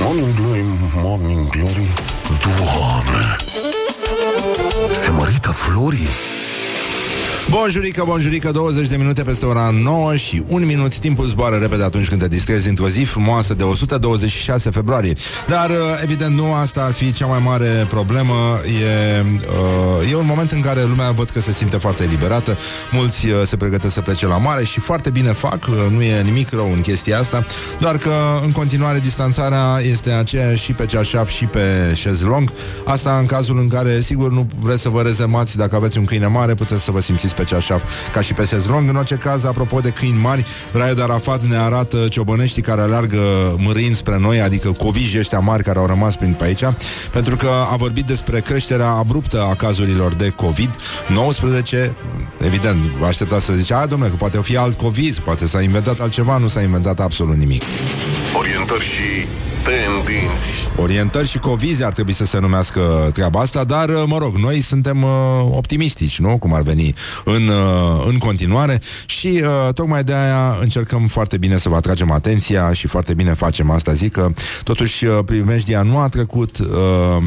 [0.00, 0.64] Morning Glory,
[0.94, 1.92] Morning Glory
[2.28, 3.36] Doamne
[5.02, 6.08] Se mărită florii
[7.50, 10.98] Bonjurică, bonjurică, 20 de minute peste ora 9 și 1 minut.
[10.98, 15.12] Timpul zboară repede atunci când te distrezi într-o zi frumoasă de 126 februarie.
[15.48, 18.60] Dar, uh, evident, nu asta ar fi cea mai mare problemă.
[18.64, 19.24] E,
[20.00, 22.58] uh, e un moment în care lumea văd că se simte foarte eliberată.
[22.92, 25.66] Mulți uh, se pregătesc să plece la mare și foarte bine fac.
[25.68, 27.46] Uh, nu e nimic rău în chestia asta.
[27.80, 28.12] Doar că,
[28.44, 32.52] în continuare, distanțarea este aceeași și pe ceașaf și pe șezlong.
[32.84, 36.26] Asta în cazul în care, sigur, nu vreți să vă rezemați dacă aveți un câine
[36.26, 38.88] mare, puteți să vă simțiți pe ceașaf ca și pe sezlong.
[38.88, 43.18] În orice caz, apropo de câini mari, Raed Arafat ne arată ciobăneștii care alergă
[43.56, 46.64] mârind spre noi, adică coviji ăștia mari care au rămas prin pe aici,
[47.12, 51.90] pentru că a vorbit despre creșterea abruptă a cazurilor de COVID-19.
[52.44, 56.00] Evident, vă așteptați să zice, a, domnule, că poate fi alt COVID, poate s-a inventat
[56.00, 57.62] altceva, nu s-a inventat absolut nimic.
[58.38, 59.28] Orientări și
[59.64, 64.60] tendinți Orientări și covizi ar trebui să se numească treaba asta, dar, mă rog, noi
[64.60, 65.10] suntem uh,
[65.50, 66.38] optimistici, nu?
[66.38, 71.56] Cum ar veni în, uh, în continuare și uh, tocmai de aia încercăm foarte bine
[71.58, 73.92] să vă atragem atenția și foarte bine facem asta.
[73.92, 74.28] Zic că,
[74.64, 76.58] totuși, uh, primejdia nu a trecut...
[76.58, 77.22] Uh,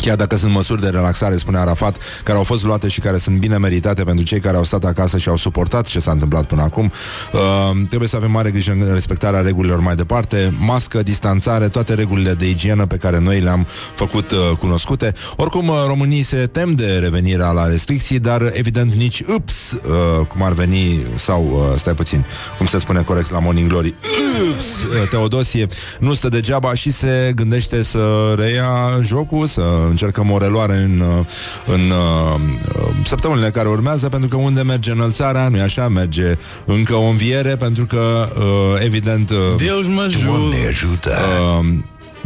[0.00, 3.38] Chiar dacă sunt măsuri de relaxare, spune Arafat, care au fost luate și care sunt
[3.38, 6.62] bine meritate pentru cei care au stat acasă și au suportat ce s-a întâmplat până
[6.62, 6.92] acum,
[7.32, 7.40] uh,
[7.88, 12.48] trebuie să avem mare grijă în respectarea regulilor mai departe, mască, distanțare, toate regulile de
[12.48, 15.14] igienă pe care noi le-am făcut uh, cunoscute.
[15.36, 20.42] Oricum, uh, românii se tem de revenirea la restricții, dar evident nici ups, uh, cum
[20.42, 22.24] ar veni, sau, uh, stai puțin,
[22.58, 23.94] cum se spune corect la Morning Glory,
[24.50, 25.66] ups, uh, Teodosie,
[26.00, 31.24] nu stă degeaba și se gândește să reia jocul, să încercăm o reluare în, uh,
[31.66, 32.40] în uh,
[33.04, 36.34] săptămânile care urmează, pentru că unde merge înălțarea, nu așa, merge
[36.64, 39.30] încă o înviere, pentru că, uh, evident...
[39.30, 41.12] Uh, Deus mă Doamne ajută ajută!
[41.60, 41.66] uh,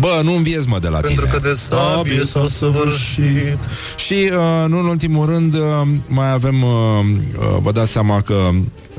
[0.01, 1.37] Bă, nu înviez mă de la Pentru tine.
[1.39, 3.59] că de sabie s-a săvârșit.
[3.97, 5.61] Și, uh, nu în ultimul rând, uh,
[6.07, 6.71] mai avem, uh,
[7.39, 8.51] uh, vă dați seama că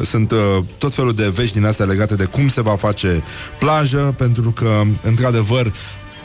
[0.01, 0.37] sunt uh,
[0.77, 3.23] tot felul de vești din astea legate de cum se va face
[3.59, 5.73] plajă, pentru că, într-adevăr,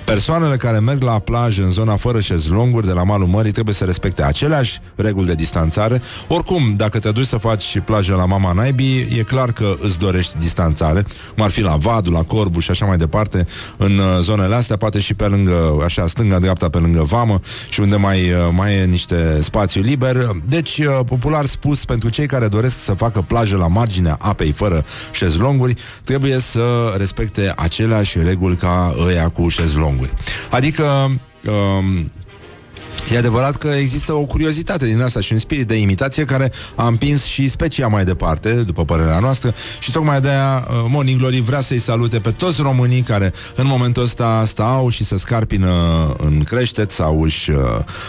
[0.05, 3.85] Persoanele care merg la plajă în zona fără șezlonguri de la malul mării trebuie să
[3.85, 6.03] respecte aceleași reguli de distanțare.
[6.29, 10.39] Oricum, dacă te duci să faci plajă la mama naibii, e clar că îți dorești
[10.39, 11.05] distanțare,
[11.35, 14.77] cum ar fi la Vadu, la Corbu și așa mai departe, în uh, zonele astea,
[14.77, 18.85] poate și pe lângă, așa, stânga-dreapta, pe lângă Vamă și unde mai, uh, mai e
[18.85, 20.31] niște spațiu liber.
[20.49, 24.85] Deci, uh, popular spus, pentru cei care doresc să facă plajă la marginea apei fără
[25.13, 25.75] șezlonguri,
[26.05, 29.49] trebuie să respecte aceleași reguli ca ăia cu
[29.95, 30.11] șezlonguri.
[30.51, 30.85] Adică
[31.51, 32.11] um,
[33.13, 36.87] E adevărat că există o curiozitate din asta și un spirit de imitație care a
[36.87, 41.41] împins și specia mai departe, după părerea noastră, și tocmai de aia uh, Morning Glory
[41.41, 45.71] vrea să-i salute pe toți românii care în momentul ăsta stau și se scarpină
[46.19, 47.57] în creștet sau își uh,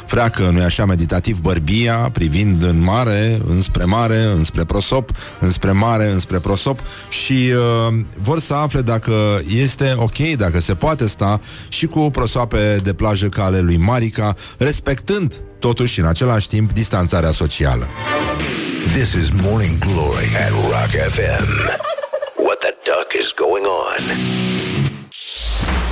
[0.05, 5.09] freacă, nu așa, meditativ bărbia, privind în mare, înspre mare, înspre prosop,
[5.39, 6.79] înspre mare, înspre prosop
[7.09, 7.51] și
[7.87, 12.93] uh, vor să afle dacă este ok, dacă se poate sta și cu prosoape de
[12.93, 14.35] plajă ca ale lui Marica,
[14.75, 17.87] respectând totuși în același timp distanțarea socială.
[18.87, 21.47] This is Morning Glory at Rock FM.
[22.45, 24.03] What the duck is going on?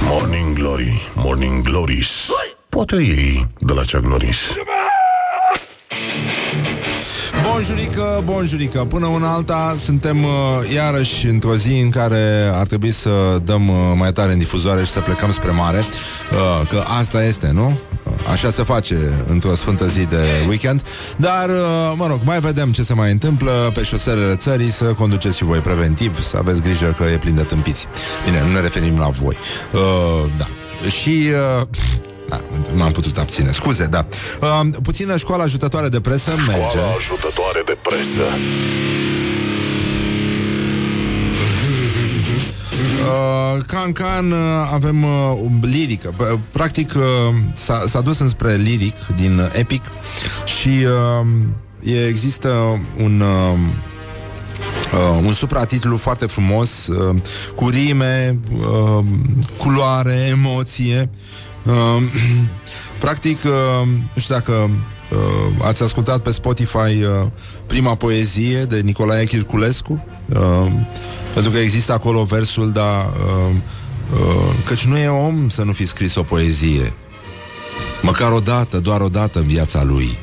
[0.08, 2.30] Morning Glory, Morning Glories.
[2.70, 4.38] Poate ei de la Chuck Norris.
[7.52, 10.30] Bonjurică, bonjurică Până una alta suntem uh,
[10.74, 14.92] iarăși într-o zi în care ar trebui să dăm uh, mai tare în difuzoare și
[14.92, 17.80] să plecăm spre mare uh, Că asta este, nu?
[18.26, 18.98] Uh, Așa se face
[19.28, 20.84] într-o sfântă zi de weekend
[21.16, 25.38] Dar, uh, mă rog, mai vedem ce se mai întâmplă pe șoselele țării Să conduceți
[25.38, 27.88] și voi preventiv Să aveți grijă că e plin de tâmpiți
[28.26, 29.38] Bine, nu ne referim la voi
[29.72, 30.46] uh, Da
[30.90, 31.68] și uh,
[32.30, 32.42] da,
[32.74, 33.52] m-am putut abține.
[33.52, 34.06] Scuze, da.
[34.42, 36.52] Uh, puțină școală ajutătoare de presă merge.
[36.52, 38.22] Școala ajutătoare de presă.
[43.04, 46.14] Uh, ca în can uh, avem uh, lirică.
[46.14, 47.04] P- Practic uh,
[47.54, 49.82] s-a, s-a dus înspre liric din uh, Epic
[50.60, 53.20] și uh, e, există un...
[53.20, 53.60] Uh,
[54.94, 57.16] Uh, un supratitlu foarte frumos uh,
[57.56, 59.06] cu rime, uh,
[59.58, 61.10] culoare, emoție.
[61.64, 62.04] Uh,
[63.00, 64.70] practic, uh, nu știu dacă
[65.12, 67.28] uh, ați ascultat pe Spotify uh,
[67.68, 70.72] prima poezie de Nicolae Chirculescu, uh,
[71.34, 73.56] pentru că există acolo versul, da, uh,
[74.14, 76.94] uh, căci nu e om să nu fi scris o poezie,
[78.02, 80.18] măcar o dată, doar o dată în viața lui.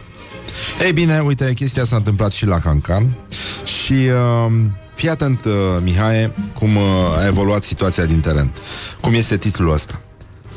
[0.85, 3.17] Ei bine, uite, chestia s-a întâmplat și la Cancan
[3.65, 4.53] și uh,
[4.95, 5.53] fii atent, uh,
[5.83, 6.83] Mihai, cum uh,
[7.17, 8.53] a evoluat situația din teren.
[9.01, 10.01] Cum este titlul ăsta?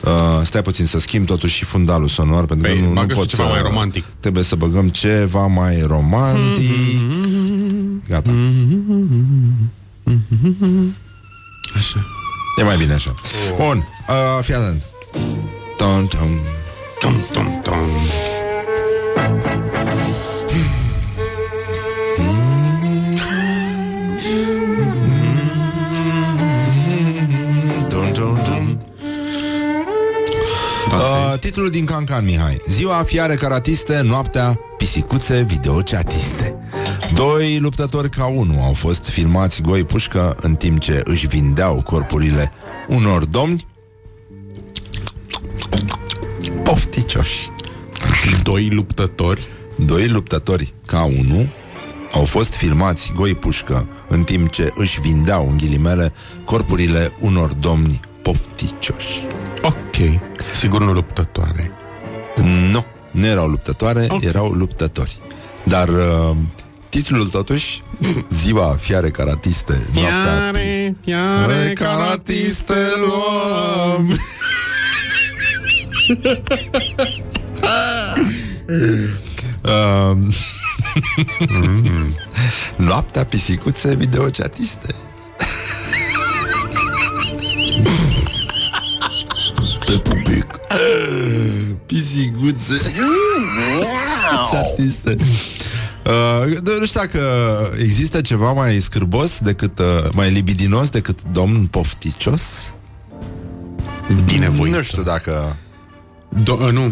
[0.04, 0.12] Uh,
[0.44, 3.20] stai puțin să schimb totuși și fundalul sonor pentru Păi, că nu, nu bagă și
[3.20, 3.50] pot ceva să...
[3.50, 4.06] mai romantic.
[4.20, 6.70] Trebuie să băgăm ceva mai romantic.
[8.08, 8.32] Gata.
[11.78, 12.06] Așa.
[12.60, 13.14] E mai bine așa.
[13.56, 14.86] Bun, uh, fii atent.
[15.78, 16.30] Tom, tom.
[17.00, 18.33] Tom, tom, tom.
[31.34, 36.56] Uh, titlul din Cancan, Mihai Ziua fiare caratiste, noaptea pisicuțe videochatiste
[37.14, 42.52] Doi luptători ca unul au fost filmați goi pușcă În timp ce își vindeau corpurile
[42.88, 43.68] unor domni
[46.64, 47.50] Pofticioși
[48.44, 49.48] Doi luptători.
[49.78, 51.48] Doi luptători ca unul
[52.12, 56.14] au fost filmați goi pușcă în timp ce își vindeau, în ghilimele,
[56.46, 59.22] corpurile unor domni pofticioși.
[59.94, 60.20] Ok.
[60.54, 61.72] Sigur nu luptătoare.
[62.72, 64.24] Nu, nu erau luptătoare, Ok.
[64.24, 65.20] erau luptători.
[65.64, 66.36] Dar uh,
[66.90, 67.82] titlul totuși,
[68.30, 74.18] Ziua fiare caratiste, noaptea Fiare, Fiare fiare, caratiste luăm
[79.64, 80.30] Um,
[82.88, 84.96] Noaptea pisicuțe videochatiste
[89.94, 90.46] Pe pupic
[91.86, 92.76] Pisicuțe
[94.52, 95.16] Chatiste
[96.06, 97.20] Uh, nu știu dacă
[97.82, 102.74] există ceva mai scârbos decât, uh, mai libidinos decât domn pofticios?
[104.26, 104.74] Binevoit.
[104.74, 105.56] Nu știu dacă
[106.44, 106.92] Do- uh, nu.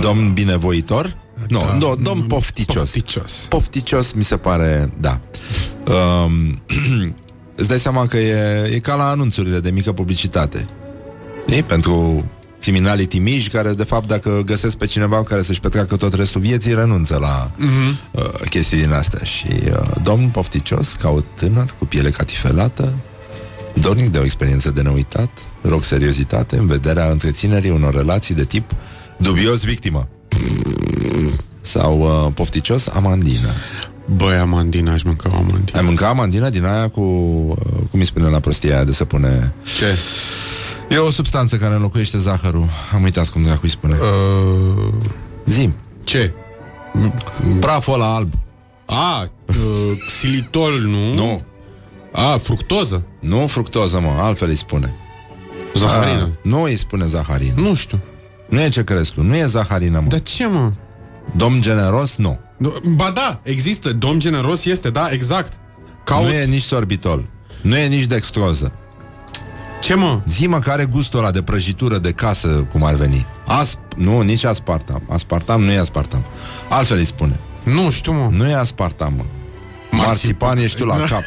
[0.00, 1.18] domn binevoitor?
[1.48, 1.74] Nu, Da.
[1.74, 2.90] no, domn pofticios.
[2.90, 3.46] Pofticios.
[3.48, 5.20] Pofticios mi se pare, da.
[5.92, 6.62] Um,
[7.56, 10.64] îți dai seama că e, e ca la anunțurile de mică publicitate.
[11.46, 12.24] Ei, pentru
[12.60, 16.74] criminalii timiși care, de fapt, dacă găsesc pe cineva care să-și petreacă tot restul vieții,
[16.74, 17.50] renunță la
[18.10, 19.24] uh, chestii din astea.
[19.24, 22.92] Și uh, domn pofticios, ca o tânăr cu piele catifelată,
[23.74, 25.30] dornic de o experiență de neuitat,
[25.62, 28.70] rog seriozitate în vederea întreținerii unor relații de tip
[29.16, 30.08] dubios victimă.
[31.60, 33.48] Sau uh, pofticios amandină.
[34.16, 35.78] Băi, amandina, aș mânca o amandina.
[35.78, 37.56] Ai mâncat amandina din aia cu, uh,
[37.90, 39.52] cum îi spune la prostia aia de să pune...
[39.78, 39.96] Ce?
[40.88, 42.68] E o substanță care înlocuiește zahărul.
[42.94, 43.94] Am uitat cum dracu îi spune.
[43.94, 44.92] Uh,
[45.44, 45.74] Zim.
[46.04, 46.32] ce?
[47.60, 48.32] Praful ăla alb.
[48.86, 49.54] A, uh,
[50.06, 51.14] xilitol, nu?
[51.14, 51.42] Nu.
[52.12, 53.04] A, fructoză.
[53.20, 54.94] Nu fructoză, mă, altfel îi spune.
[55.74, 56.22] Zaharină.
[56.22, 57.60] A, nu îi spune zaharină.
[57.60, 58.00] Nu știu.
[58.48, 60.08] Nu e Cecărescu, nu e Zaharină, mă.
[60.08, 60.72] Dar ce, mă?
[61.36, 62.38] Domn generos, nu.
[62.56, 63.92] Nu, Ba da, există.
[63.92, 65.58] Domn generos este, da, exact.
[66.04, 66.26] Caut...
[66.26, 67.28] Nu e nici sorbitol.
[67.60, 68.72] Nu e nici dextroză.
[69.80, 70.20] Ce, mă?
[70.28, 73.26] Zi mă, care gustul ăla de prăjitură de casă, cum ar veni.
[73.46, 75.02] Asp, nu, nici aspartam.
[75.08, 76.24] Aspartam nu e aspartam.
[76.68, 77.40] Altfel îi spune.
[77.64, 78.28] Nu știu, mă.
[78.30, 79.24] Nu e aspartam, mă.
[79.90, 81.22] Marțipan ești tu la cap.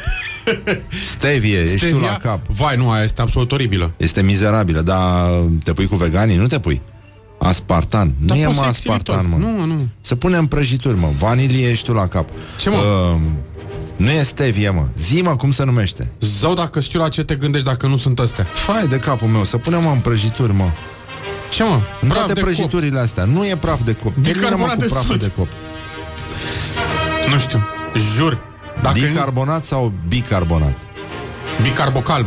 [1.12, 2.46] Stevie, ești tu la cap.
[2.46, 3.92] Vai, nu, aia este absolut oribilă.
[3.96, 5.30] Este mizerabilă, dar
[5.64, 6.36] te pui cu veganii?
[6.36, 6.80] Nu te pui.
[7.38, 8.12] Aspartan.
[8.18, 9.36] Dar nu e poți mă să aspartan, mă.
[9.36, 9.66] exilitor.
[9.66, 9.86] Nu, nu.
[10.00, 11.08] Să punem prăjituri, mă.
[11.18, 12.28] Vanilie ești tu la cap.
[12.58, 12.76] Ce, mă?
[12.76, 13.20] Uh,
[14.00, 14.86] nu e stevie, mă.
[14.98, 16.10] Zi, mă, cum se numește.
[16.20, 18.44] Zău dacă știu la ce te gândești dacă nu sunt astea.
[18.44, 20.64] Fai de capul meu, să punem mă, în prăjituri, mă.
[21.50, 21.78] Ce, mă?
[22.00, 23.24] În Praf toate de prăjiturile astea.
[23.24, 24.12] Nu e praf de cop.
[24.22, 25.20] Termină, mă, Bicarbonat cu de praful sud.
[25.20, 25.46] de cop.
[25.48, 27.30] cop.
[27.32, 27.60] Nu știu.
[28.16, 28.38] Jur.
[28.82, 30.74] Dacă Bicarbonat sau bicarbonat?
[31.62, 32.26] bicarbocalm.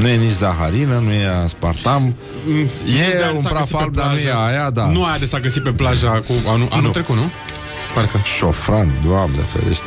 [0.00, 2.14] Nu e nici zaharină, nu e aspartam.
[2.46, 4.38] Nici de E aia un s-a praf găsit pe alb, dar nu e plajă.
[4.38, 4.86] aia, da.
[4.86, 6.90] Nu aia de s-a găsit pe plaja cu anul, anul Nu.
[6.90, 7.30] trecut, nu?
[7.94, 8.20] Parcă.
[8.36, 9.84] Șofran, doamne ferește.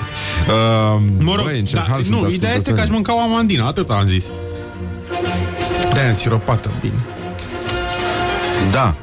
[0.47, 2.91] Uh, Mă rog, băi, în ce da, hal sunt nu, ideea este că aș ascultătorii?
[2.91, 4.25] mânca o amandină, atât am zis.
[5.93, 7.05] de însiropată, bine.
[8.71, 8.95] Da.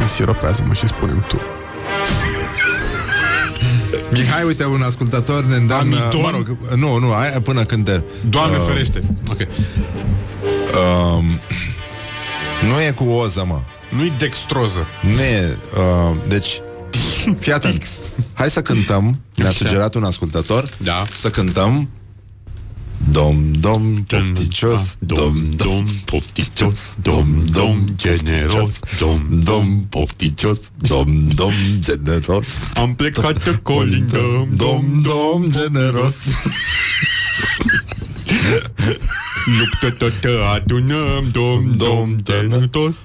[0.00, 1.40] Însiropează-mă și spunem tu.
[4.14, 6.00] Mihai, uite, un ascultător ne îndeamnă...
[6.00, 6.20] Amidon?
[6.20, 8.02] Mă rog, nu, nu, aia până când te...
[8.28, 8.98] Doamne Uh, ferește.
[9.30, 9.38] Ok.
[9.38, 11.24] Um,
[12.68, 13.60] nu e cu oză, mă.
[13.96, 14.86] Nu-i dextroză.
[15.02, 15.58] Nu e...
[15.76, 16.60] Uh, deci,
[17.40, 17.86] fii atent.
[18.34, 19.20] Hai să cântăm.
[19.34, 19.56] Ne-a Așa.
[19.66, 20.68] sugerat un ascultător.
[20.76, 21.04] Da.
[21.10, 21.88] Să cântăm.
[23.12, 32.46] Dom, dom, pofticios, dom, dom, pofticios, dom, dom, generos, dom, dom, pofticios, dom, dom, generos.
[32.74, 36.16] Am plecat pe colindăm, dom, dom, generos.
[39.58, 40.24] Luptă tot
[40.54, 42.94] adunăm, dom, dom, generos.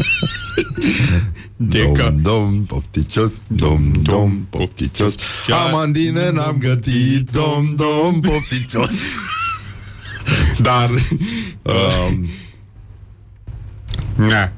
[1.62, 2.10] De ca...
[2.10, 5.14] Dom, dom, pofticios, dom, dom, pofticios
[5.48, 8.90] Amandine n-am gătit, dom, dom, pofticios
[10.66, 10.90] Dar...
[10.90, 12.28] um,
[14.14, 14.52] Na.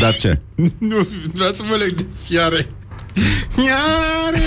[0.00, 0.40] Dar ce?
[0.78, 2.70] Nu, vreau să mă leg de fiare.
[3.48, 4.42] Fiare!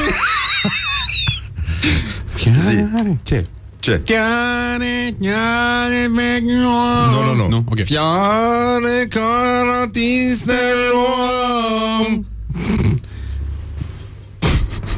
[2.34, 3.20] Fiare?
[3.24, 3.46] Ce?
[3.82, 4.02] Ce?
[4.06, 7.84] Fiare, fiare, Nu, nu, nu, nu ok.
[7.84, 9.08] Fiare
[10.46, 10.60] de
[10.92, 12.26] luăm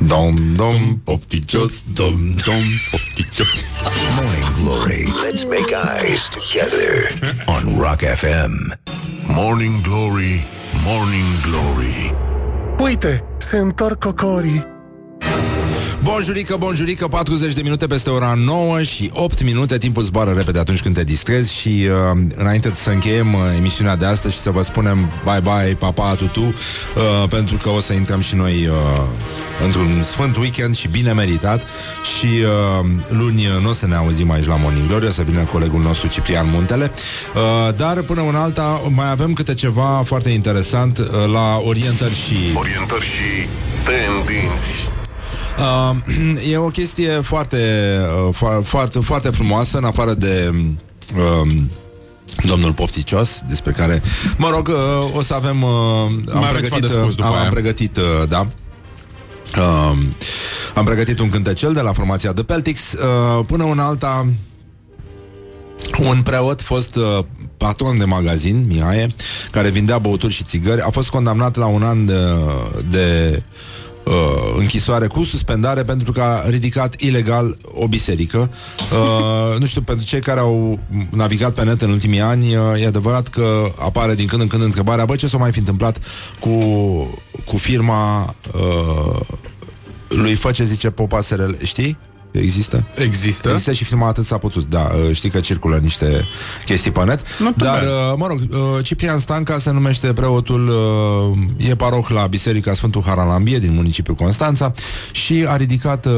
[0.08, 3.76] Dom, dom, pofticios, dom, dom, pofticios
[4.16, 5.08] Morning Glory.
[5.24, 7.10] Let's make eyes together
[7.46, 8.74] on Rock FM.
[9.28, 10.46] Morning Glory,
[10.86, 12.14] Morning Glory.
[12.80, 14.66] Uite, se întorc cocorii.
[16.04, 19.78] Bonjurică, bonjurică, 40 de minute peste ora 9 și 8 minute.
[19.78, 24.06] Timpul zboară repede atunci când te distrezi Și uh, înainte să încheiem uh, emisiunea de
[24.06, 28.36] astăzi Și să vă spunem bye-bye, papa, tutu uh, Pentru că o să intrăm și
[28.36, 28.76] noi uh,
[29.66, 31.64] Într-un sfânt weekend și bine meritat.
[32.18, 35.22] Și uh, luni uh, nu o să ne auzim aici la Morning Glory O să
[35.22, 36.92] vină colegul nostru Ciprian Muntele.
[37.36, 42.36] Uh, Dar până una alta mai avem câte ceva foarte interesant uh, La orientări și
[42.56, 43.48] Orientări și
[43.86, 45.02] tendinți.
[45.58, 45.96] Uh,
[46.52, 47.58] e o chestie foarte,
[48.28, 50.52] uh, fo- foarte, foarte frumoasă, în afară de
[51.16, 51.52] uh,
[52.48, 54.02] domnul Pofticios, despre care,
[54.38, 55.62] mă rog, uh, o să avem...
[55.62, 55.70] Uh,
[56.34, 57.44] am aveți ceva de pregătit, spus uh, după am, aia.
[57.44, 58.48] am pregătit, uh, da.
[59.58, 59.98] Uh,
[60.76, 62.94] am pregătit un cântecel de la formația The Peltics.
[62.94, 64.28] Uh, până în alta,
[66.10, 67.20] un preot, fost uh,
[67.58, 69.08] patron de magazin, Mihaie,
[69.52, 72.24] care vindea băuturi și țigări, a fost condamnat la un an de,
[72.90, 73.42] de
[74.04, 74.14] uh,
[74.58, 78.52] închisoare cu suspendare pentru că a ridicat ilegal o biserică.
[78.80, 82.86] Uh, nu știu, pentru cei care au navigat pe net în ultimii ani, uh, e
[82.86, 86.00] adevărat că apare din când în când întrebarea, bă, ce s-a mai fi întâmplat
[86.40, 86.50] cu,
[87.46, 89.20] cu firma uh,
[90.08, 91.98] lui Fă ce zice Popa SRL, știi?
[92.34, 92.86] Există?
[92.96, 93.50] Există?
[93.50, 96.28] Există și filmat atât s-a putut, da, uh, știi că circulă niște
[96.66, 98.12] chestii pe net Not too Dar, bad.
[98.12, 103.04] uh, mă rog, uh, Ciprian Stanca se numește preotul uh, E paroh la Biserica Sfântul
[103.06, 104.72] Haralambie din municipiul Constanța
[105.12, 106.12] Și a ridicat uh,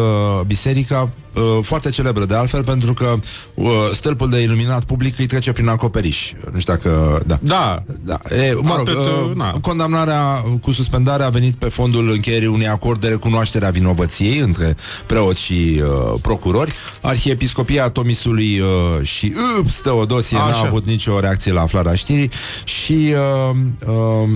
[0.47, 3.15] biserica uh, Foarte celebră de altfel Pentru că
[3.53, 7.83] uh, stâlpul de iluminat public Îi trece prin acoperiș Nu știu dacă, da Da.
[8.03, 8.19] da.
[8.35, 9.51] E, mă rog, Atât, uh, uh, na.
[9.61, 14.75] condamnarea cu suspendare a venit pe fondul încheierii unui acord de recunoaștere a vinovăției între
[15.05, 16.73] preoți și uh, procurori.
[17.01, 18.67] Arhiepiscopia Tomisului uh,
[19.05, 20.65] și Ups, Teodosie n-a Așa.
[20.65, 22.29] avut nicio reacție la aflarea știrii
[22.63, 23.13] și
[23.49, 23.55] uh,
[23.87, 24.29] uh,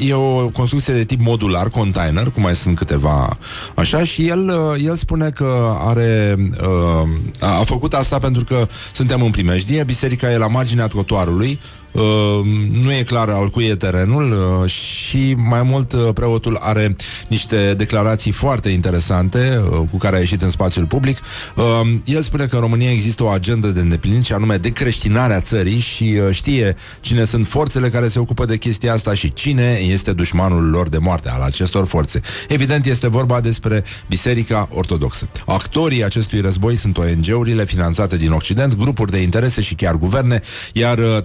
[0.08, 3.38] e o construcție de tip modular, container, cum mai sunt câteva
[3.74, 7.08] așa, și el, uh, el spune că are uh,
[7.40, 11.60] a, a făcut asta pentru că suntem în primejdie, biserica e la marginea trotuarului,
[11.96, 12.46] uh,
[12.82, 16.96] nu e clar al cui e terenul uh, și mai mult uh, preotul are
[17.28, 21.18] niște declarații foarte interesante uh, cu care a ieșit în spațiul public.
[21.54, 21.64] Uh,
[22.04, 25.78] el spune că în România există o agendă de îndeplinit și anume de creștinarea țării
[25.78, 30.12] și uh, știe cine sunt forțele care se ocupă de chestia asta și cine este
[30.12, 32.20] dușmanul lor de moarte al acestor forțe.
[32.48, 35.28] Evident, este vorba despre Biserica Ortodoxă.
[35.46, 40.40] Actorii acestui război sunt ONG-urile finanțate din Occident, grupuri de interese și chiar guverne,
[40.72, 41.20] iar uh,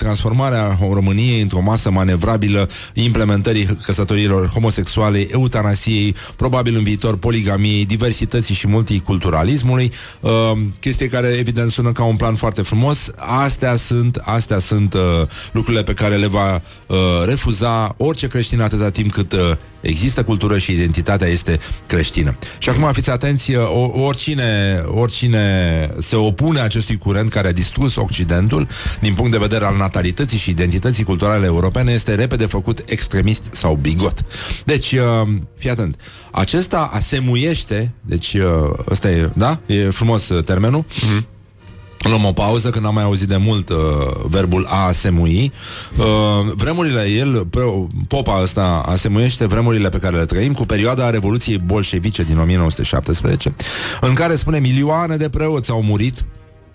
[0.62, 8.68] transformarea României într-o masă manevrabilă implementării căsătorilor homosexuale, eutanasiei, probabil în viitor poligamiei, diversității și
[8.68, 10.32] multiculturalismului, uh,
[10.80, 13.12] chestie care evident sună ca un plan foarte frumos.
[13.18, 15.02] Astea sunt, astea sunt uh,
[15.52, 16.54] lucrurile pe care le va
[16.88, 19.40] uh, refuza orice creștin atâta timp cât uh,
[19.82, 22.38] există cultură și identitatea este creștină.
[22.58, 25.40] Și acum fiți atenți, uh, o- oricine, oricine
[26.00, 28.68] se opune acestui curent care a distrus Occidentul
[29.02, 33.76] din punct de vedere al natalității și identității culturale europene este repede făcut extremist sau
[33.76, 34.26] bigot.
[34.66, 35.96] Deci, uh, fii atent,
[36.32, 39.60] acesta asemuiește, deci uh, ăsta e, da?
[39.66, 41.40] E frumos uh, termenul, mm-hmm.
[42.04, 43.78] Luăm o pauză, când am mai auzit de mult uh,
[44.26, 45.52] verbul a asemui.
[45.98, 51.58] Uh, vremurile, el, pre- popa ăsta, asemuiește vremurile pe care le trăim cu perioada Revoluției
[51.58, 53.56] Bolșevice din 1917,
[54.02, 56.26] în care spune milioane de preoți au murit.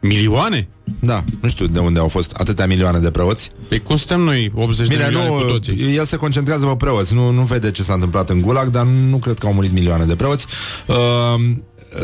[0.00, 0.68] Milioane?
[1.00, 3.50] Da, nu știu de unde au fost atâtea milioane de preoți.
[3.68, 5.96] Pe cum suntem noi, 80 Bine, de milioane nu, cu toții?
[5.96, 9.16] el se concentrează pe preoți, nu, nu vede ce s-a întâmplat în Gulag, dar nu
[9.16, 10.46] cred că au murit milioane de preoți.
[10.86, 11.56] Uh,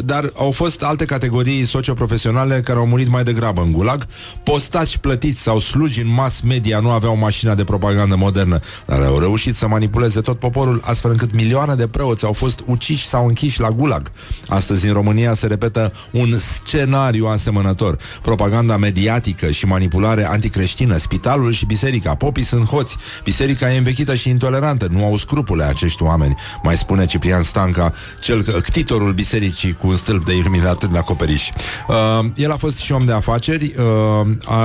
[0.04, 4.06] dar au fost alte categorii socioprofesionale care au murit mai degrabă în Gulag.
[4.42, 9.18] Postați plătiți sau slugi în mass media nu aveau mașina de propagandă modernă, dar au
[9.18, 13.60] reușit să manipuleze tot poporul, astfel încât milioane de preoți au fost uciși sau închiși
[13.60, 14.10] la Gulag.
[14.48, 17.96] Astăzi în România se repetă un scenariu asemănător.
[18.22, 22.14] Propaganda mediatică și manipulare anticreștină, spitalul și biserica.
[22.14, 22.96] Popii sunt hoți.
[23.24, 24.86] Biserica e învechită și intolerantă.
[24.90, 30.24] Nu au scrupule acești oameni, mai spune Ciprian Stanca, cel ctitorul bisericii cu un stâlp
[30.24, 31.48] de iluminat în acoperiș.
[31.88, 34.56] Uh, el a fost și om de afaceri, uh, a,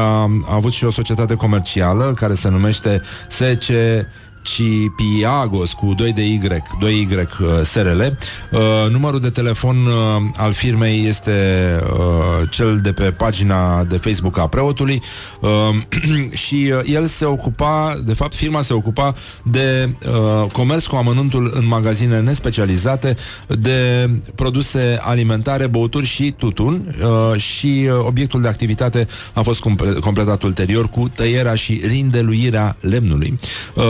[0.45, 3.41] a avut și o societate comercială care se numește SC
[4.53, 6.39] Cipiagos cu 2 de Y,
[6.81, 8.01] 2Y uh, SRL.
[8.01, 9.93] Uh, numărul de telefon uh,
[10.35, 11.31] al firmei este
[11.93, 15.01] uh, cel de pe pagina de Facebook a preotului
[15.39, 15.49] uh,
[16.45, 19.13] și uh, el se ocupa, de fapt firma se ocupa
[19.43, 23.15] de uh, comerț cu amănuntul în magazine nespecializate
[23.47, 29.93] de produse alimentare, băuturi și tutun uh, și uh, obiectul de activitate a fost comple-
[29.99, 33.39] completat ulterior cu tăierea și rindeluirea lemnului.
[33.75, 33.83] Uh,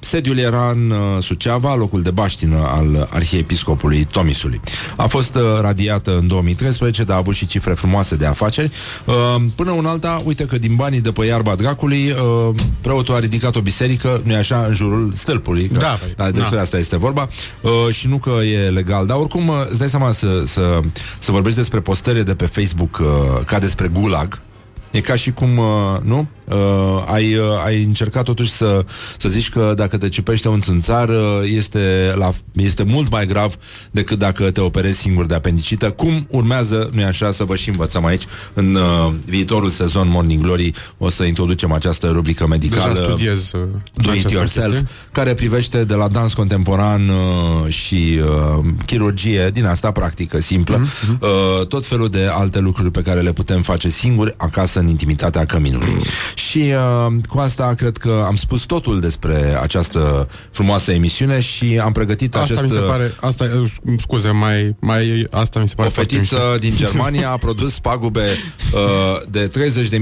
[0.00, 4.60] Sediul era în uh, Suceava, locul de baștină al arhiepiscopului Tomisului.
[4.96, 8.70] A fost uh, radiată în 2013, dar a avut și cifre frumoase de afaceri.
[9.04, 9.14] Uh,
[9.54, 13.56] până un alta, uite că din banii de pe iarba dracului, uh, preotul a ridicat
[13.56, 15.68] o biserică, nu așa, în jurul stâlpului.
[15.68, 16.62] Că, Da, păi, da, despre da.
[16.62, 17.28] asta este vorba.
[17.60, 20.80] Uh, și nu că e legal, dar oricum, uh, îți dai seama să, să,
[21.18, 24.40] să vorbești despre postări de pe Facebook uh, ca despre gulag,
[24.90, 26.28] E ca și cum, uh, nu?
[26.50, 28.84] Uh, ai, uh, ai încercat totuși să,
[29.18, 31.14] să zici că dacă te cipește un țânțar uh,
[31.54, 33.54] este, la, este mult mai grav
[33.90, 35.90] decât dacă te operezi singur de apendicită.
[35.90, 38.22] Cum urmează, nu așa, să vă și învățăm aici
[38.54, 43.60] în uh, viitorul sezon Morning Glory o să introducem această rubrică medicală Deja studiez uh,
[43.94, 44.88] Do it această yourself, chestie.
[45.12, 48.20] care privește de la dans contemporan uh, și
[48.58, 53.20] uh, chirurgie, din asta practică, simplă, Mhm, uh, tot felul de alte lucruri pe care
[53.20, 55.86] le putem face singuri acasă în intimitatea căminului.
[56.38, 56.58] Și
[57.06, 62.34] uh, cu asta cred că am spus totul despre această frumoasă emisiune și am pregătit
[62.34, 62.62] Asta acest...
[62.62, 66.14] mi se uh, pare, asta, uh, scuze, mai, mai, asta mi se pare o foarte
[66.14, 66.58] fetiță mișto.
[66.58, 68.26] din Germania a produs pagube
[68.72, 69.48] uh, de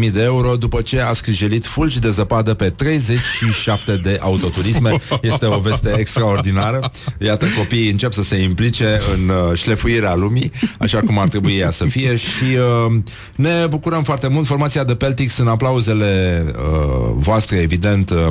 [0.06, 4.90] 30.000 de euro după ce a scrijelit fulgi de zăpadă pe 37 de autoturisme.
[5.22, 6.90] Este o veste extraordinară.
[7.18, 11.70] Iată, copiii încep să se implice în uh, șlefuirea lumii, așa cum ar trebui ea
[11.70, 12.44] să fie și
[12.86, 12.98] uh,
[13.34, 14.46] ne bucurăm foarte mult.
[14.46, 18.26] Formația de Peltix, în aplauzele uh, voastre, evident, uh,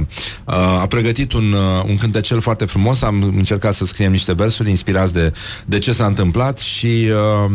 [0.46, 3.02] a pregătit un, uh, un cântecel foarte frumos.
[3.02, 5.34] Am încercat să scriem niște versuri inspirați de,
[5.66, 7.10] de ce s-a întâmplat și
[7.46, 7.52] uh,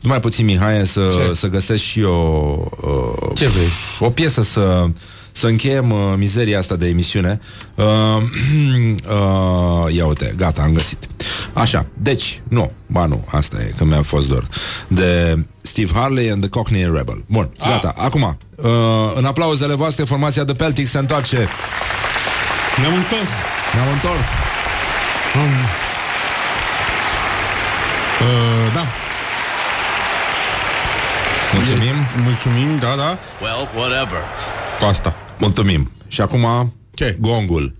[0.00, 1.34] numai puțin, Mihai, să, Ce?
[1.34, 3.68] să găsesc și o, uh, Ce vrei?
[3.98, 4.86] o piesă să,
[5.36, 7.40] să încheiem uh, mizeria asta de emisiune.
[7.74, 7.84] Uh,
[9.16, 11.08] uh, ia uite, gata, am găsit.
[11.52, 14.48] Așa, deci, nu, ba nu, asta e, că mi-a fost dor.
[14.88, 17.24] De Steve Harley and the Cockney Rebel.
[17.26, 18.66] Bun, gata, acum, uh,
[19.14, 21.48] în aplauzele voastre, formația de Peltic se întoarce.
[22.80, 23.28] Ne-am întors.
[23.74, 24.24] Ne-am întors.
[28.20, 28.86] Uh, da.
[31.54, 31.94] Mulțumim.
[32.24, 33.18] Mulțumim, da, da.
[33.40, 34.18] Well, whatever.
[34.78, 35.23] Cu asta.
[35.38, 35.90] Mulțumim.
[36.08, 37.16] Și acum, Ce?
[37.20, 37.74] gongul.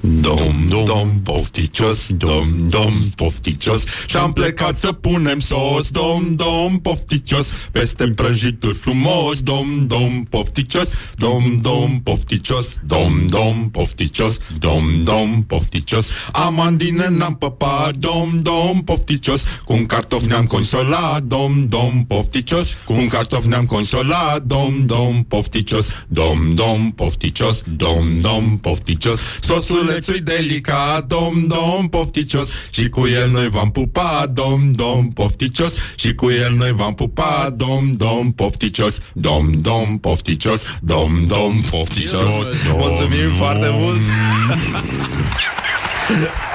[0.00, 8.08] Dom, dom, pofticios, dom, dom, pofticios Și-am plecat să punem sos, dom, dom, pofticios Peste
[8.08, 17.08] prăjituri frumos, dom, dom, pofticios Dom, dom, pofticios, dom, dom, pofticios Dom, dom, pofticios Amandine
[17.08, 23.06] n-am păpat, dom, dom, pofticios Cu un cartof ne-am consolat, dom, dom, pofticios Cu un
[23.06, 30.57] cartof ne-am consolat, dom, dom, pofticios Dom, dom, pofticios, dom, dom, pofticios Sosulețul delicat,
[31.06, 32.48] dom, dom, pofticios.
[32.70, 35.74] Și cu el noi v-am pupat, dom, dom, pofticios.
[35.96, 38.98] Și cu el noi v-am pupat, dom, dom, pofticios.
[39.12, 42.32] Dom, dom, pofticios, dom, dom, pofticios.
[42.72, 44.02] Mulțumim foarte mult!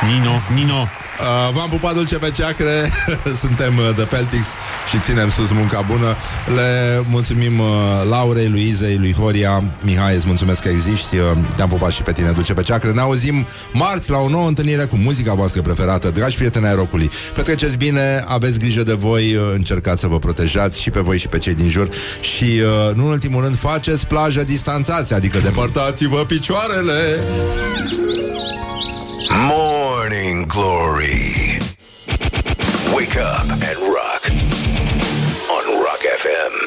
[0.02, 1.03] Nino, Nino.
[1.20, 2.92] Uh, v-am pupat dulce pe ceacre.
[3.44, 4.48] Suntem uh, The Peltics
[4.90, 6.16] Și ținem sus munca bună.
[6.56, 7.66] Le mulțumim uh,
[8.10, 9.64] Laurei, Luizei, lui Horia.
[9.84, 11.18] Mihai, îți mulțumesc că existi.
[11.18, 11.24] Uh,
[11.56, 12.92] Te-am pupat și pe tine dulce pe ceacre.
[12.92, 17.10] Ne auzim marți la o nouă întâlnire Cu muzica voastră preferată Dragi prieteni ai rocului.
[17.34, 21.28] Petreceți bine, aveți grijă de voi uh, Încercați să vă protejați și pe voi și
[21.28, 21.90] pe cei din jur.
[22.22, 27.24] Și uh, nu în ultimul rând Faceți plajă distanțați Adică depărtați-vă picioarele
[29.36, 31.58] Morning Glory.
[32.96, 34.30] Wake up and rock
[35.50, 36.63] on Rock FM.